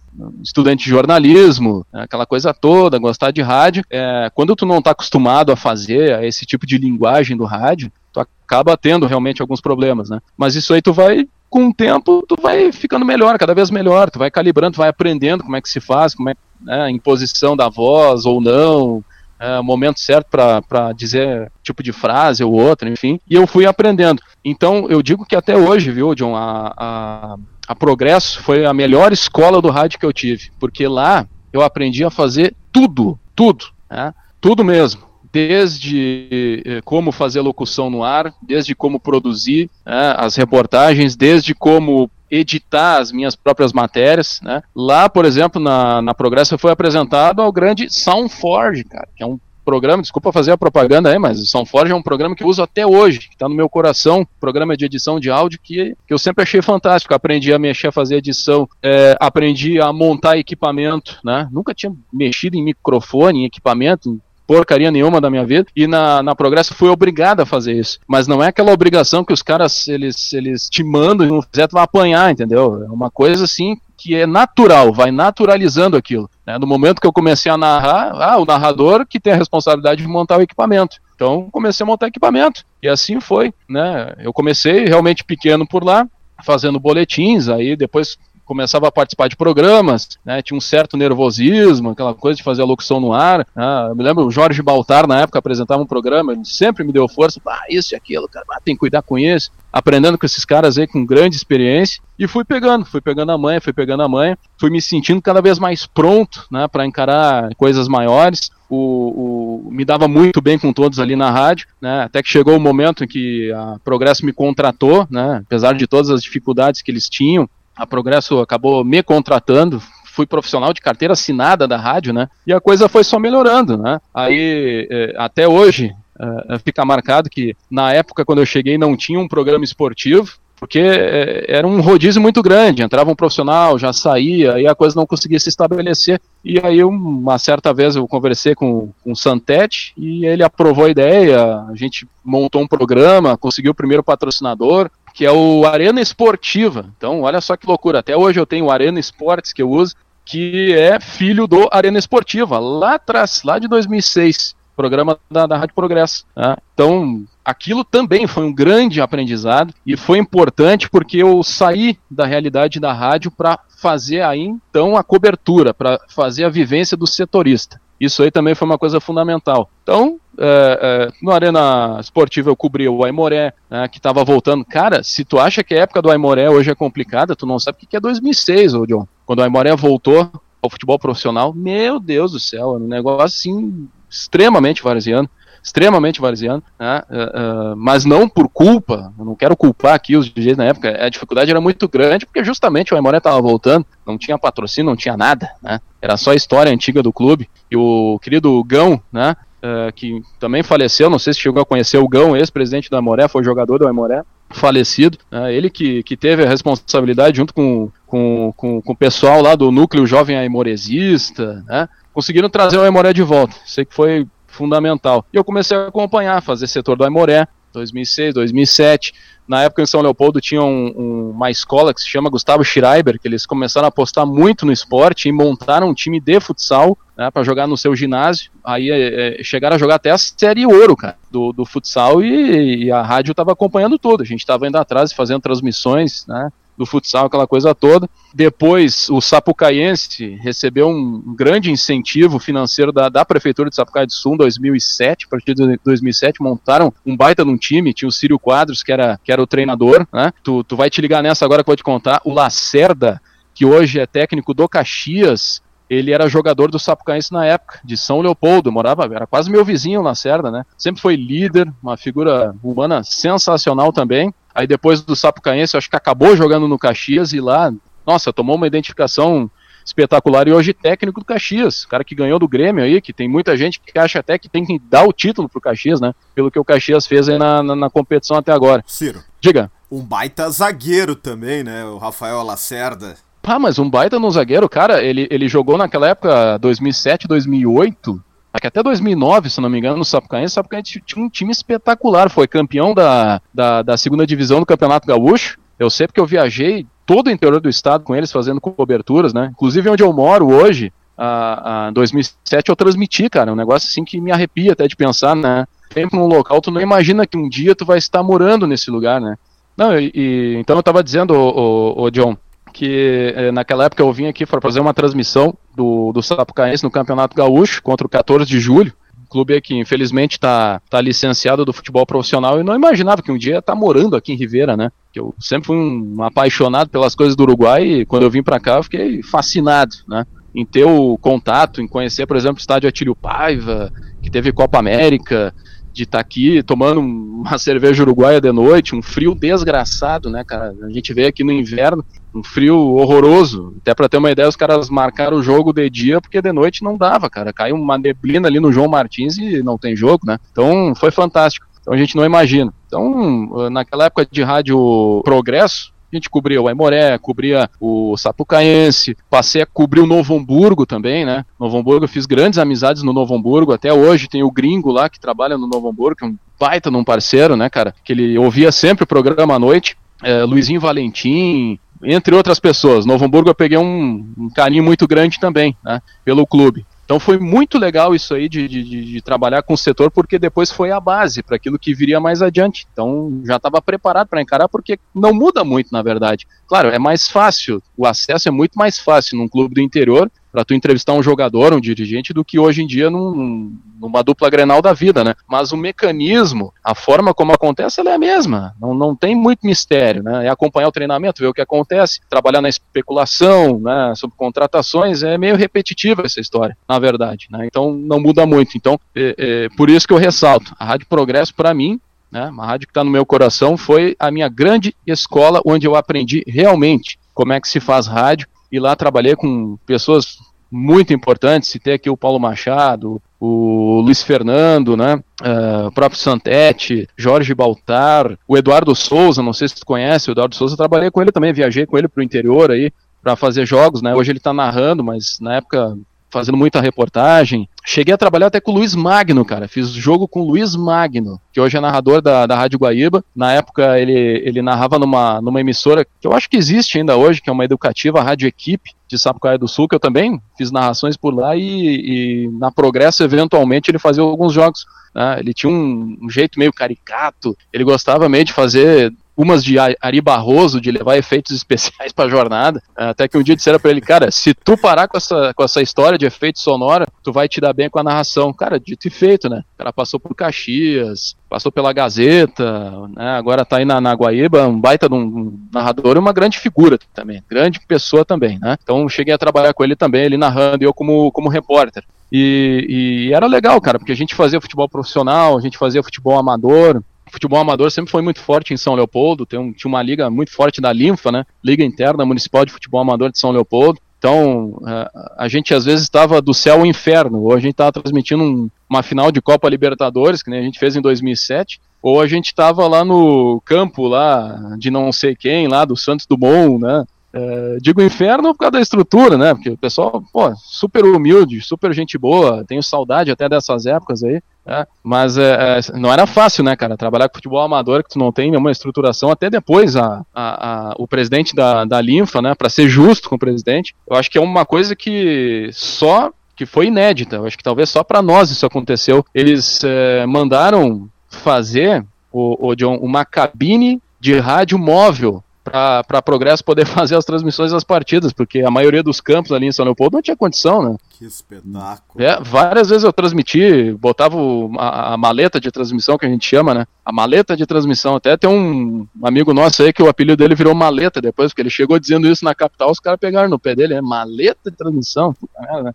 estudante 0.43 0.83
de 0.83 0.89
jornalismo, 0.89 1.85
né, 1.91 2.03
aquela 2.03 2.25
coisa 2.25 2.53
toda, 2.53 2.99
gostar 2.99 3.31
de 3.31 3.41
rádio. 3.41 3.83
É, 3.89 4.29
quando 4.33 4.55
tu 4.55 4.65
não 4.65 4.81
tá 4.81 4.91
acostumado 4.91 5.51
a 5.51 5.55
fazer 5.55 6.23
esse 6.23 6.45
tipo 6.45 6.65
de 6.65 6.77
linguagem 6.77 7.35
do 7.35 7.45
rádio, 7.45 7.91
tu 8.11 8.19
acaba 8.19 8.77
tendo 8.77 9.07
realmente 9.07 9.41
alguns 9.41 9.59
problemas, 9.59 10.09
né? 10.09 10.19
Mas 10.37 10.55
isso 10.55 10.73
aí 10.73 10.81
tu 10.81 10.93
vai 10.93 11.27
com 11.49 11.67
o 11.67 11.73
tempo 11.73 12.25
tu 12.27 12.35
vai 12.41 12.71
ficando 12.71 13.05
melhor, 13.05 13.37
cada 13.37 13.53
vez 13.53 13.69
melhor, 13.69 14.09
tu 14.09 14.17
vai 14.17 14.31
calibrando, 14.31 14.73
tu 14.73 14.77
vai 14.77 14.89
aprendendo 14.89 15.43
como 15.43 15.55
é 15.55 15.61
que 15.61 15.69
se 15.69 15.79
faz, 15.79 16.15
como 16.15 16.29
é 16.29 16.35
né, 16.63 16.83
a 16.83 16.89
imposição 16.89 17.55
da 17.55 17.69
voz 17.69 18.25
ou 18.25 18.41
não, 18.41 19.03
é, 19.43 19.61
momento 19.61 19.99
certo 19.99 20.27
para 20.29 20.93
dizer 20.93 21.51
tipo 21.61 21.83
de 21.83 21.91
frase 21.91 22.45
ou 22.45 22.53
outra, 22.53 22.89
enfim, 22.89 23.19
e 23.29 23.35
eu 23.35 23.45
fui 23.45 23.65
aprendendo. 23.65 24.21
Então 24.43 24.87
eu 24.89 25.03
digo 25.03 25.25
que 25.25 25.35
até 25.35 25.57
hoje, 25.57 25.91
viu, 25.91 26.15
John, 26.15 26.33
a, 26.33 26.73
a, 26.77 27.35
a 27.67 27.75
Progresso 27.75 28.41
foi 28.41 28.65
a 28.65 28.73
melhor 28.73 29.11
escola 29.11 29.61
do 29.61 29.69
rádio 29.69 29.99
que 29.99 30.05
eu 30.05 30.13
tive, 30.13 30.49
porque 30.57 30.87
lá 30.87 31.27
eu 31.51 31.61
aprendi 31.61 32.05
a 32.05 32.09
fazer 32.09 32.55
tudo, 32.71 33.19
tudo, 33.35 33.65
né, 33.91 34.13
tudo 34.39 34.63
mesmo 34.63 35.13
desde 35.33 36.61
eh, 36.63 36.81
como 36.85 37.11
fazer 37.11 37.41
locução 37.41 37.89
no 37.89 38.03
ar, 38.03 38.31
desde 38.39 38.75
como 38.75 38.99
produzir 38.99 39.67
né, 39.83 40.13
as 40.15 40.35
reportagens, 40.35 41.15
desde 41.15 41.55
como 41.55 42.07
editar 42.33 42.97
as 42.97 43.11
minhas 43.11 43.35
próprias 43.35 43.71
matérias, 43.71 44.41
né? 44.41 44.63
Lá, 44.75 45.07
por 45.07 45.23
exemplo, 45.23 45.61
na, 45.61 46.01
na 46.01 46.13
Progresso 46.13 46.57
foi 46.57 46.71
apresentado 46.71 47.41
ao 47.41 47.51
grande 47.51 47.93
Soundforge, 47.93 48.83
cara, 48.83 49.07
que 49.15 49.23
é 49.23 49.27
um 49.27 49.39
programa, 49.63 50.01
desculpa 50.01 50.31
fazer 50.31 50.51
a 50.51 50.57
propaganda 50.57 51.09
aí, 51.09 51.17
mas 51.17 51.39
o 51.39 51.45
Soundforge 51.45 51.91
é 51.91 51.95
um 51.95 52.01
programa 52.01 52.35
que 52.35 52.43
eu 52.43 52.47
uso 52.47 52.61
até 52.61 52.85
hoje, 52.85 53.19
que 53.19 53.35
está 53.35 53.47
no 53.47 53.55
meu 53.55 53.69
coração, 53.69 54.27
programa 54.39 54.75
de 54.75 54.85
edição 54.85 55.19
de 55.19 55.29
áudio 55.29 55.59
que, 55.61 55.95
que 56.07 56.13
eu 56.13 56.19
sempre 56.19 56.43
achei 56.43 56.61
fantástico. 56.61 57.13
Aprendi 57.13 57.53
a 57.53 57.59
mexer, 57.59 57.87
a 57.87 57.91
fazer 57.91 58.17
edição, 58.17 58.67
é, 58.81 59.15
aprendi 59.19 59.79
a 59.79 59.93
montar 59.93 60.37
equipamento, 60.37 61.19
né? 61.23 61.47
Nunca 61.51 61.73
tinha 61.73 61.93
mexido 62.11 62.57
em 62.57 62.63
microfone, 62.63 63.43
em 63.43 63.45
equipamento, 63.45 64.19
porcaria 64.45 64.91
nenhuma 64.91 65.21
da 65.21 65.29
minha 65.29 65.45
vida, 65.45 65.67
e 65.75 65.87
na, 65.87 66.21
na 66.21 66.35
Progresso 66.35 66.73
fui 66.73 66.89
obrigado 66.89 67.41
a 67.41 67.45
fazer 67.45 67.73
isso. 67.73 67.99
Mas 68.07 68.27
não 68.27 68.43
é 68.43 68.47
aquela 68.47 68.71
obrigação 68.71 69.23
que 69.23 69.33
os 69.33 69.41
caras, 69.41 69.87
eles, 69.87 70.33
eles 70.33 70.69
te 70.69 70.83
mandam 70.83 71.25
e 71.25 71.29
não 71.29 71.41
fizer, 71.41 71.67
tu 71.67 71.73
vai 71.73 71.83
apanhar, 71.83 72.31
entendeu? 72.31 72.83
É 72.83 72.91
uma 72.91 73.09
coisa 73.09 73.45
assim 73.45 73.77
que 73.97 74.15
é 74.15 74.25
natural, 74.25 74.91
vai 74.91 75.11
naturalizando 75.11 75.95
aquilo. 75.95 76.29
Né? 76.45 76.57
No 76.59 76.67
momento 76.67 76.99
que 76.99 77.07
eu 77.07 77.13
comecei 77.13 77.49
a 77.49 77.57
narrar, 77.57 78.11
ah, 78.21 78.37
o 78.37 78.45
narrador 78.45 79.05
que 79.07 79.19
tem 79.19 79.31
a 79.31 79.37
responsabilidade 79.37 80.01
de 80.01 80.07
montar 80.07 80.39
o 80.39 80.41
equipamento. 80.41 80.97
Então 81.15 81.47
comecei 81.51 81.85
a 81.85 81.87
montar 81.87 82.07
equipamento. 82.07 82.65
E 82.81 82.89
assim 82.89 83.21
foi, 83.21 83.53
né? 83.69 84.13
Eu 84.19 84.33
comecei 84.33 84.85
realmente 84.85 85.23
pequeno 85.23 85.65
por 85.65 85.85
lá, 85.85 86.05
fazendo 86.43 86.79
boletins, 86.79 87.47
aí 87.47 87.77
depois 87.77 88.17
começava 88.45 88.87
a 88.87 88.91
participar 88.91 89.27
de 89.27 89.35
programas, 89.35 90.09
né, 90.25 90.41
tinha 90.41 90.57
um 90.57 90.61
certo 90.61 90.97
nervosismo, 90.97 91.91
aquela 91.91 92.13
coisa 92.13 92.37
de 92.37 92.43
fazer 92.43 92.61
a 92.61 92.65
locução 92.65 92.99
no 92.99 93.13
ar. 93.13 93.39
Né, 93.55 93.87
eu 93.89 93.95
me 93.95 94.03
lembro, 94.03 94.25
o 94.25 94.31
Jorge 94.31 94.61
Baltar, 94.61 95.07
na 95.07 95.21
época, 95.21 95.39
apresentava 95.39 95.81
um 95.81 95.87
programa, 95.87 96.33
ele 96.33 96.45
sempre 96.45 96.83
me 96.83 96.91
deu 96.91 97.07
força, 97.07 97.39
ah, 97.47 97.65
isso 97.69 97.93
e 97.93 97.95
aquilo, 97.95 98.27
cara, 98.27 98.45
ah, 98.51 98.59
tem 98.63 98.75
que 98.75 98.79
cuidar 98.79 99.01
com 99.01 99.17
isso. 99.17 99.51
Aprendendo 99.71 100.17
com 100.17 100.25
esses 100.25 100.45
caras 100.45 100.77
aí 100.77 100.85
com 100.85 101.03
grande 101.03 101.35
experiência 101.35 102.01
e 102.17 102.27
fui 102.27 102.43
pegando, 102.43 102.85
fui 102.85 103.01
pegando 103.01 103.31
a 103.31 103.37
manha, 103.37 103.59
fui 103.59 103.73
pegando 103.73 104.03
a 104.03 104.07
manha, 104.07 104.37
fui 104.59 104.69
me 104.69 104.81
sentindo 104.81 105.21
cada 105.21 105.41
vez 105.41 105.57
mais 105.57 105.85
pronto, 105.85 106.45
né, 106.51 106.67
para 106.67 106.85
encarar 106.85 107.49
coisas 107.55 107.87
maiores. 107.87 108.51
O, 108.69 109.67
o, 109.67 109.71
me 109.71 109.85
dava 109.85 110.07
muito 110.07 110.41
bem 110.41 110.57
com 110.57 110.73
todos 110.73 110.99
ali 110.99 111.15
na 111.15 111.29
rádio, 111.29 111.67
né, 111.81 112.03
até 112.03 112.23
que 112.23 112.29
chegou 112.29 112.55
o 112.55 112.59
momento 112.59 113.03
em 113.03 113.07
que 113.07 113.51
a 113.51 113.77
Progresso 113.83 114.25
me 114.25 114.33
contratou, 114.33 115.07
né, 115.09 115.41
apesar 115.45 115.73
de 115.73 115.85
todas 115.87 116.09
as 116.09 116.23
dificuldades 116.23 116.81
que 116.81 116.89
eles 116.89 117.07
tinham, 117.09 117.47
a 117.75 117.85
Progresso 117.85 118.39
acabou 118.39 118.83
me 118.83 119.01
contratando, 119.01 119.81
fui 120.05 120.25
profissional 120.25 120.73
de 120.73 120.81
carteira 120.81 121.13
assinada 121.13 121.67
da 121.67 121.77
rádio, 121.77 122.13
né? 122.13 122.29
E 122.45 122.53
a 122.53 122.61
coisa 122.61 122.87
foi 122.87 123.03
só 123.03 123.19
melhorando, 123.19 123.77
né? 123.77 123.99
Aí, 124.13 124.87
é, 124.89 125.13
até 125.17 125.47
hoje, 125.47 125.93
uh, 126.19 126.59
fica 126.63 126.85
marcado 126.85 127.29
que 127.29 127.55
na 127.69 127.91
época 127.91 128.23
quando 128.23 128.39
eu 128.39 128.45
cheguei 128.45 128.77
não 128.77 128.95
tinha 128.95 129.19
um 129.19 129.27
programa 129.27 129.63
esportivo, 129.63 130.37
porque 130.63 130.79
é, 130.79 131.45
era 131.49 131.67
um 131.67 131.81
rodízio 131.81 132.21
muito 132.21 132.41
grande, 132.41 132.83
entrava 132.83 133.11
um 133.11 133.15
profissional, 133.15 133.77
já 133.77 133.91
saía, 133.91 134.57
e 134.61 134.65
a 134.65 134.73
coisa 134.73 134.95
não 134.95 135.05
conseguia 135.05 135.37
se 135.37 135.49
estabelecer. 135.49 136.21
E 136.41 136.57
aí, 136.57 136.81
uma 136.83 137.37
certa 137.37 137.73
vez, 137.73 137.97
eu 137.97 138.07
conversei 138.07 138.55
com, 138.55 138.89
com 139.03 139.11
o 139.11 139.15
Santete 139.15 139.93
e 139.97 140.25
ele 140.25 140.41
aprovou 140.41 140.85
a 140.85 140.89
ideia, 140.89 141.65
a 141.69 141.75
gente 141.75 142.07
montou 142.23 142.61
um 142.61 142.67
programa, 142.67 143.37
conseguiu 143.37 143.71
o 143.71 143.75
primeiro 143.75 144.01
patrocinador, 144.01 144.89
que 145.13 145.25
é 145.25 145.31
o 145.31 145.65
Arena 145.65 146.01
Esportiva. 146.01 146.85
Então, 146.97 147.21
olha 147.21 147.39
só 147.39 147.55
que 147.55 147.67
loucura, 147.67 147.99
até 147.99 148.17
hoje 148.17 148.39
eu 148.39 148.45
tenho 148.45 148.65
o 148.65 148.71
Arena 148.71 148.99
Esportes 148.99 149.53
que 149.53 149.61
eu 149.61 149.69
uso, 149.69 149.95
que 150.25 150.73
é 150.73 150.99
filho 150.99 151.47
do 151.47 151.67
Arena 151.71 151.99
Esportiva, 151.99 152.57
lá 152.59 152.95
atrás, 152.95 153.43
lá 153.43 153.59
de 153.59 153.67
2006 153.67 154.55
programa 154.75 155.19
da, 155.29 155.45
da 155.45 155.57
Rádio 155.57 155.75
Progresso. 155.75 156.25
Né? 156.35 156.55
Então, 156.73 157.25
aquilo 157.43 157.83
também 157.83 158.27
foi 158.27 158.43
um 158.43 158.53
grande 158.53 159.01
aprendizado 159.01 159.73
e 159.85 159.95
foi 159.95 160.17
importante 160.17 160.89
porque 160.89 161.17
eu 161.17 161.43
saí 161.43 161.97
da 162.09 162.25
realidade 162.25 162.79
da 162.79 162.91
rádio 162.91 163.31
para 163.31 163.59
fazer 163.79 164.21
aí 164.21 164.41
então 164.41 164.95
a 164.95 165.03
cobertura, 165.03 165.73
para 165.73 165.99
fazer 166.09 166.45
a 166.45 166.49
vivência 166.49 166.97
do 166.97 167.07
setorista. 167.07 167.79
Isso 167.99 168.23
aí 168.23 168.31
também 168.31 168.55
foi 168.55 168.65
uma 168.65 168.77
coisa 168.77 168.99
fundamental. 168.99 169.69
Então, 169.83 170.19
é, 170.37 170.79
é, 170.81 171.11
no 171.21 171.31
Arena 171.31 171.97
Esportiva 171.99 172.49
eu 172.49 172.55
cobri 172.55 172.87
o 172.87 173.03
Aimoré, 173.03 173.53
né, 173.69 173.87
que 173.87 173.97
estava 173.97 174.23
voltando. 174.23 174.65
Cara, 174.65 175.03
se 175.03 175.23
tu 175.23 175.39
acha 175.39 175.63
que 175.63 175.73
a 175.73 175.81
época 175.81 176.01
do 176.01 176.11
Aimoré 176.11 176.49
hoje 176.49 176.71
é 176.71 176.75
complicada, 176.75 177.35
tu 177.35 177.45
não 177.45 177.59
sabe 177.59 177.77
o 177.81 177.87
que 177.87 177.95
é 177.95 177.99
2006, 177.99 178.73
ô 178.73 178.85
John. 178.85 179.07
Quando 179.25 179.39
o 179.39 179.43
Aimoré 179.43 179.75
voltou 179.75 180.29
ao 180.61 180.69
futebol 180.69 180.97
profissional, 180.97 181.53
meu 181.53 181.99
Deus 181.99 182.31
do 182.31 182.39
céu, 182.39 182.75
era 182.75 182.83
um 182.83 182.87
negócio 182.87 183.23
assim 183.23 183.87
extremamente 184.09 184.81
varziano, 184.81 185.29
extremamente 185.61 186.19
varziano, 186.19 186.61
né? 186.77 187.01
uh, 187.09 187.73
uh, 187.73 187.75
mas 187.77 188.03
não 188.03 188.27
por 188.27 188.49
culpa, 188.49 189.13
não 189.17 189.33
quero 189.33 189.55
culpar 189.55 189.93
aqui 189.93 190.17
os 190.17 190.29
DJs 190.29 190.57
na 190.57 190.65
época, 190.65 190.89
a 190.89 191.09
dificuldade 191.09 191.49
era 191.49 191.61
muito 191.61 191.87
grande, 191.87 192.25
porque 192.25 192.43
justamente 192.43 192.93
o 192.93 192.97
Aimoré 192.97 193.17
estava 193.17 193.41
voltando, 193.41 193.85
não 194.05 194.17
tinha 194.17 194.37
patrocínio, 194.37 194.89
não 194.89 194.97
tinha 194.97 195.15
nada, 195.15 195.49
né? 195.61 195.79
era 196.01 196.17
só 196.17 196.31
a 196.31 196.35
história 196.35 196.71
antiga 196.71 197.01
do 197.01 197.13
clube, 197.13 197.49
e 197.71 197.77
o 197.77 198.19
querido 198.21 198.61
Gão, 198.65 199.01
né? 199.11 199.35
Uh, 199.63 199.93
que 199.93 200.21
também 200.41 200.61
faleceu, 200.61 201.09
não 201.09 201.17
sei 201.17 201.33
se 201.33 201.39
chegou 201.39 201.61
a 201.61 201.65
conhecer 201.65 201.97
o 201.97 202.05
Gão, 202.05 202.35
ex-presidente 202.35 202.89
do 202.89 202.97
Aimoré, 202.97 203.29
foi 203.29 203.45
jogador 203.45 203.79
do 203.79 203.87
Aimoré, 203.87 204.21
falecido, 204.49 205.17
né? 205.31 205.53
ele 205.53 205.69
que, 205.69 206.03
que 206.03 206.17
teve 206.17 206.43
a 206.43 206.49
responsabilidade 206.49 207.37
junto 207.37 207.53
com, 207.53 207.89
com, 208.05 208.53
com, 208.57 208.81
com 208.81 208.91
o 208.91 208.95
pessoal 208.95 209.41
lá 209.41 209.55
do 209.55 209.71
núcleo 209.71 210.05
jovem 210.05 210.35
aimorezista, 210.35 211.63
né? 211.65 211.87
conseguiram 212.13 212.49
trazer 212.49 212.77
o 212.77 212.81
Aimoré 212.81 213.13
de 213.13 213.23
volta. 213.23 213.55
Sei 213.65 213.85
que 213.85 213.93
foi 213.93 214.27
fundamental. 214.47 215.25
E 215.33 215.37
eu 215.37 215.43
comecei 215.43 215.75
a 215.75 215.87
acompanhar, 215.87 216.41
fazer 216.41 216.67
setor 216.67 216.95
do 216.95 217.03
Aimoré, 217.03 217.47
2006, 217.73 218.33
2007. 218.33 219.13
Na 219.45 219.63
época 219.63 219.81
em 219.81 219.85
São 219.85 220.01
Leopoldo 220.01 220.39
tinha 220.39 220.63
um, 220.63 220.93
um, 220.95 221.29
uma 221.31 221.51
escola 221.51 221.93
que 221.93 221.99
se 221.99 222.07
chama 222.07 222.29
Gustavo 222.29 222.63
Schreiber, 222.63 223.19
que 223.19 223.27
eles 223.27 223.45
começaram 223.45 223.85
a 223.85 223.89
apostar 223.89 224.25
muito 224.25 224.65
no 224.65 224.71
esporte 224.71 225.27
e 225.27 225.31
montaram 225.31 225.89
um 225.89 225.93
time 225.93 226.19
de 226.19 226.39
futsal 226.39 226.97
né, 227.17 227.29
para 227.29 227.43
jogar 227.43 227.67
no 227.67 227.77
seu 227.77 227.93
ginásio. 227.93 228.51
Aí 228.63 228.89
é, 228.89 229.41
é, 229.41 229.43
chegaram 229.43 229.75
a 229.75 229.79
jogar 229.79 229.95
até 229.95 230.11
a 230.11 230.17
série 230.17 230.65
ouro, 230.65 230.95
cara, 230.95 231.17
do, 231.29 231.51
do 231.51 231.65
futsal 231.65 232.23
e, 232.23 232.85
e 232.85 232.91
a 232.91 233.01
rádio 233.01 233.31
estava 233.31 233.51
acompanhando 233.51 233.99
tudo. 233.99 234.23
A 234.23 234.25
gente 234.25 234.39
estava 234.39 234.65
indo 234.65 234.77
atrás 234.77 235.11
e 235.11 235.15
fazendo 235.15 235.41
transmissões, 235.41 236.25
né? 236.25 236.49
Do 236.77 236.85
futsal, 236.85 237.25
aquela 237.25 237.47
coisa 237.47 237.73
toda. 237.73 238.09
Depois, 238.33 239.09
o 239.09 239.21
Sapucaiense 239.21 240.37
recebeu 240.41 240.89
um 240.89 241.35
grande 241.35 241.71
incentivo 241.71 242.39
financeiro 242.39 242.91
da, 242.91 243.09
da 243.09 243.23
Prefeitura 243.23 243.69
de 243.69 243.75
Sapucaí 243.75 244.05
do 244.05 244.13
Sul 244.13 244.33
em 244.33 244.37
2007. 244.37 245.25
A 245.25 245.29
partir 245.29 245.53
de 245.53 245.79
2007, 245.83 246.41
montaram 246.41 246.93
um 247.05 247.15
baita 247.15 247.45
num 247.45 247.57
time. 247.57 247.93
Tinha 247.93 248.09
o 248.09 248.11
Círio 248.11 248.39
Quadros, 248.39 248.83
que 248.83 248.91
era, 248.91 249.19
que 249.23 249.31
era 249.31 249.41
o 249.41 249.47
treinador. 249.47 250.07
Né? 250.11 250.31
Tu, 250.43 250.63
tu 250.63 250.75
vai 250.75 250.89
te 250.89 251.01
ligar 251.01 251.21
nessa 251.21 251.45
agora 251.45 251.63
que 251.63 251.69
eu 251.69 251.71
vou 251.71 251.77
te 251.77 251.83
contar. 251.83 252.21
O 252.23 252.33
Lacerda, 252.33 253.21
que 253.53 253.65
hoje 253.65 253.99
é 253.99 254.05
técnico 254.05 254.53
do 254.53 254.67
Caxias, 254.67 255.61
ele 255.89 256.11
era 256.11 256.27
jogador 256.27 256.71
do 256.71 256.79
Sapucaense 256.79 257.31
na 257.31 257.45
época, 257.45 257.79
de 257.83 257.95
São 257.97 258.21
Leopoldo, 258.21 258.71
morava, 258.71 259.05
era 259.05 259.27
quase 259.27 259.51
meu 259.51 259.63
vizinho 259.63 260.01
Lacerda, 260.01 260.49
né? 260.49 260.65
Sempre 260.77 261.01
foi 261.01 261.15
líder, 261.15 261.71
uma 261.81 261.97
figura 261.97 262.55
humana 262.63 263.03
sensacional 263.03 263.91
também. 263.91 264.33
Aí 264.53 264.67
depois 264.67 265.01
do 265.01 265.15
Sapucaense, 265.15 265.75
acho 265.75 265.89
que 265.89 265.95
acabou 265.95 266.35
jogando 266.35 266.67
no 266.67 266.77
Caxias 266.77 267.33
e 267.33 267.39
lá, 267.39 267.73
nossa, 268.05 268.31
tomou 268.31 268.55
uma 268.55 268.67
identificação 268.67 269.49
espetacular 269.85 270.47
e 270.47 270.53
hoje 270.53 270.73
técnico 270.73 271.19
do 271.19 271.25
Caxias, 271.25 271.85
cara 271.85 272.03
que 272.03 272.15
ganhou 272.15 272.39
do 272.39 272.47
Grêmio 272.47 272.83
aí, 272.83 273.01
que 273.01 273.11
tem 273.11 273.27
muita 273.27 273.57
gente 273.57 273.79
que 273.79 273.97
acha 273.99 274.19
até 274.19 274.37
que 274.37 274.47
tem 274.47 274.65
que 274.65 274.79
dar 274.79 275.03
o 275.03 275.11
título 275.13 275.49
pro 275.49 275.59
Caxias, 275.59 275.99
né? 275.99 276.13
Pelo 276.33 276.49
que 276.49 276.59
o 276.59 276.63
Caxias 276.63 277.05
fez 277.05 277.27
aí 277.27 277.37
na, 277.37 277.61
na, 277.61 277.75
na 277.75 277.89
competição 277.89 278.37
até 278.37 278.51
agora. 278.51 278.83
Ciro. 278.87 279.21
Diga. 279.41 279.69
Um 279.91 280.01
baita 280.01 280.49
zagueiro 280.49 281.15
também, 281.15 281.63
né? 281.63 281.83
O 281.85 281.97
Rafael 281.97 282.41
Lacerda. 282.43 283.15
Ah, 283.43 283.59
mas 283.59 283.77
um 283.77 283.89
baita 283.89 284.17
no 284.17 284.31
zagueiro, 284.31 284.69
cara, 284.69 285.03
ele, 285.03 285.27
ele 285.29 285.49
jogou 285.49 285.77
naquela 285.77 286.07
época, 286.07 286.57
2007, 286.59 287.27
2008, 287.27 288.23
que 288.59 288.67
até 288.67 288.83
2009, 288.83 289.49
se 289.49 289.59
não 289.59 289.69
me 289.69 289.79
engano, 289.79 289.97
no 289.97 290.05
Sapucaense, 290.05 290.53
o 290.53 290.55
Sapucaense 290.55 291.01
tinha 291.05 291.25
um 291.25 291.29
time 291.29 291.51
espetacular, 291.51 292.29
foi 292.29 292.47
campeão 292.47 292.93
da, 292.93 293.41
da, 293.53 293.81
da 293.81 293.97
segunda 293.97 294.27
divisão 294.27 294.59
do 294.59 294.65
Campeonato 294.65 295.07
Gaúcho, 295.07 295.57
eu 295.79 295.89
sei 295.89 296.05
porque 296.05 296.19
eu 296.19 296.25
viajei 296.25 296.85
todo 297.05 297.27
o 297.27 297.31
interior 297.31 297.59
do 297.59 297.67
estado 297.67 298.03
com 298.03 298.15
eles 298.15 298.31
fazendo 298.31 298.61
coberturas, 298.61 299.33
né, 299.33 299.49
inclusive 299.51 299.89
onde 299.89 300.03
eu 300.03 300.13
moro 300.13 300.53
hoje, 300.53 300.93
a, 301.17 301.87
a 301.87 301.91
2007 301.91 302.69
eu 302.69 302.75
transmiti, 302.75 303.29
cara, 303.29 303.51
um 303.51 303.55
negócio 303.55 303.89
assim 303.89 304.05
que 304.05 304.21
me 304.21 304.31
arrepia 304.31 304.73
até 304.73 304.87
de 304.87 304.95
pensar, 304.95 305.35
né, 305.35 305.65
tempo 305.89 306.15
num 306.15 306.27
local, 306.27 306.61
tu 306.61 306.69
não 306.69 306.79
imagina 306.79 307.25
que 307.25 307.37
um 307.37 307.49
dia 307.49 307.75
tu 307.75 307.85
vai 307.85 307.97
estar 307.97 308.21
morando 308.21 308.67
nesse 308.67 308.91
lugar, 308.91 309.19
né, 309.19 309.35
não, 309.75 309.97
e, 309.97 310.11
e 310.13 310.55
então 310.57 310.75
eu 310.75 310.83
tava 310.83 311.03
dizendo, 311.03 311.33
o 311.33 312.09
John, 312.11 312.37
que 312.73 313.33
eh, 313.35 313.51
naquela 313.51 313.85
época 313.85 314.01
eu 314.01 314.11
vim 314.11 314.25
aqui 314.25 314.45
para 314.45 314.59
fazer 314.59 314.79
uma 314.79 314.93
transmissão 314.93 315.55
do, 315.75 316.11
do 316.11 316.21
Sapucaense 316.21 316.83
no 316.83 316.91
Campeonato 316.91 317.35
Gaúcho 317.35 317.81
contra 317.81 318.05
o 318.05 318.09
14 318.09 318.45
de 318.45 318.59
julho. 318.59 318.91
O 319.25 319.29
clube 319.29 319.61
que 319.61 319.75
infelizmente 319.75 320.33
está 320.33 320.81
tá 320.89 320.99
licenciado 320.99 321.63
do 321.63 321.71
futebol 321.71 322.05
profissional 322.05 322.59
e 322.59 322.63
não 322.63 322.75
imaginava 322.75 323.21
que 323.21 323.31
um 323.31 323.37
dia 323.37 323.53
ia 323.53 323.59
estar 323.59 323.73
tá 323.73 323.79
morando 323.79 324.15
aqui 324.15 324.33
em 324.33 324.35
Ribeira, 324.35 324.75
né? 324.75 324.91
Que 325.11 325.19
eu 325.19 325.33
sempre 325.39 325.67
fui 325.67 325.77
um 325.77 326.23
apaixonado 326.23 326.89
pelas 326.89 327.15
coisas 327.15 327.35
do 327.35 327.43
Uruguai 327.43 327.83
e 327.83 328.05
quando 328.05 328.23
eu 328.23 328.29
vim 328.29 328.43
para 328.43 328.59
cá 328.59 328.77
eu 328.77 328.83
fiquei 328.83 329.21
fascinado, 329.23 329.95
né? 330.07 330.25
Em 330.53 330.65
ter 330.65 330.85
o 330.85 331.17
contato, 331.17 331.81
em 331.81 331.87
conhecer, 331.87 332.27
por 332.27 332.37
exemplo, 332.37 332.57
o 332.57 332.59
estádio 332.59 332.89
Atílio 332.89 333.15
Paiva, 333.15 333.91
que 334.21 334.29
teve 334.29 334.51
Copa 334.51 334.77
América, 334.77 335.53
de 335.93 336.03
estar 336.03 336.17
tá 336.17 336.21
aqui 336.21 336.63
tomando 336.63 336.99
uma 336.99 337.57
cerveja 337.59 338.01
uruguaia 338.01 338.41
de 338.41 338.51
noite, 338.51 338.95
um 338.95 339.01
frio 339.01 339.35
desgraçado, 339.35 340.29
né, 340.29 340.43
cara? 340.43 340.73
A 340.83 340.89
gente 340.89 341.13
veio 341.13 341.27
aqui 341.27 341.43
no 341.43 341.51
inverno, 341.51 342.03
um 342.33 342.43
frio 342.43 342.77
horroroso. 342.77 343.75
Até 343.81 343.93
para 343.93 344.09
ter 344.09 344.17
uma 344.17 344.31
ideia, 344.31 344.49
os 344.49 344.55
caras 344.55 344.89
marcaram 344.89 345.37
o 345.37 345.43
jogo 345.43 345.71
de 345.71 345.89
dia 345.89 346.21
porque 346.21 346.41
de 346.41 346.51
noite 346.51 346.83
não 346.83 346.97
dava, 346.97 347.29
cara. 347.29 347.53
Caiu 347.53 347.75
uma 347.75 347.97
neblina 347.97 348.47
ali 348.47 348.59
no 348.59 348.71
João 348.71 348.87
Martins 348.87 349.37
e 349.37 349.61
não 349.61 349.77
tem 349.77 349.95
jogo, 349.95 350.25
né? 350.25 350.39
Então 350.51 350.93
foi 350.95 351.11
fantástico. 351.11 351.67
Então 351.81 351.93
a 351.93 351.97
gente 351.97 352.15
não 352.15 352.25
imagina. 352.25 352.73
Então, 352.87 353.69
naquela 353.69 354.05
época 354.05 354.25
de 354.29 354.41
rádio 354.41 355.21
Progresso, 355.23 355.91
a 356.11 356.15
gente 356.15 356.29
cobria 356.29 356.61
o 356.61 356.67
Aimoré, 356.67 357.17
cobria 357.17 357.69
o 357.79 358.15
Sapucaense, 358.15 359.17
passei 359.29 359.63
a 359.63 359.65
cobrir 359.65 359.99
o 359.99 360.05
Novo 360.05 360.35
Hamburgo 360.35 360.85
também, 360.85 361.25
né? 361.25 361.43
Novo 361.59 361.77
Hamburgo, 361.77 362.05
eu 362.05 362.09
fiz 362.09 362.27
grandes 362.27 362.59
amizades 362.59 363.01
no 363.01 363.11
Novo 363.11 363.35
Hamburgo, 363.35 363.73
até 363.73 363.91
hoje 363.91 364.29
tem 364.29 364.43
o 364.43 364.51
gringo 364.51 364.91
lá 364.91 365.09
que 365.09 365.19
trabalha 365.19 365.57
no 365.57 365.67
Novo 365.67 365.89
Hamburgo, 365.89 366.15
que 366.15 366.23
é 366.23 366.27
um 366.27 366.37
baita 366.59 366.91
num 366.91 367.03
parceiro, 367.03 367.57
né, 367.57 367.67
cara? 367.69 367.95
Que 368.05 368.13
ele 368.13 368.37
ouvia 368.37 368.71
sempre 368.71 369.03
o 369.03 369.07
programa 369.07 369.55
à 369.55 369.59
noite. 369.59 369.97
É, 370.21 370.43
Luizinho 370.43 370.79
Valentim, 370.79 371.77
entre 372.03 372.35
outras 372.35 372.59
pessoas. 372.59 373.05
Novo 373.05 373.25
Hamburgo 373.25 373.49
eu 373.49 373.55
peguei 373.55 373.77
um, 373.77 374.33
um 374.37 374.49
carinho 374.49 374.83
muito 374.83 375.07
grande 375.07 375.39
também, 375.39 375.75
né, 375.83 376.01
pelo 376.23 376.45
clube. 376.45 376.85
Então 377.05 377.19
foi 377.19 377.37
muito 377.37 377.77
legal 377.77 378.15
isso 378.15 378.33
aí 378.33 378.47
de, 378.47 378.67
de, 378.67 378.83
de, 378.83 379.21
trabalhar 379.21 379.61
com 379.61 379.73
o 379.73 379.77
setor, 379.77 380.09
porque 380.09 380.39
depois 380.39 380.71
foi 380.71 380.89
a 380.89 380.99
base 380.99 381.43
para 381.43 381.57
aquilo 381.57 381.77
que 381.77 381.93
viria 381.93 382.19
mais 382.19 382.41
adiante. 382.41 382.87
Então 382.91 383.41
já 383.45 383.57
estava 383.57 383.81
preparado 383.81 384.27
para 384.27 384.41
encarar, 384.41 384.69
porque 384.69 384.97
não 385.13 385.33
muda 385.33 385.63
muito, 385.65 385.91
na 385.91 386.01
verdade. 386.01 386.47
Claro, 386.65 386.89
é 386.89 386.97
mais 386.97 387.27
fácil, 387.27 387.83
o 387.97 388.07
acesso 388.07 388.47
é 388.47 388.51
muito 388.51 388.79
mais 388.79 388.97
fácil 388.97 389.37
num 389.37 389.49
clube 389.49 389.75
do 389.75 389.81
interior 389.81 390.31
para 390.53 390.63
tu 390.63 390.75
entrevistar 390.75 391.13
um 391.13 391.23
jogador, 391.23 391.73
um 391.73 391.81
dirigente, 391.81 392.31
do 392.31 392.45
que 392.45 392.59
hoje 392.59 392.83
em 392.83 392.87
dia 392.87 393.09
num, 393.09 393.75
numa 393.99 394.21
dupla 394.21 394.51
Grenal 394.51 394.83
da 394.83 394.93
vida, 394.93 395.23
né? 395.23 395.33
Mas 395.49 395.71
o 395.71 395.77
mecanismo, 395.77 396.71
a 396.83 396.93
forma 396.93 397.33
como 397.33 397.51
acontece, 397.51 397.99
ela 397.99 398.11
é 398.11 398.13
a 398.13 398.19
mesma. 398.19 398.75
Não, 398.79 398.93
não 398.93 399.15
tem 399.15 399.33
muito 399.33 399.65
mistério, 399.65 400.21
né? 400.21 400.45
É 400.45 400.49
acompanhar 400.49 400.89
o 400.89 400.91
treinamento, 400.91 401.41
ver 401.41 401.47
o 401.47 401.53
que 401.53 401.61
acontece, 401.61 402.21
trabalhar 402.29 402.61
na 402.61 402.69
especulação, 402.69 403.79
né? 403.79 404.13
Sobre 404.15 404.37
contratações, 404.37 405.23
é 405.23 405.39
meio 405.39 405.55
repetitiva 405.55 406.21
essa 406.23 406.39
história, 406.39 406.77
na 406.87 406.99
verdade, 406.99 407.47
né? 407.49 407.65
Então 407.65 407.91
não 407.91 408.19
muda 408.19 408.45
muito. 408.45 408.77
Então, 408.77 408.99
é, 409.15 409.35
é, 409.35 409.69
por 409.75 409.89
isso 409.89 410.07
que 410.07 410.13
eu 410.13 410.17
ressalto, 410.17 410.75
a 410.77 410.85
Rádio 410.85 411.07
Progresso, 411.07 411.55
para 411.55 411.73
mim, 411.73 411.99
né, 412.31 412.45
uma 412.49 412.65
rádio 412.65 412.87
que 412.87 412.91
está 412.91 413.03
no 413.03 413.09
meu 413.09 413.25
coração, 413.25 413.75
foi 413.75 414.15
a 414.19 414.29
minha 414.29 414.49
grande 414.49 414.95
escola 415.05 415.61
onde 415.65 415.87
eu 415.87 415.95
aprendi 415.95 416.43
realmente 416.47 417.17
como 417.33 417.53
é 417.53 417.59
que 417.59 417.67
se 417.67 417.79
faz 417.79 418.05
rádio 418.05 418.47
e 418.73 418.79
lá 418.79 418.95
trabalhei 418.95 419.35
com 419.35 419.77
pessoas 419.85 420.39
muito 420.71 421.13
importantes, 421.13 421.69
citei 421.69 421.93
aqui 421.93 422.09
o 422.09 422.17
Paulo 422.17 422.39
Machado, 422.39 423.21
o 423.39 424.01
Luiz 424.03 424.23
Fernando, 424.23 424.97
né? 424.97 425.21
Uh, 425.39 425.87
o 425.89 425.91
próprio 425.91 426.19
Santete, 426.19 427.07
Jorge 427.15 427.53
Baltar, 427.53 428.35
o 428.47 428.57
Eduardo 428.57 428.95
Souza, 428.95 429.43
não 429.43 429.53
sei 429.53 429.67
se 429.67 429.75
tu 429.75 429.85
conhece, 429.85 430.27
o 430.27 430.33
Eduardo 430.33 430.55
Souza, 430.55 430.75
trabalhei 430.75 431.11
com 431.11 431.21
ele 431.21 431.31
também, 431.31 431.53
viajei 431.53 431.85
com 431.85 431.95
ele 431.99 432.07
para 432.07 432.19
o 432.19 432.23
interior 432.23 432.71
aí 432.71 432.91
para 433.21 433.35
fazer 433.35 433.67
jogos, 433.67 434.01
né? 434.01 434.15
Hoje 434.15 434.31
ele 434.31 434.39
está 434.39 434.51
narrando, 434.51 435.03
mas 435.03 435.37
na 435.39 435.57
época 435.57 435.95
fazendo 436.33 436.57
muita 436.57 436.81
reportagem. 436.81 437.69
Cheguei 437.85 438.13
a 438.13 438.17
trabalhar 438.17 438.47
até 438.47 438.59
com 438.59 438.71
o 438.71 438.75
Luiz 438.75 438.95
Magno, 438.95 439.45
cara. 439.45 439.67
Fiz 439.67 439.89
jogo 439.89 440.27
com 440.27 440.41
o 440.41 440.47
Luiz 440.47 440.75
Magno, 440.75 441.39
que 441.53 441.61
hoje 441.61 441.77
é 441.77 441.79
narrador 441.79 442.21
da, 442.21 442.45
da 442.47 442.55
Rádio 442.55 442.79
Guaíba. 442.79 443.23
Na 443.35 443.53
época 443.53 443.99
ele, 443.99 444.41
ele 444.43 444.61
narrava 444.61 444.97
numa, 444.97 445.39
numa 445.39 445.61
emissora 445.61 446.03
que 446.03 446.27
eu 446.27 446.33
acho 446.33 446.49
que 446.49 446.57
existe 446.57 446.97
ainda 446.97 447.15
hoje, 447.15 447.41
que 447.41 447.49
é 447.49 447.53
uma 447.53 447.63
educativa, 447.63 448.19
a 448.19 448.23
Rádio 448.23 448.47
Equipe 448.47 448.91
de 449.07 449.19
Sapucaia 449.19 449.57
do 449.57 449.67
Sul, 449.67 449.87
que 449.87 449.95
eu 449.95 449.99
também 449.99 450.41
fiz 450.57 450.71
narrações 450.71 451.15
por 451.15 451.33
lá 451.35 451.55
e, 451.55 451.61
e 451.61 452.49
na 452.53 452.71
Progresso, 452.71 453.23
eventualmente, 453.23 453.91
ele 453.91 453.99
fazia 453.99 454.23
alguns 454.23 454.51
jogos. 454.51 454.85
Né? 455.13 455.37
Ele 455.39 455.53
tinha 455.53 455.71
um, 455.71 456.17
um 456.21 456.29
jeito 456.29 456.57
meio 456.57 456.73
caricato, 456.73 457.55
ele 457.71 457.83
gostava 457.83 458.27
meio 458.27 458.43
de 458.43 458.51
fazer 458.53 459.13
umas 459.35 459.63
de 459.63 459.77
Ari 459.79 460.21
Barroso, 460.21 460.79
de 460.79 460.91
levar 460.91 461.17
efeitos 461.17 461.55
especiais 461.55 462.11
pra 462.11 462.29
jornada. 462.29 462.81
Até 462.95 463.27
que 463.27 463.37
um 463.37 463.43
dia 463.43 463.55
disseram 463.55 463.79
pra 463.79 463.91
ele, 463.91 464.01
cara, 464.01 464.31
se 464.31 464.53
tu 464.53 464.77
parar 464.77 465.07
com 465.07 465.17
essa, 465.17 465.53
com 465.55 465.63
essa 465.63 465.81
história 465.81 466.17
de 466.17 466.25
efeito 466.25 466.59
sonora, 466.59 467.07
tu 467.23 467.31
vai 467.31 467.47
te 467.47 467.59
dar 467.59 467.73
bem 467.73 467.89
com 467.89 467.99
a 467.99 468.03
narração. 468.03 468.53
Cara, 468.53 468.79
dito 468.79 469.07
e 469.07 469.11
feito, 469.11 469.49
né? 469.49 469.63
O 469.73 469.77
cara 469.77 469.93
passou 469.93 470.19
por 470.19 470.35
Caxias, 470.35 471.35
passou 471.49 471.71
pela 471.71 471.93
Gazeta, 471.93 473.07
né? 473.15 473.31
agora 473.31 473.65
tá 473.65 473.77
aí 473.77 473.85
na, 473.85 473.99
na 473.99 474.13
Guaíba, 474.13 474.67
um 474.67 474.79
baita 474.79 475.09
de 475.09 475.15
um 475.15 475.59
narrador 475.71 476.15
e 476.15 476.19
uma 476.19 476.33
grande 476.33 476.59
figura 476.59 476.97
também, 477.13 477.43
grande 477.49 477.79
pessoa 477.79 478.23
também, 478.25 478.59
né? 478.59 478.77
Então 478.81 479.07
cheguei 479.09 479.33
a 479.33 479.37
trabalhar 479.37 479.73
com 479.73 479.83
ele 479.83 479.95
também, 479.95 480.23
ele 480.23 480.37
narrando 480.37 480.83
e 480.83 480.87
eu 480.87 480.93
como, 480.93 481.31
como 481.31 481.49
repórter. 481.49 482.03
E, 482.31 483.27
e, 483.29 483.33
era 483.33 483.45
legal, 483.45 483.79
cara, 483.79 483.99
porque 483.99 484.11
a 484.11 484.15
gente 484.15 484.33
fazia 484.33 484.59
futebol 484.59 484.89
profissional, 484.89 485.55
a 485.55 485.61
gente 485.61 485.77
fazia 485.77 486.01
futebol 486.01 486.39
amador, 486.39 487.03
futebol 487.33 487.59
amador 487.59 487.91
sempre 487.91 488.11
foi 488.11 488.21
muito 488.21 488.39
forte 488.39 488.73
em 488.73 488.77
São 488.77 488.95
Leopoldo, 488.95 489.45
tem 489.45 489.59
um, 489.59 489.73
tinha 489.73 489.89
uma 489.89 490.01
liga 490.01 490.29
muito 490.29 490.51
forte 490.51 490.79
da 490.79 490.93
Linfa, 490.93 491.31
né? 491.31 491.45
Liga 491.63 491.83
Interna 491.83 492.25
Municipal 492.25 492.65
de 492.65 492.71
Futebol 492.71 493.01
Amador 493.01 493.31
de 493.31 493.39
São 493.39 493.51
Leopoldo. 493.51 493.99
Então, 494.17 494.79
a, 494.85 495.35
a 495.39 495.47
gente 495.49 495.73
às 495.73 495.83
vezes 495.83 496.03
estava 496.03 496.41
do 496.41 496.53
céu 496.53 496.75
ao 496.75 496.85
inferno, 496.85 497.41
ou 497.41 497.53
a 497.53 497.59
gente 497.59 497.71
estava 497.71 497.91
transmitindo 497.91 498.43
um, 498.43 498.69
uma 498.89 499.03
final 499.03 499.31
de 499.31 499.41
Copa 499.41 499.67
Libertadores, 499.67 500.41
que 500.41 500.53
a 500.53 500.61
gente 500.61 500.79
fez 500.79 500.95
em 500.95 501.01
2007, 501.01 501.81
ou 502.01 502.21
a 502.21 502.27
gente 502.27 502.47
estava 502.47 502.87
lá 502.87 503.03
no 503.03 503.61
campo 503.65 504.07
lá 504.07 504.75
de 504.77 504.89
não 504.89 505.11
sei 505.11 505.35
quem, 505.35 505.67
lá 505.67 505.83
do 505.83 505.97
Santos 505.97 506.25
Dumont, 506.25 506.81
né? 506.81 507.03
É, 507.35 507.77
digo 507.81 507.99
inferno 508.01 508.53
por 508.53 508.59
causa 508.59 508.73
da 508.73 508.81
estrutura, 508.81 509.37
né? 509.37 509.55
Porque 509.55 509.71
o 509.71 509.77
pessoal, 509.77 510.23
pô, 510.31 510.55
super 510.55 511.03
humilde, 511.03 511.59
super 511.61 511.91
gente 511.91 512.15
boa, 512.17 512.63
tenho 512.63 512.83
saudade 512.83 513.31
até 513.31 513.49
dessas 513.49 513.87
épocas 513.87 514.23
aí. 514.23 514.39
É, 514.65 514.87
mas 515.03 515.37
é, 515.37 515.79
não 515.93 516.11
era 516.11 516.25
fácil, 516.25 516.63
né, 516.63 516.75
cara? 516.75 516.95
Trabalhar 516.95 517.27
com 517.27 517.35
futebol 517.35 517.59
amador 517.59 518.03
que 518.03 518.11
tu 518.11 518.19
não 518.19 518.31
tem 518.31 518.49
nenhuma 518.49 518.71
estruturação. 518.71 519.29
Até 519.29 519.49
depois, 519.49 519.95
a, 519.95 520.25
a, 520.33 520.91
a 520.91 520.95
o 520.97 521.07
presidente 521.07 521.53
da, 521.53 521.83
da 521.83 521.99
Linfa, 521.99 522.41
né, 522.41 522.55
para 522.55 522.69
ser 522.69 522.87
justo 522.87 523.29
com 523.29 523.35
o 523.35 523.39
presidente, 523.39 523.93
eu 524.09 524.15
acho 524.15 524.31
que 524.31 524.37
é 524.37 524.41
uma 524.41 524.65
coisa 524.65 524.95
que 524.95 525.69
só 525.73 526.31
que 526.55 526.65
foi 526.65 526.87
inédita. 526.87 527.37
Eu 527.37 527.45
acho 527.45 527.57
que 527.57 527.63
talvez 527.63 527.89
só 527.89 528.03
para 528.03 528.21
nós 528.21 528.51
isso 528.51 528.65
aconteceu. 528.65 529.25
Eles 529.33 529.81
é, 529.83 530.25
mandaram 530.25 531.09
fazer 531.27 532.05
o, 532.31 532.69
o 532.69 532.75
John, 532.75 532.95
uma 532.97 533.25
cabine 533.25 534.01
de 534.19 534.39
rádio 534.39 534.77
móvel 534.77 535.43
para 535.63 536.21
Progresso 536.21 536.63
poder 536.63 536.85
fazer 536.87 537.15
as 537.15 537.25
transmissões 537.25 537.71
das 537.71 537.83
partidas, 537.83 538.33
porque 538.33 538.61
a 538.61 538.71
maioria 538.71 539.01
dos 539.01 539.21
campos 539.21 539.51
ali 539.51 539.67
em 539.67 539.71
São 539.71 539.85
Leopoldo 539.85 540.15
não 540.15 540.21
tinha 540.21 540.35
condição, 540.35 540.83
né? 540.83 540.97
Que 541.09 541.25
espetáculo. 541.25 542.23
É, 542.23 542.39
várias 542.41 542.89
vezes 542.89 543.03
eu 543.03 543.13
transmiti, 543.13 543.91
botava 543.93 544.37
a, 544.77 545.13
a, 545.13 545.17
maleta 545.17 545.59
de 545.59 545.71
transmissão 545.71 546.17
que 546.17 546.25
a 546.25 546.29
gente 546.29 546.45
chama, 546.45 546.73
né? 546.73 546.85
A 547.05 547.11
maleta 547.11 547.55
de 547.55 547.65
transmissão. 547.65 548.15
Até 548.15 548.35
tem 548.35 548.49
um 548.49 549.07
amigo 549.23 549.53
nosso 549.53 549.83
aí 549.83 549.93
que 549.93 550.03
o 550.03 550.09
apelido 550.09 550.37
dele 550.37 550.55
virou 550.55 550.75
maleta 550.75 551.21
depois, 551.21 551.51
porque 551.51 551.61
ele 551.61 551.69
chegou 551.69 551.99
dizendo 551.99 552.27
isso 552.27 552.43
na 552.43 552.53
capital, 552.53 552.91
os 552.91 552.99
caras 552.99 553.19
pegaram 553.19 553.49
no 553.49 553.59
pé 553.59 553.75
dele, 553.75 553.93
é 553.93 554.01
maleta 554.01 554.69
de 554.69 554.77
transmissão. 554.77 555.35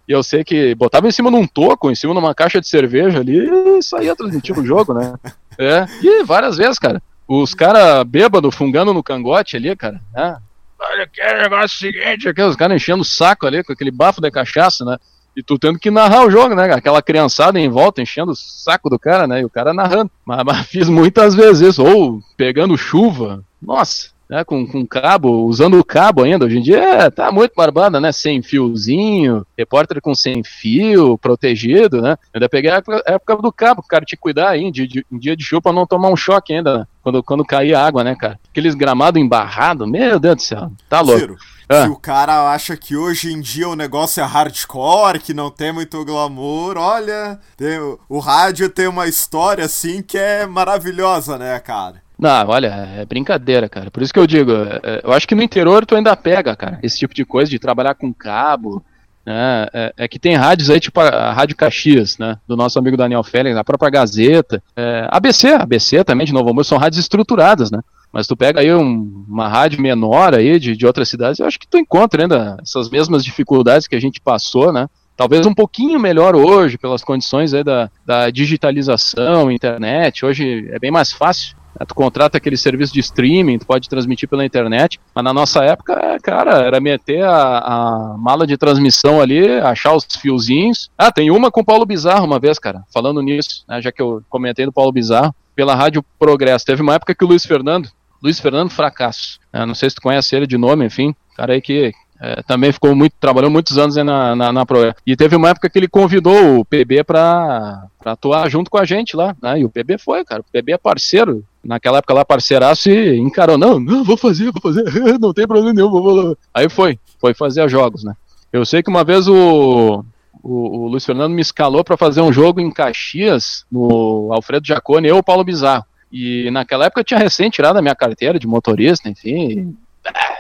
E 0.09 0.13
eu 0.13 0.23
sei 0.23 0.45
que 0.45 0.75
botava 0.75 1.07
em 1.09 1.13
cima 1.13 1.31
de 1.31 1.37
um 1.37 1.47
toco, 1.47 1.91
em 1.91 1.95
cima 1.95 2.13
de 2.13 2.19
uma 2.19 2.35
caixa 2.35 2.61
de 2.61 2.69
cerveja 2.69 3.21
ali, 3.21 3.39
e 3.39 3.83
saía 3.83 4.17
transmitindo 4.17 4.61
o 4.61 4.67
jogo, 4.67 4.95
né? 4.95 5.15
É, 5.61 5.87
e 6.01 6.23
várias 6.23 6.57
vezes, 6.57 6.79
cara. 6.79 7.03
Os 7.29 7.53
caras 7.53 8.05
bêbados 8.05 8.55
fungando 8.55 8.95
no 8.95 9.03
cangote 9.03 9.57
ali, 9.57 9.77
cara, 9.77 10.01
né? 10.15 10.39
Olha 10.81 11.07
que 11.07 11.21
negócio 11.21 11.79
seguinte, 11.79 12.29
aqui, 12.29 12.41
os 12.41 12.57
caras 12.57 12.77
enchendo 12.77 13.03
o 13.03 13.05
saco 13.05 13.47
ali 13.47 13.63
com 13.63 13.73
aquele 13.73 13.91
bafo 13.91 14.21
de 14.21 14.31
cachaça, 14.31 14.85
né? 14.85 14.97
E 15.37 15.43
tu 15.43 15.59
tendo 15.59 15.79
que 15.79 15.91
narrar 15.91 16.25
o 16.25 16.31
jogo, 16.31 16.55
né? 16.55 16.73
Aquela 16.73 17.03
criançada 17.03 17.61
em 17.61 17.69
volta 17.69 18.01
enchendo 18.01 18.33
o 18.33 18.37
saco 18.37 18.89
do 18.89 18.99
cara, 18.99 19.27
né? 19.27 19.41
E 19.41 19.45
o 19.45 19.51
cara 19.51 19.75
narrando. 19.75 20.11
Mas, 20.25 20.43
mas 20.45 20.67
fiz 20.69 20.89
muitas 20.89 21.35
vezes 21.35 21.75
isso, 21.75 21.85
ou 21.85 22.21
pegando 22.37 22.79
chuva. 22.79 23.45
Nossa, 23.61 24.11
né, 24.29 24.45
com, 24.45 24.67
com 24.67 24.87
cabo, 24.87 25.47
usando 25.47 25.79
o 25.79 25.85
cabo 25.85 26.23
ainda. 26.23 26.45
Hoje 26.45 26.59
em 26.59 26.63
dia 26.63 26.79
é, 26.79 27.11
tá 27.11 27.33
muito 27.33 27.53
barbada, 27.57 28.01
né? 28.01 28.13
Sem 28.13 28.43
fiozinho, 28.43 29.47
repórter 29.57 30.01
com 30.01 30.15
sem 30.15 30.45
fio, 30.45 31.17
protegido, 31.17 32.03
né? 32.03 32.17
Eu 32.33 32.39
ainda 32.39 32.49
peguei 32.49 32.71
a 32.71 32.83
época, 33.07 33.37
do 33.37 33.53
cabo, 33.53 33.81
o 33.81 33.89
cara 33.89 34.05
que 34.05 34.17
cuidar 34.17 34.51
aí, 34.51 34.65
em 34.65 34.73
dia 34.73 34.87
de, 34.87 35.07
em 35.11 35.19
dia 35.19 35.37
de 35.37 35.45
chuva, 35.45 35.63
pra 35.63 35.73
não 35.73 35.87
tomar 35.87 36.11
um 36.11 36.17
choque 36.17 36.53
ainda, 36.53 36.79
né? 36.79 36.87
Quando, 37.09 37.23
quando 37.23 37.45
caía 37.45 37.81
água, 37.81 38.05
né, 38.05 38.15
cara? 38.15 38.39
Aqueles 38.51 38.75
gramados 38.75 39.21
embarrados, 39.21 39.89
meu 39.89 40.21
Deus 40.21 40.37
do 40.37 40.43
céu, 40.43 40.71
tá 40.89 41.01
louco. 41.01 41.21
Ciro. 41.21 41.37
Ah. 41.69 41.85
Se 41.85 41.89
o 41.89 41.97
cara 41.97 42.51
acha 42.51 42.77
que 42.77 42.97
hoje 42.97 43.31
em 43.31 43.41
dia 43.41 43.69
o 43.69 43.77
negócio 43.77 44.23
é 44.23 44.25
hardcore, 44.25 45.19
que 45.19 45.35
não 45.35 45.51
tem 45.51 45.71
muito 45.71 46.03
glamour, 46.05 46.79
olha, 46.79 47.39
tem, 47.57 47.79
o 48.09 48.19
rádio 48.19 48.71
tem 48.71 48.87
uma 48.87 49.07
história 49.07 49.65
assim 49.65 50.03
que 50.03 50.17
é 50.17 50.47
maravilhosa, 50.47 51.37
né, 51.37 51.59
cara? 51.61 52.03
Não, 52.19 52.49
olha, 52.49 52.69
é 52.97 53.05
brincadeira, 53.05 53.69
cara. 53.69 53.91
Por 53.91 54.03
isso 54.03 54.13
que 54.13 54.19
eu 54.19 54.27
digo, 54.27 54.51
é, 54.51 54.81
é, 54.83 55.01
eu 55.05 55.13
acho 55.13 55.29
que 55.29 55.35
no 55.35 55.43
interior 55.43 55.85
tu 55.85 55.95
ainda 55.95 56.17
pega, 56.17 56.57
cara, 56.57 56.79
esse 56.83 56.99
tipo 56.99 57.15
de 57.15 57.25
coisa 57.25 57.51
de 57.51 57.59
trabalhar 57.59 57.95
com 57.95 58.13
cabo, 58.13 58.83
né? 59.29 59.67
É, 59.75 59.95
é 59.99 60.09
que 60.09 60.19
tem 60.19 60.35
rádios 60.35 60.71
aí, 60.71 60.81
tipo 60.81 60.99
a, 61.01 61.33
Rádio 61.33 61.55
Caxias, 61.55 62.17
né? 62.17 62.39
Do 62.49 62.57
nosso 62.57 62.79
amigo 62.79 62.97
Daniel 62.97 63.23
Félix, 63.23 63.57
a 63.57 63.63
própria 63.65 63.91
Gazeta, 63.91 64.63
é, 64.75 65.07
ABC, 65.11 65.49
ABC 65.49 66.03
também, 66.03 66.27
de 66.27 66.33
Novo 66.33 66.49
Amor, 66.49 66.65
são 66.65 66.79
rádios 66.79 67.01
estruturadas, 67.01 67.71
né? 67.71 67.81
Mas 68.11 68.27
tu 68.27 68.35
pega 68.35 68.61
aí 68.61 68.73
um, 68.73 69.25
uma 69.29 69.47
rádio 69.47 69.83
menor 69.83 70.35
aí 70.35 70.59
de, 70.59 70.75
de 70.75 70.87
outras 70.87 71.11
cidades, 71.11 71.39
eu 71.39 71.47
acho 71.47 71.59
que 71.59 71.69
tu 71.69 71.77
encontra 71.77 72.23
ainda 72.23 72.57
essas 72.63 72.89
mesmas 72.89 73.23
dificuldades 73.23 73.87
que 73.87 73.95
a 73.95 74.01
gente 74.01 74.19
passou, 74.19 74.73
né? 74.73 74.89
Talvez 75.15 75.45
um 75.45 75.53
pouquinho 75.53 76.01
melhor 76.01 76.35
hoje, 76.35 76.79
pelas 76.79 77.05
condições 77.05 77.53
aí 77.53 77.63
da, 77.63 77.91
da 78.07 78.31
digitalização, 78.31 79.51
internet. 79.51 80.25
Hoje 80.25 80.71
é 80.71 80.79
bem 80.79 80.93
mais 80.93 81.13
fácil 81.13 81.58
tu 81.87 81.95
contrata 81.95 82.37
aquele 82.37 82.57
serviço 82.57 82.93
de 82.93 83.01
streaming, 83.01 83.59
tu 83.59 83.67
pode 83.67 83.89
transmitir 83.89 84.29
pela 84.29 84.45
internet, 84.45 84.99
mas 85.15 85.25
na 85.25 85.33
nossa 85.33 85.65
época, 85.65 85.93
é, 85.93 86.19
cara, 86.19 86.59
era 86.59 86.81
meter 86.81 87.25
a, 87.25 87.59
a, 87.59 88.17
mala 88.19 88.47
de 88.47 88.57
transmissão 88.57 89.21
ali, 89.21 89.47
achar 89.61 89.95
os 89.95 90.05
fiozinhos. 90.05 90.91
Ah, 90.97 91.13
tem 91.13 91.31
uma 91.31 91.51
com 91.51 91.61
o 91.61 91.65
Paulo 91.65 91.87
Bizarro 91.87 92.25
uma 92.25 92.39
vez, 92.39 92.59
cara, 92.59 92.83
falando 92.93 93.23
nisso, 93.23 93.65
né, 93.69 93.81
já 93.81 93.93
que 93.93 94.03
eu 94.03 94.23
comentei 94.29 94.67
do 94.67 94.73
Paulo 94.73 94.93
Bizarro, 94.93 95.35
pela 95.55 95.75
Rádio 95.75 96.05
Progresso. 96.19 96.65
Teve 96.65 96.83
uma 96.83 96.95
época 96.95 97.15
que 97.15 97.25
o 97.25 97.29
Luiz 97.29 97.45
Fernando, 97.45 97.89
Luiz 98.23 98.41
Fernando 98.41 98.71
Fracasso, 98.71 99.39
né, 99.53 99.65
não 99.65 99.75
sei 99.75 99.91
se 99.91 99.97
tu 99.97 100.03
conhece 100.03 100.35
ele 100.35 100.47
de 100.47 100.59
nome, 100.59 100.85
enfim, 100.85 101.15
cara 101.37 101.53
aí 101.53 101.61
que 101.61 101.93
é, 102.21 102.43
também 102.43 102.73
ficou 102.73 102.95
muito, 102.97 103.15
trabalhou 103.21 103.51
muitos 103.51 103.79
anos 103.79 103.95
na, 103.97 104.35
na, 104.35 104.53
na. 104.53 104.67
E 105.07 105.17
teve 105.17 105.37
uma 105.37 105.51
época 105.51 105.71
que 105.71 105.79
ele 105.79 105.87
convidou 105.87 106.59
o 106.59 106.65
PB 106.65 107.05
para 107.05 107.87
atuar 108.05 108.51
junto 108.51 108.71
com 108.71 108.79
a 108.79 108.85
gente 108.85 109.17
lá, 109.17 109.37
né? 109.41 109.61
E 109.61 109.65
o 109.65 109.71
PB 109.71 109.99
foi, 109.99 110.25
cara. 110.25 110.41
O 110.41 110.45
PB 110.45 110.73
é 110.73 110.79
parceiro. 110.79 111.45
Naquela 111.65 111.99
época 111.99 112.15
lá, 112.15 112.25
parceiraço 112.25 112.91
e 112.91 113.19
encarou. 113.19 113.59
Não, 113.59 113.79
não, 113.79 114.05
vou 114.05 114.17
fazer, 114.17 114.51
vou 114.53 114.63
fazer. 114.63 114.85
não 115.19 115.33
tem 115.33 115.47
problema 115.47 115.73
nenhum, 115.73 115.91
vou, 115.91 116.03
vou. 116.03 116.39
Aí 116.55 116.69
foi, 116.69 116.99
foi 117.21 117.35
fazer 117.35 117.65
os 117.65 117.71
jogos, 117.71 118.05
né? 118.05 118.15
Eu 118.53 118.65
sei 118.65 118.83
que 118.83 118.89
uma 118.89 119.05
vez 119.05 119.29
o, 119.29 120.05
o, 120.43 120.85
o 120.85 120.89
Luiz 120.89 121.05
Fernando 121.05 121.33
me 121.33 121.43
escalou 121.43 121.85
para 121.85 121.97
fazer 121.97 122.21
um 122.21 122.33
jogo 122.33 122.61
em 122.61 122.71
Caxias, 122.71 123.65
no 123.71 124.31
Alfredo 124.33 124.67
Jacone, 124.67 125.09
eu 125.09 125.17
e 125.17 125.19
o 125.19 125.23
Paulo 125.23 125.45
Bizarro. 125.45 125.85
E 126.11 126.51
naquela 126.51 126.87
época 126.87 127.01
eu 127.01 127.05
tinha 127.05 127.21
recém 127.21 127.51
tirado 127.51 127.77
a 127.77 127.83
minha 127.83 127.95
carteira 127.95 128.39
de 128.39 128.47
motorista, 128.47 129.09
enfim, 129.09 129.77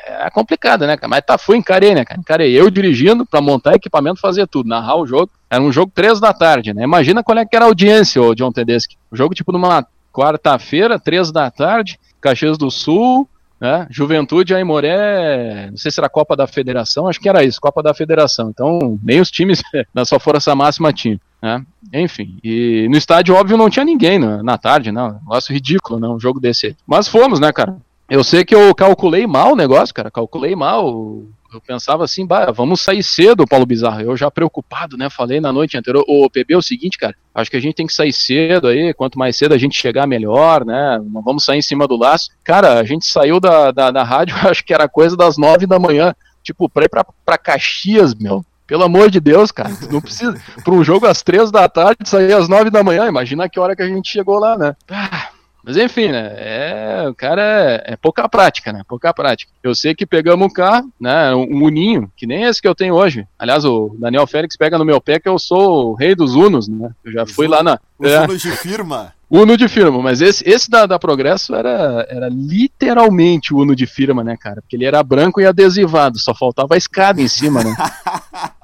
é 0.06 0.30
complicado, 0.30 0.86
né, 0.86 0.96
cara? 0.96 1.08
Mas 1.08 1.22
tá, 1.24 1.36
fui, 1.36 1.56
encarei, 1.56 1.94
né, 1.94 2.04
cara? 2.04 2.18
Encarei 2.18 2.52
eu 2.52 2.70
dirigindo 2.70 3.26
pra 3.26 3.40
montar 3.40 3.74
equipamento, 3.74 4.20
fazer 4.20 4.46
tudo, 4.46 4.68
narrar 4.68 4.96
o 4.96 5.06
jogo. 5.06 5.30
Era 5.50 5.62
um 5.62 5.70
jogo 5.70 5.92
três 5.94 6.18
da 6.18 6.32
tarde, 6.32 6.72
né? 6.72 6.82
Imagina 6.82 7.22
qual 7.22 7.38
é 7.38 7.44
que 7.44 7.54
era 7.54 7.66
a 7.66 7.68
audiência, 7.68 8.20
o 8.20 8.34
John 8.34 8.50
Tedeschi. 8.50 8.96
O 9.10 9.16
jogo, 9.16 9.34
tipo, 9.34 9.52
numa 9.52 9.86
quarta-feira, 10.12 10.98
três 10.98 11.30
da 11.30 11.50
tarde, 11.50 11.98
Caxias 12.20 12.58
do 12.58 12.70
Sul, 12.70 13.28
né? 13.60 13.86
Juventude 13.90 14.54
Aimoré, 14.54 15.68
não 15.70 15.76
sei 15.76 15.90
se 15.90 16.00
era 16.00 16.08
Copa 16.08 16.36
da 16.36 16.46
Federação, 16.46 17.08
acho 17.08 17.20
que 17.20 17.28
era 17.28 17.42
isso, 17.42 17.60
Copa 17.60 17.82
da 17.82 17.92
Federação. 17.92 18.50
Então, 18.50 18.98
nem 19.02 19.20
os 19.20 19.30
times 19.30 19.62
na 19.92 20.04
sua 20.04 20.20
força 20.20 20.54
máxima 20.54 20.92
tinham. 20.92 21.20
Né? 21.40 21.64
Enfim, 21.92 22.38
e 22.42 22.88
no 22.90 22.96
estádio, 22.96 23.34
óbvio, 23.34 23.56
não 23.56 23.70
tinha 23.70 23.84
ninguém 23.84 24.18
na, 24.18 24.42
na 24.42 24.58
tarde, 24.58 24.90
não. 24.90 25.14
Negócio 25.14 25.52
ridículo, 25.52 26.00
né? 26.00 26.08
Um 26.08 26.18
jogo 26.18 26.40
desse. 26.40 26.76
Mas 26.86 27.08
fomos, 27.08 27.38
né, 27.38 27.52
cara? 27.52 27.76
Eu 28.08 28.24
sei 28.24 28.44
que 28.44 28.54
eu 28.54 28.74
calculei 28.74 29.26
mal 29.26 29.52
o 29.52 29.56
negócio, 29.56 29.94
cara. 29.94 30.10
Calculei 30.10 30.56
mal. 30.56 31.22
Eu 31.52 31.60
pensava 31.60 32.04
assim, 32.04 32.26
vamos 32.54 32.80
sair 32.80 33.02
cedo, 33.02 33.46
Paulo 33.46 33.64
Bizarro. 33.64 34.00
Eu 34.02 34.16
já 34.16 34.30
preocupado, 34.30 34.96
né? 34.96 35.08
Falei 35.08 35.40
na 35.40 35.52
noite 35.52 35.76
anterior, 35.76 36.04
ô 36.06 36.28
PB, 36.28 36.54
é 36.54 36.56
o 36.56 36.62
seguinte, 36.62 36.98
cara, 36.98 37.14
acho 37.34 37.50
que 37.50 37.56
a 37.56 37.60
gente 37.60 37.74
tem 37.74 37.86
que 37.86 37.92
sair 37.92 38.12
cedo 38.12 38.68
aí, 38.68 38.92
quanto 38.92 39.18
mais 39.18 39.36
cedo 39.36 39.54
a 39.54 39.58
gente 39.58 39.78
chegar, 39.78 40.06
melhor, 40.06 40.64
né? 40.64 41.00
Não 41.10 41.22
vamos 41.22 41.44
sair 41.44 41.58
em 41.58 41.62
cima 41.62 41.86
do 41.86 41.96
laço. 41.96 42.30
Cara, 42.44 42.78
a 42.78 42.84
gente 42.84 43.06
saiu 43.06 43.40
da, 43.40 43.70
da, 43.70 43.90
da 43.90 44.04
rádio, 44.04 44.36
acho 44.48 44.64
que 44.64 44.74
era 44.74 44.88
coisa 44.88 45.16
das 45.16 45.38
nove 45.38 45.66
da 45.66 45.78
manhã, 45.78 46.14
tipo, 46.42 46.68
pra 46.68 46.84
ir 46.84 46.88
pra, 46.88 47.04
pra 47.24 47.38
Caxias, 47.38 48.14
meu. 48.14 48.44
Pelo 48.66 48.84
amor 48.84 49.10
de 49.10 49.18
Deus, 49.18 49.50
cara, 49.50 49.70
não 49.90 49.98
precisa. 49.98 50.38
Para 50.62 50.74
um 50.74 50.84
jogo 50.84 51.06
às 51.06 51.22
três 51.22 51.50
da 51.50 51.66
tarde, 51.70 52.06
sair 52.06 52.34
às 52.34 52.50
nove 52.50 52.68
da 52.68 52.84
manhã, 52.84 53.08
imagina 53.08 53.48
que 53.48 53.58
hora 53.58 53.74
que 53.74 53.80
a 53.80 53.88
gente 53.88 54.10
chegou 54.10 54.38
lá, 54.38 54.58
né? 54.58 54.76
Ah, 54.90 55.27
mas 55.64 55.76
enfim, 55.76 56.08
né? 56.08 56.32
É, 56.36 57.06
o 57.08 57.14
cara 57.14 57.42
é, 57.42 57.92
é, 57.92 57.96
pouca 57.96 58.28
prática, 58.28 58.72
né? 58.72 58.82
Pouca 58.88 59.12
prática. 59.12 59.50
Eu 59.62 59.74
sei 59.74 59.94
que 59.94 60.06
pegamos 60.06 60.46
um 60.46 60.50
carro, 60.50 60.90
né? 61.00 61.34
Um 61.34 61.64
uninho, 61.64 62.10
que 62.16 62.26
nem 62.26 62.44
esse 62.44 62.60
que 62.60 62.68
eu 62.68 62.74
tenho 62.74 62.94
hoje. 62.94 63.26
Aliás, 63.38 63.64
o 63.64 63.94
Daniel 63.98 64.26
Félix 64.26 64.56
pega 64.56 64.78
no 64.78 64.84
meu 64.84 65.00
pé 65.00 65.18
que 65.18 65.28
eu 65.28 65.38
sou 65.38 65.90
o 65.90 65.94
rei 65.94 66.14
dos 66.14 66.34
Unos, 66.34 66.68
né? 66.68 66.90
Eu 67.04 67.12
já 67.12 67.26
fui 67.26 67.46
lá 67.46 67.62
na. 67.62 67.78
Os 67.98 68.08
é, 68.08 68.20
Unos 68.22 68.40
de 68.40 68.50
firma? 68.52 69.12
Uno 69.30 69.58
de 69.58 69.68
firma, 69.68 70.00
mas 70.00 70.22
esse, 70.22 70.42
esse 70.48 70.70
da, 70.70 70.86
da 70.86 70.98
Progresso 70.98 71.54
era, 71.54 72.06
era 72.08 72.28
literalmente 72.30 73.52
o 73.52 73.58
Uno 73.58 73.76
de 73.76 73.86
firma, 73.86 74.24
né, 74.24 74.38
cara? 74.40 74.62
Porque 74.62 74.74
ele 74.74 74.86
era 74.86 75.02
branco 75.02 75.38
e 75.38 75.44
adesivado, 75.44 76.18
só 76.18 76.34
faltava 76.34 76.74
a 76.74 76.78
escada 76.78 77.20
em 77.20 77.28
cima, 77.28 77.62
né? 77.62 77.76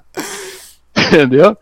Entendeu? 1.08 1.56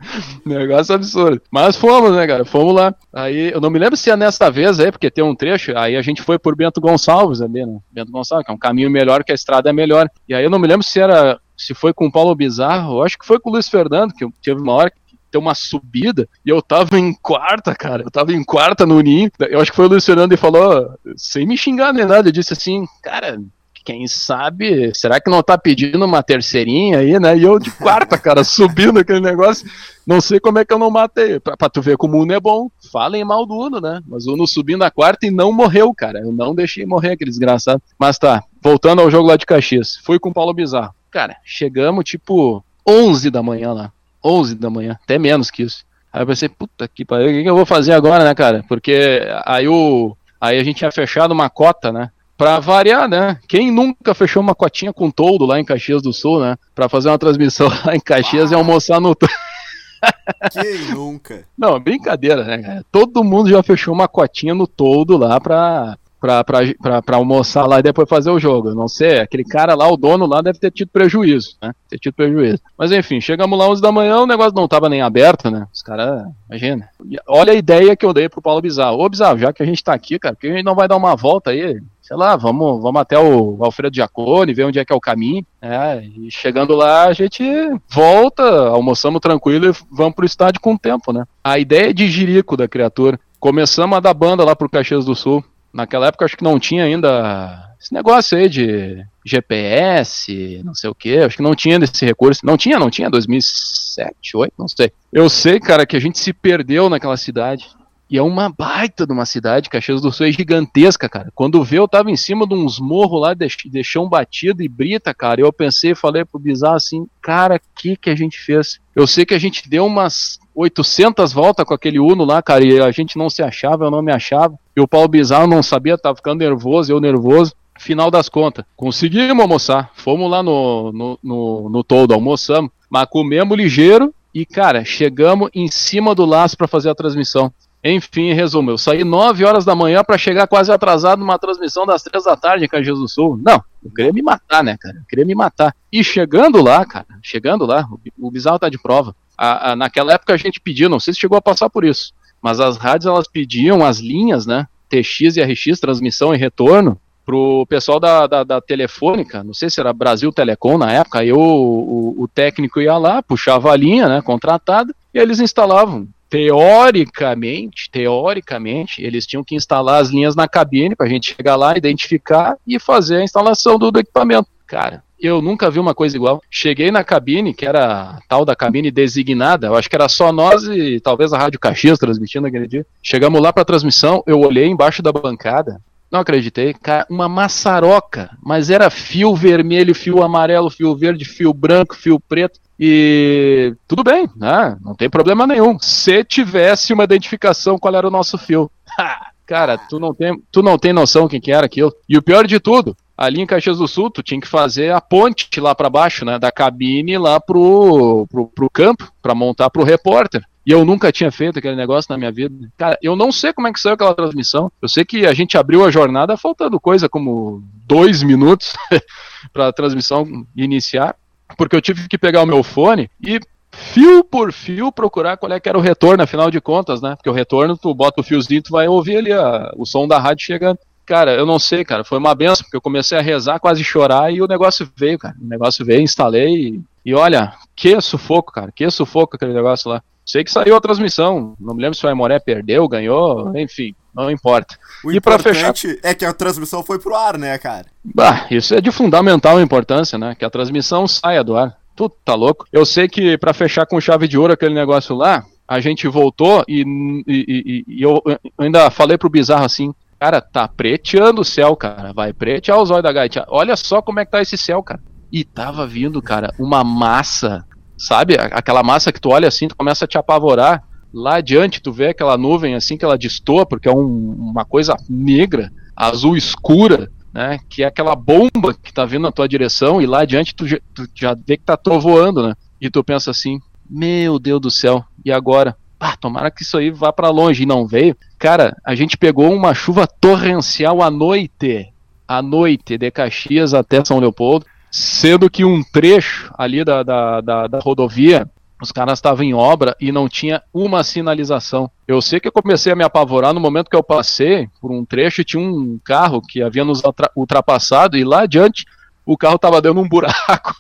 Negócio 0.45 0.95
absurdo. 0.95 1.41
Mas 1.51 1.77
fomos, 1.77 2.15
né, 2.15 2.27
cara? 2.27 2.45
Fomos 2.45 2.75
lá. 2.75 2.95
Aí, 3.13 3.51
eu 3.53 3.61
não 3.61 3.71
me 3.71 3.79
lembro 3.79 3.97
se 3.97 4.11
é 4.11 4.17
nessa 4.17 4.51
vez 4.51 4.79
aí, 4.79 4.91
porque 4.91 5.11
tem 5.11 5.25
um 5.25 5.35
trecho, 5.35 5.77
aí 5.77 5.97
a 5.97 6.03
gente 6.03 6.23
foi 6.23 6.39
por 6.39 6.57
Bento 6.57 6.81
Gonçalves 6.81 7.41
ali, 7.41 7.65
né? 7.65 7.79
Bento 7.91 8.13
Gonçalves, 8.13 8.45
que 8.45 8.53
é 8.53 8.55
um 8.55 8.59
caminho 8.59 8.91
melhor, 8.91 9.25
que 9.25 9.33
a 9.33 9.35
estrada 9.35 9.71
é 9.71 9.73
melhor. 9.73 10.09
E 10.29 10.35
aí 10.35 10.45
eu 10.45 10.51
não 10.51 10.59
me 10.59 10.69
lembro 10.69 10.87
se 10.87 11.01
era, 11.01 11.39
se 11.57 11.75
foi 11.75 11.93
com 11.93 12.07
o 12.07 12.13
Paulo 12.13 12.35
Bizarro, 12.35 12.99
eu 12.99 13.03
acho 13.03 13.19
que 13.19 13.27
foi 13.27 13.39
com 13.39 13.51
o 13.51 13.53
Luiz 13.53 13.69
Fernando, 13.69 14.13
que 14.13 14.27
teve 14.43 14.61
uma 14.61 14.73
hora 14.73 14.93
ter 15.31 15.39
uma 15.39 15.55
subida, 15.55 16.29
e 16.45 16.51
eu 16.51 16.61
tava 16.61 16.99
em 16.99 17.15
quarta, 17.15 17.75
cara. 17.75 18.03
Eu 18.03 18.11
tava 18.11 18.35
em 18.35 18.45
quarta 18.45 18.85
no 18.85 19.01
ninho. 19.01 19.31
Eu 19.41 19.61
acho 19.61 19.71
que 19.71 19.77
foi 19.77 19.87
o 19.87 19.89
Luiz 19.89 20.05
Fernando 20.05 20.33
e 20.33 20.37
falou, 20.37 20.95
sem 21.17 21.47
me 21.47 21.57
xingar 21.57 21.93
nem 21.95 22.05
nada, 22.05 22.29
eu 22.29 22.33
disse 22.33 22.53
assim, 22.53 22.85
cara, 23.03 23.41
quem 23.85 24.07
sabe, 24.07 24.95
será 24.95 25.21
que 25.21 25.31
não 25.31 25.43
tá 25.43 25.59
pedindo 25.59 26.05
uma 26.05 26.23
terceirinha 26.23 26.99
aí, 26.99 27.19
né? 27.19 27.37
E 27.37 27.43
eu 27.43 27.59
de 27.59 27.71
quarta, 27.71 28.17
cara, 28.19 28.43
subindo 28.45 29.01
aquele 29.01 29.21
negócio. 29.21 29.69
Não 30.07 30.21
sei 30.21 30.41
como 30.41 30.59
é 30.59 30.65
que 30.65 30.73
eu 30.73 30.79
não 30.79 30.91
matei. 30.91 31.39
Pra, 31.39 31.57
pra, 31.57 31.69
tu 31.69 31.81
ver 31.81 31.97
como 31.97 32.17
o 32.17 32.23
Uno 32.23 32.33
é 32.33 32.41
bom. 32.41 32.69
Falem 32.91 33.25
mal 33.25 33.47
do 33.47 33.55
Uno, 33.55 33.81
né? 33.81 34.01
Mas 34.07 34.27
o 34.27 34.35
Uno 34.35 34.47
subindo 34.47 34.83
a 34.83 34.91
quarta 34.91 35.27
e 35.27 35.31
não 35.31 35.53
morreu, 35.53 35.95
cara. 35.95 36.21
Eu 36.21 36.33
não 36.33 36.55
deixei 36.55 36.85
morrer 36.85 37.13
aquele 37.13 37.31
desgraçado. 37.31 37.83
Mas 37.99 38.19
tá, 38.19 38.43
voltando 38.61 39.01
ao 39.01 39.11
jogo 39.11 39.29
lá 39.29 39.37
de 39.37 39.47
Caxias. 39.47 39.97
Fui 40.05 40.19
com 40.19 40.31
o 40.31 40.35
Paulo 40.35 40.53
Bizarro. 40.55 40.95
Cara, 41.11 41.37
chegamos 41.45 42.05
tipo 42.05 42.65
11 42.89 43.31
da 43.31 43.43
manhã 43.43 43.73
lá. 43.73 43.93
11 44.25 44.55
da 44.55 44.71
manhã, 44.71 44.99
até 45.03 45.19
menos 45.19 45.51
que 45.51 45.63
isso. 45.63 45.85
Aí 46.13 46.23
eu 46.23 46.27
pensei, 46.27 46.49
puta 46.49 46.87
que 46.87 47.05
pariu, 47.05 47.29
o 47.29 47.43
que 47.43 47.49
eu 47.49 47.57
vou 47.57 47.67
fazer 47.67 47.93
agora, 47.93 48.23
né, 48.23 48.35
cara? 48.35 48.65
Porque 48.69 49.23
aí 49.45 49.67
o. 49.67 50.17
Aí 50.41 50.59
a 50.59 50.65
gente 50.65 50.79
tinha 50.79 50.93
fechado 50.93 51.33
uma 51.33 51.49
cota, 51.49 51.93
né? 51.93 52.11
Pra 52.37 52.59
variar, 52.59 53.09
né? 53.09 53.39
Quem 53.47 53.71
nunca 53.71 54.15
fechou 54.15 54.43
uma 54.43 54.55
cotinha 54.55 54.93
com 54.93 55.11
toldo 55.11 55.47
lá 55.47 55.61
em 55.61 55.65
Caxias 55.65 56.03
do 56.03 56.13
Sul, 56.13 56.41
né? 56.41 56.57
Pra 56.75 56.89
fazer 56.89 57.09
uma 57.09 57.19
transmissão 57.19 57.69
lá 57.85 57.95
em 57.95 58.01
Caxias 58.01 58.51
ah. 58.51 58.55
e 58.55 58.59
almoçar 58.59 59.01
no. 59.01 59.15
Quem 60.51 60.95
nunca? 60.95 61.45
Não, 61.57 61.79
brincadeira, 61.79 62.45
né? 62.45 62.83
Todo 62.91 63.23
mundo 63.23 63.49
já 63.49 63.63
fechou 63.63 63.95
uma 63.95 64.09
cotinha 64.09 64.55
no 64.55 64.67
toldo 64.67 65.17
lá 65.17 65.41
pra, 65.41 65.97
pra, 66.23 66.45
pra, 66.45 66.59
pra, 66.81 67.03
pra, 67.03 67.17
almoçar 67.17 67.67
lá 67.67 67.81
e 67.81 67.83
depois 67.83 68.09
fazer 68.09 68.31
o 68.31 68.39
jogo. 68.39 68.69
Eu 68.69 68.75
não 68.75 68.87
sei, 68.87 69.19
aquele 69.19 69.45
cara 69.45 69.75
lá, 69.75 69.89
o 69.89 69.97
dono 69.97 70.25
lá, 70.25 70.41
deve 70.41 70.59
ter 70.59 70.71
tido 70.71 70.89
prejuízo, 70.89 71.57
né? 71.61 71.73
Ter 71.89 71.99
tido 71.99 72.15
prejuízo. 72.15 72.61
Mas 72.79 72.93
enfim, 72.93 73.21
chegamos 73.21 73.59
lá 73.59 73.69
11 73.69 73.83
da 73.83 73.91
manhã, 73.91 74.21
o 74.21 74.27
negócio 74.27 74.55
não 74.55 74.69
tava 74.69 74.89
nem 74.89 75.03
aberto, 75.03 75.51
né? 75.51 75.67
Os 75.73 75.83
caras, 75.83 76.25
imagina. 76.49 76.89
Olha 77.27 77.53
a 77.53 77.57
ideia 77.57 77.97
que 77.97 78.07
eu 78.07 78.13
dei 78.13 78.29
pro 78.29 78.41
Paulo 78.41 78.63
Bizarro. 78.63 79.01
Ô 79.01 79.09
Bizarro, 79.09 79.39
já 79.39 79.53
que 79.53 79.63
a 79.63 79.67
gente 79.67 79.83
tá 79.83 79.93
aqui, 79.93 80.19
cara, 80.19 80.35
por 80.35 80.43
que 80.43 80.47
a 80.47 80.53
gente 80.53 80.65
não 80.65 80.77
vai 80.77 80.87
dar 80.87 80.97
uma 80.97 81.17
volta 81.17 81.51
aí? 81.51 81.81
Sei 82.03 82.17
lá, 82.17 82.37
vamos, 82.37 82.83
vamos 82.83 83.01
até 83.01 83.19
o 83.19 83.57
Alfredo 83.61 83.95
Giacone, 83.95 84.53
ver 84.53 84.65
onde 84.65 84.79
é 84.79 84.85
que 84.85 84.93
é 84.93 84.97
o 84.97 85.01
caminho. 85.01 85.47
É, 85.63 86.03
e 86.05 86.31
chegando 86.31 86.75
lá, 86.75 87.07
a 87.07 87.13
gente 87.13 87.45
volta, 87.89 88.43
almoçamos 88.43 89.21
tranquilo 89.21 89.71
e 89.71 89.75
vamos 89.91 90.15
pro 90.15 90.27
estádio 90.27 90.61
com 90.61 90.75
o 90.75 90.79
tempo, 90.79 91.13
né? 91.13 91.25
A 91.43 91.59
ideia 91.59 91.95
de 91.95 92.09
Jirico 92.09 92.57
da 92.57 92.69
criatura. 92.69 93.19
Começamos 93.39 93.97
a 93.97 94.01
dar 94.01 94.15
banda 94.15 94.45
lá 94.45 94.55
pro 94.55 94.69
Caxias 94.69 95.05
do 95.05 95.15
Sul. 95.15 95.45
Naquela 95.73 96.09
época 96.09 96.25
acho 96.25 96.37
que 96.37 96.45
não 96.45 96.61
tinha 96.61 96.85
ainda 96.85 97.73
esse 97.81 97.93
negócio 97.93 98.39
aí 98.39 98.49
de 98.49 99.05
GPS, 99.25 100.61
não 100.65 100.75
sei 100.75 100.89
o 100.91 100.95
que, 100.95 101.19
acho 101.19 101.37
que 101.37 101.43
não 101.43 101.55
tinha 101.55 101.79
desse 101.79 102.05
recurso. 102.05 102.45
Não 102.45 102.57
tinha, 102.57 102.79
não 102.79 102.91
tinha, 102.91 103.11
2007, 103.11 104.15
2008, 104.23 104.55
não 104.57 104.69
sei. 104.69 104.93
Eu 105.13 105.29
sei, 105.29 105.59
cara, 105.59 105.85
que 105.85 105.97
a 105.97 106.01
gente 106.01 106.19
se 106.19 106.33
perdeu 106.33 106.89
naquela 106.89 107.17
cidade. 107.17 107.69
E 108.13 108.19
é 108.19 108.23
uma 108.23 108.51
baita 108.51 109.07
de 109.07 109.13
uma 109.15 109.25
cidade, 109.25 109.71
Caxias 109.71 110.03
do 110.03 110.13
Sul 110.13 110.27
é 110.27 110.31
gigantesca, 110.31 111.09
cara. 111.09 111.33
Quando 111.35 111.65
vê, 111.65 111.79
eu 111.79 111.89
tava 111.89 112.11
em 112.11 112.17
cima 112.17 112.47
de 112.47 112.55
uns 112.55 112.79
morros 112.79 113.23
lá, 113.23 113.33
de 113.33 113.83
chão 113.83 114.07
batido 114.07 114.63
e 114.63 114.69
brita, 114.69 115.15
cara. 115.15 115.41
Eu 115.41 115.51
pensei, 115.51 115.95
falei 115.95 116.23
pro 116.23 116.39
Bizarro 116.39 116.77
assim, 116.77 117.07
cara, 117.23 117.57
o 117.57 117.61
que 117.75 117.97
que 117.97 118.11
a 118.11 118.15
gente 118.15 118.39
fez? 118.39 118.79
Eu 118.95 119.07
sei 119.07 119.25
que 119.25 119.33
a 119.33 119.39
gente 119.39 119.67
deu 119.67 119.87
umas 119.87 120.39
800 120.55 121.33
voltas 121.33 121.65
com 121.65 121.73
aquele 121.73 121.99
Uno 121.99 122.23
lá, 122.23 122.43
cara, 122.43 122.63
e 122.63 122.79
a 122.79 122.91
gente 122.91 123.17
não 123.17 123.31
se 123.31 123.43
achava, 123.43 123.87
eu 123.87 123.91
não 123.91 124.03
me 124.03 124.13
achava. 124.13 124.59
E 124.77 124.81
o 124.83 124.87
Paulo 124.87 125.09
Bizarro 125.09 125.47
não 125.47 125.63
sabia, 125.63 125.97
tava 125.97 126.17
ficando 126.17 126.41
nervoso, 126.41 126.93
eu 126.93 127.01
nervoso. 127.01 127.55
Final 127.79 128.11
das 128.11 128.29
contas, 128.29 128.67
conseguimos 128.77 129.41
almoçar. 129.41 129.91
Fomos 129.95 130.31
lá 130.31 130.43
no, 130.43 130.93
no, 130.93 131.19
no, 131.23 131.71
no 131.71 131.83
todo, 131.83 132.13
almoçamos, 132.13 132.71
mas 132.91 133.07
comemos 133.09 133.57
ligeiro 133.57 134.15
e, 134.35 134.45
cara, 134.45 134.85
chegamos 134.85 135.49
em 135.55 135.67
cima 135.69 136.15
do 136.15 136.27
laço 136.27 136.59
para 136.59 136.69
fazer 136.69 136.91
a 136.91 136.95
transmissão. 136.95 137.51
Enfim, 137.85 138.31
em 138.31 138.35
resumo, 138.35 138.71
eu 138.71 138.79
saí 138.79 139.03
9 139.03 139.45
horas 139.45 139.65
da 139.65 139.75
manhã 139.75 140.05
para 140.05 140.17
chegar 140.17 140.47
quase 140.47 140.71
atrasado 140.71 141.19
numa 141.19 141.39
transmissão 141.39 141.85
das 141.85 142.03
3 142.03 142.23
da 142.23 142.37
tarde 142.37 142.65
em 142.65 142.69
Caxias 142.69 142.99
do 142.99 143.09
Sul. 143.09 143.41
Não, 143.43 143.63
eu 143.85 143.91
queria 143.91 144.13
me 144.13 144.23
matar, 144.23 144.63
né, 144.63 144.77
cara? 144.81 144.97
Eu 144.97 145.05
queria 145.09 145.25
me 145.25 145.35
matar. 145.35 145.75
E 145.91 146.05
chegando 146.05 146.63
lá, 146.63 146.85
cara, 146.85 147.07
chegando 147.21 147.67
lá, 147.67 147.89
o, 147.91 148.29
o 148.29 148.31
bizarro 148.31 148.59
tá 148.59 148.69
de 148.69 148.81
prova. 148.81 149.17
A, 149.37 149.73
a, 149.73 149.77
naquela 149.77 150.13
época 150.13 150.33
a 150.33 150.37
gente 150.37 150.61
pediu, 150.61 150.89
não 150.89 151.01
sei 151.01 151.13
se 151.13 151.19
chegou 151.19 151.37
a 151.37 151.43
passar 151.43 151.69
por 151.69 151.85
isso, 151.85 152.13
mas 152.41 152.61
as 152.61 152.77
rádios 152.77 153.07
elas 153.07 153.27
pediam 153.27 153.85
as 153.85 153.99
linhas, 153.99 154.47
né? 154.47 154.69
TX 154.89 155.37
e 155.37 155.43
RX, 155.43 155.81
transmissão 155.81 156.33
e 156.33 156.39
retorno, 156.39 157.01
pro 157.25 157.67
pessoal 157.67 157.99
da, 157.99 158.27
da, 158.27 158.45
da, 158.45 158.61
telefônica, 158.61 159.43
não 159.43 159.55
sei 159.55 159.71
se 159.71 159.81
era 159.81 159.93
Brasil 159.93 160.33
Telecom 160.33 160.77
na 160.77 160.93
época, 160.93 161.21
aí 161.21 161.33
o, 161.33 161.39
o, 161.39 162.23
o 162.23 162.29
técnico 162.29 162.81
ia 162.81 162.99
lá, 162.99 163.23
puxava 163.23 163.73
a 163.73 163.77
linha, 163.77 164.09
né, 164.09 164.21
contratada, 164.21 164.95
e 165.15 165.19
eles 165.19 165.41
instalavam 165.41 166.09
teoricamente, 166.33 167.91
teoricamente, 167.91 169.03
eles 169.03 169.27
tinham 169.27 169.45
que 169.45 169.55
instalar 169.55 170.01
as 170.01 170.09
linhas 170.09 170.35
na 170.35 170.49
cabine 170.49 170.97
para 170.97 171.05
a 171.05 171.09
gente 171.09 171.35
chegar 171.37 171.57
lá, 171.57 171.77
identificar 171.77 172.57
e 172.67 172.79
fazer 172.79 173.19
a 173.19 173.23
instalação 173.23 173.79
do, 173.79 173.91
do, 173.91 174.01
equipamento. 174.01 174.49
Cara, 174.67 175.05
eu 175.21 175.43
nunca 175.43 175.71
vi 175.71 175.79
uma 175.79 175.95
coisa 175.95 176.17
igual. 176.17 176.41
Cheguei 176.51 176.91
na 176.91 177.05
cabine, 177.05 177.53
que 177.53 177.67
era 177.67 178.19
tal 178.27 178.47
da 178.47 178.57
cabine 178.57 178.91
designada, 178.91 179.67
eu 179.67 179.75
acho 179.75 179.91
que 179.91 179.95
era 179.95 180.09
só 180.09 180.33
nós 180.33 180.65
e 180.65 180.99
talvez 181.01 181.35
a 181.35 181.39
Rádio 181.39 181.61
Caxias 181.61 181.99
transmitindo 181.99 182.47
aquele 182.47 182.67
dia. 182.67 182.87
Chegamos 183.03 183.39
lá 183.39 183.53
para 183.53 183.61
a 183.61 183.67
transmissão, 183.67 184.25
eu 184.27 184.41
olhei 184.41 184.69
embaixo 184.69 185.03
da 185.03 185.13
bancada, 185.13 185.83
não 186.13 186.21
acreditei, 186.21 186.77
uma 187.09 187.27
maçaroca, 187.27 188.37
mas 188.43 188.69
era 188.69 188.91
fio 188.91 189.35
vermelho, 189.35 189.95
fio 189.95 190.23
amarelo, 190.23 190.69
fio 190.69 190.95
verde, 190.95 191.25
fio 191.25 191.55
branco, 191.55 191.97
fio 191.97 192.21
preto. 192.21 192.61
E 192.79 193.75
tudo 193.89 194.05
bem, 194.05 194.29
né? 194.37 194.77
Não 194.85 194.95
tem 194.95 195.09
problema 195.09 195.47
nenhum. 195.47 195.79
Se 195.79 196.23
tivesse 196.23 196.93
uma 196.93 197.05
identificação 197.05 197.79
qual 197.79 197.95
era 197.95 198.07
o 198.07 198.11
nosso 198.11 198.37
fio. 198.37 198.71
cara, 199.47 199.79
tu 199.79 199.99
não 199.99 200.13
tem, 200.13 200.39
tu 200.53 200.63
não 200.63 200.77
tem 200.77 200.93
noção 200.93 201.27
quem 201.27 201.41
que 201.41 201.51
era 201.51 201.65
aquilo. 201.65 201.93
E 202.07 202.19
o 202.19 202.23
pior 202.23 202.47
de 202.47 202.61
tudo, 202.61 202.95
ali 203.25 203.41
em 203.41 203.47
Caxias 203.47 203.79
do 203.79 203.89
Sul, 203.89 204.11
tu 204.11 204.23
tinha 204.23 204.41
que 204.41 204.49
fazer 204.49 204.93
a 204.93 205.01
ponte 205.01 205.61
lá 205.61 205.75
para 205.75 205.91
baixo, 205.91 206.25
né, 206.25 206.39
da 206.39 206.51
cabine 206.51 207.17
lá 207.19 207.39
pro, 207.39 208.27
pro, 208.31 208.47
pro 208.47 208.71
campo, 208.71 209.13
para 209.21 209.35
montar 209.35 209.71
pro 209.71 209.85
repórter. 209.85 210.45
E 210.65 210.71
eu 210.71 210.85
nunca 210.85 211.11
tinha 211.11 211.31
feito 211.33 211.59
aquele 211.59 211.75
negócio 211.75 212.07
na 212.11 212.17
minha 212.17 212.31
vida. 212.31 212.55
Cara, 212.77 212.97
eu 213.03 213.17
não 213.17 213.33
sei 213.33 213.53
como 213.53 213.67
é 213.67 213.73
que 213.73 213.81
saiu 213.81 213.95
aquela 213.95 214.15
transmissão. 214.15 214.71
Eu 214.81 214.89
sei 214.89 215.05
que 215.05 215.27
a 215.27 215.35
gente 215.35 215.59
abriu 215.59 215.85
a 215.85 215.91
jornada 215.91 216.37
faltando 216.37 216.79
coisa 216.79 217.09
como 217.09 217.63
dois 217.85 218.23
minutos 218.23 218.75
para 219.53 219.69
a 219.69 219.73
transmissão 219.73 220.47
iniciar 220.57 221.17
porque 221.57 221.77
eu 221.77 221.83
tive 221.83 222.09
que 222.09 222.19
pegar 222.19 222.43
o 222.43 222.47
meu 222.47 222.63
fone 222.63 223.11
e 223.21 223.41
fio 223.71 224.23
por 224.23 224.53
fio 224.53 224.93
procurar 224.93 225.37
qual 225.37 225.53
é 225.53 225.61
que 225.61 225.69
era 225.69 225.79
o 225.79 225.81
retorno, 225.81 226.23
afinal 226.23 226.51
de 226.51 226.61
contas, 226.61 227.01
né? 227.01 227.17
Porque 227.17 227.31
o 227.31 227.33
retorno, 227.33 227.77
tu 227.77 227.95
bota 227.95 228.21
o 228.21 228.25
fiozinho, 228.25 228.63
tu 228.63 228.71
vai 228.71 228.87
ouvir 228.89 229.17
ali 229.17 229.33
a, 229.33 229.73
o 229.77 229.87
som 229.87 230.07
da 230.07 230.19
rádio 230.19 230.45
chegando. 230.45 230.79
Cara, 231.05 231.35
eu 231.35 231.45
não 231.45 231.59
sei, 231.59 231.85
cara, 231.85 232.05
foi 232.05 232.19
uma 232.19 232.35
benção, 232.35 232.65
porque 232.65 232.77
eu 232.77 232.81
comecei 232.81 233.19
a 233.19 233.23
rezar, 233.23 233.59
quase 233.59 233.83
chorar, 233.83 234.33
e 234.33 234.41
o 234.41 234.47
negócio 234.47 234.89
veio, 234.97 235.19
cara. 235.19 235.35
O 235.41 235.47
negócio 235.47 235.85
veio, 235.85 236.01
instalei, 236.01 236.55
e, 236.55 236.81
e 237.05 237.15
olha, 237.15 237.53
que 237.75 238.01
sufoco, 238.01 238.53
cara, 238.53 238.73
que 238.73 238.89
sufoco 238.91 239.37
aquele 239.37 239.53
negócio 239.53 239.91
lá. 239.91 240.03
Sei 240.25 240.45
que 240.45 240.53
saiu 240.53 240.77
a 240.77 240.81
transmissão, 240.81 241.55
não 241.59 241.75
me 241.75 241.83
lembro 241.83 241.99
se 241.99 242.07
o 242.07 242.09
Aimoré 242.09 242.39
perdeu, 242.39 242.87
ganhou, 242.87 243.53
enfim. 243.57 243.93
não 244.15 244.31
importa. 244.31 244.79
O 245.05 245.11
e 245.11 245.21
para 245.21 245.39
fechar 245.39 245.75
é 246.03 246.15
que 246.15 246.25
a 246.25 246.33
transmissão 246.33 246.83
foi 246.83 246.99
pro 246.99 247.17
ar, 247.17 247.37
né, 247.37 247.59
cara? 247.59 247.87
Bah, 248.05 248.47
isso 248.51 248.73
é 248.75 248.81
de 248.81 248.93
fundamental 248.93 249.61
importância, 249.61 250.17
né? 250.17 250.37
Que 250.37 250.45
a 250.45 250.51
transmissão 250.51 251.09
saia 251.09 251.43
do 251.43 251.57
ar. 251.57 251.77
Tu 251.97 252.09
tá 252.25 252.35
louco? 252.35 252.67
Eu 252.73 252.87
sei 252.87 253.09
que 253.09 253.37
para 253.37 253.53
fechar 253.53 253.85
com 253.85 254.01
chave 254.01 254.29
de 254.29 254.39
ouro 254.39 254.53
aquele 254.53 254.75
negócio 254.75 255.15
lá, 255.17 255.45
a 255.67 255.81
gente 255.81 256.07
voltou 256.07 256.65
e, 256.69 256.83
e, 257.27 257.45
e, 257.49 257.85
e 257.89 258.03
eu 258.03 258.23
ainda 258.57 258.91
falei 258.91 259.19
pro 259.19 259.29
Bizarro 259.29 259.65
assim, 259.65 259.93
cara, 260.23 260.41
tá 260.41 260.69
preteando 260.69 261.41
o 261.41 261.45
céu, 261.45 261.75
cara, 261.75 262.13
vai 262.13 262.33
pretear 262.33 262.81
os 262.81 262.93
olhos 262.93 263.03
da 263.03 263.13
gaita. 263.13 263.45
Olha 263.49 263.75
só 263.75 264.01
como 264.01 264.21
é 264.21 264.25
que 264.25 264.31
tá 264.31 264.41
esse 264.41 264.57
céu, 264.57 264.81
cara. 264.81 265.03
E 265.33 265.43
tava 265.43 265.85
vindo, 265.85 266.23
cara, 266.23 266.55
uma 266.61 266.85
massa, 266.85 267.65
sabe? 267.99 268.37
Aquela 268.39 268.85
massa 268.85 269.11
que 269.11 269.21
tu 269.21 269.31
olha 269.31 269.49
assim, 269.49 269.67
tu 269.67 269.77
começa 269.77 270.05
a 270.05 270.09
te 270.09 270.17
apavorar. 270.17 270.85
Lá 271.13 271.39
adiante 271.39 271.83
tu 271.83 271.91
vê 271.91 272.11
aquela 272.11 272.39
nuvem 272.39 272.77
assim 272.77 272.97
que 272.97 273.05
ela 273.05 273.19
destoa, 273.19 273.67
porque 273.67 273.89
é 273.89 273.93
um, 273.93 274.31
uma 274.31 274.65
coisa 274.65 274.97
negra, 275.11 275.73
azul 275.97 276.37
escura, 276.37 277.11
né? 277.35 277.59
Que 277.69 277.83
é 277.83 277.87
aquela 277.87 278.15
bomba 278.15 278.73
que 278.81 278.93
tá 278.93 279.05
vindo 279.05 279.23
na 279.23 279.33
tua 279.33 279.49
direção, 279.49 280.01
e 280.01 280.07
lá 280.07 280.21
adiante 280.21 280.55
tu, 280.55 280.65
tu 280.95 281.05
já 281.17 281.35
vê 281.35 281.57
que 281.57 281.65
tá 281.65 281.77
trovoando, 281.77 282.47
né? 282.47 282.55
E 282.81 282.89
tu 282.89 283.03
pensa 283.03 283.33
assim, 283.33 283.59
meu 283.91 284.39
Deus 284.39 284.61
do 284.61 284.71
céu, 284.71 285.05
e 285.25 285.33
agora? 285.33 285.77
Ah, 286.05 286.17
tomara 286.17 286.51
que 286.51 286.65
isso 286.65 286.77
aí 286.77 286.91
vá 286.91 287.13
para 287.13 287.31
longe 287.31 287.63
e 287.63 287.67
não 287.67 287.87
veio. 287.87 288.17
Cara, 288.37 288.77
a 288.85 288.93
gente 288.93 289.17
pegou 289.17 289.55
uma 289.55 289.73
chuva 289.73 290.05
torrencial 290.05 291.01
à 291.01 291.09
noite, 291.09 291.93
à 292.27 292.43
noite, 292.43 292.99
de 292.99 293.09
Caxias 293.09 293.73
até 293.73 294.05
São 294.05 294.19
Leopoldo, 294.19 294.67
sendo 294.91 295.49
que 295.49 295.65
um 295.65 295.81
trecho 295.81 296.53
ali 296.59 296.85
da, 296.85 297.05
da, 297.05 297.41
da, 297.41 297.67
da 297.69 297.79
rodovia 297.79 298.51
os 298.83 298.91
caras 298.91 299.21
estavam 299.21 299.45
em 299.45 299.55
obra 299.55 299.97
e 300.01 300.11
não 300.11 300.29
tinha 300.29 300.61
uma 300.75 301.05
sinalização. 301.05 301.89
Eu 302.09 302.21
sei 302.21 302.41
que 302.41 302.49
eu 302.49 302.53
comecei 302.53 302.93
a 302.93 302.97
me 302.97 303.05
apavorar 303.05 303.55
no 303.55 303.61
momento 303.61 303.89
que 303.89 303.95
eu 303.95 304.03
passei 304.03 304.69
por 304.81 304.91
um 304.91 305.05
trecho 305.05 305.41
e 305.41 305.45
tinha 305.45 305.63
um 305.63 306.01
carro 306.05 306.43
que 306.43 306.61
havia 306.61 306.85
nos 306.85 307.01
ultrapassado 307.37 308.17
e 308.17 308.25
lá 308.25 308.41
adiante 308.41 308.85
o 309.25 309.37
carro 309.37 309.59
tava 309.59 309.81
dando 309.81 310.01
um 310.01 310.09
buraco. 310.09 310.75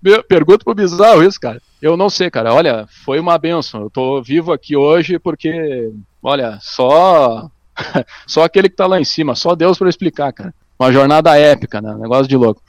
Pergunto 0.28 0.64
pro 0.64 0.74
bizarro 0.74 1.22
isso, 1.22 1.38
cara. 1.38 1.60
Eu 1.80 1.96
não 1.96 2.08
sei, 2.08 2.30
cara. 2.30 2.52
Olha, 2.52 2.86
foi 3.04 3.20
uma 3.20 3.38
benção. 3.38 3.82
Eu 3.82 3.90
tô 3.90 4.22
vivo 4.22 4.52
aqui 4.52 4.76
hoje 4.76 5.18
porque, 5.18 5.92
olha, 6.22 6.58
só 6.60 7.50
só 8.26 8.44
aquele 8.44 8.68
que 8.68 8.76
tá 8.76 8.86
lá 8.86 9.00
em 9.00 9.04
cima, 9.04 9.34
só 9.34 9.54
Deus 9.54 9.78
para 9.78 9.88
explicar, 9.88 10.32
cara. 10.32 10.54
Uma 10.78 10.92
jornada 10.92 11.36
épica, 11.38 11.80
né? 11.80 11.94
Negócio 11.94 12.26
de 12.26 12.36
louco. 12.36 12.60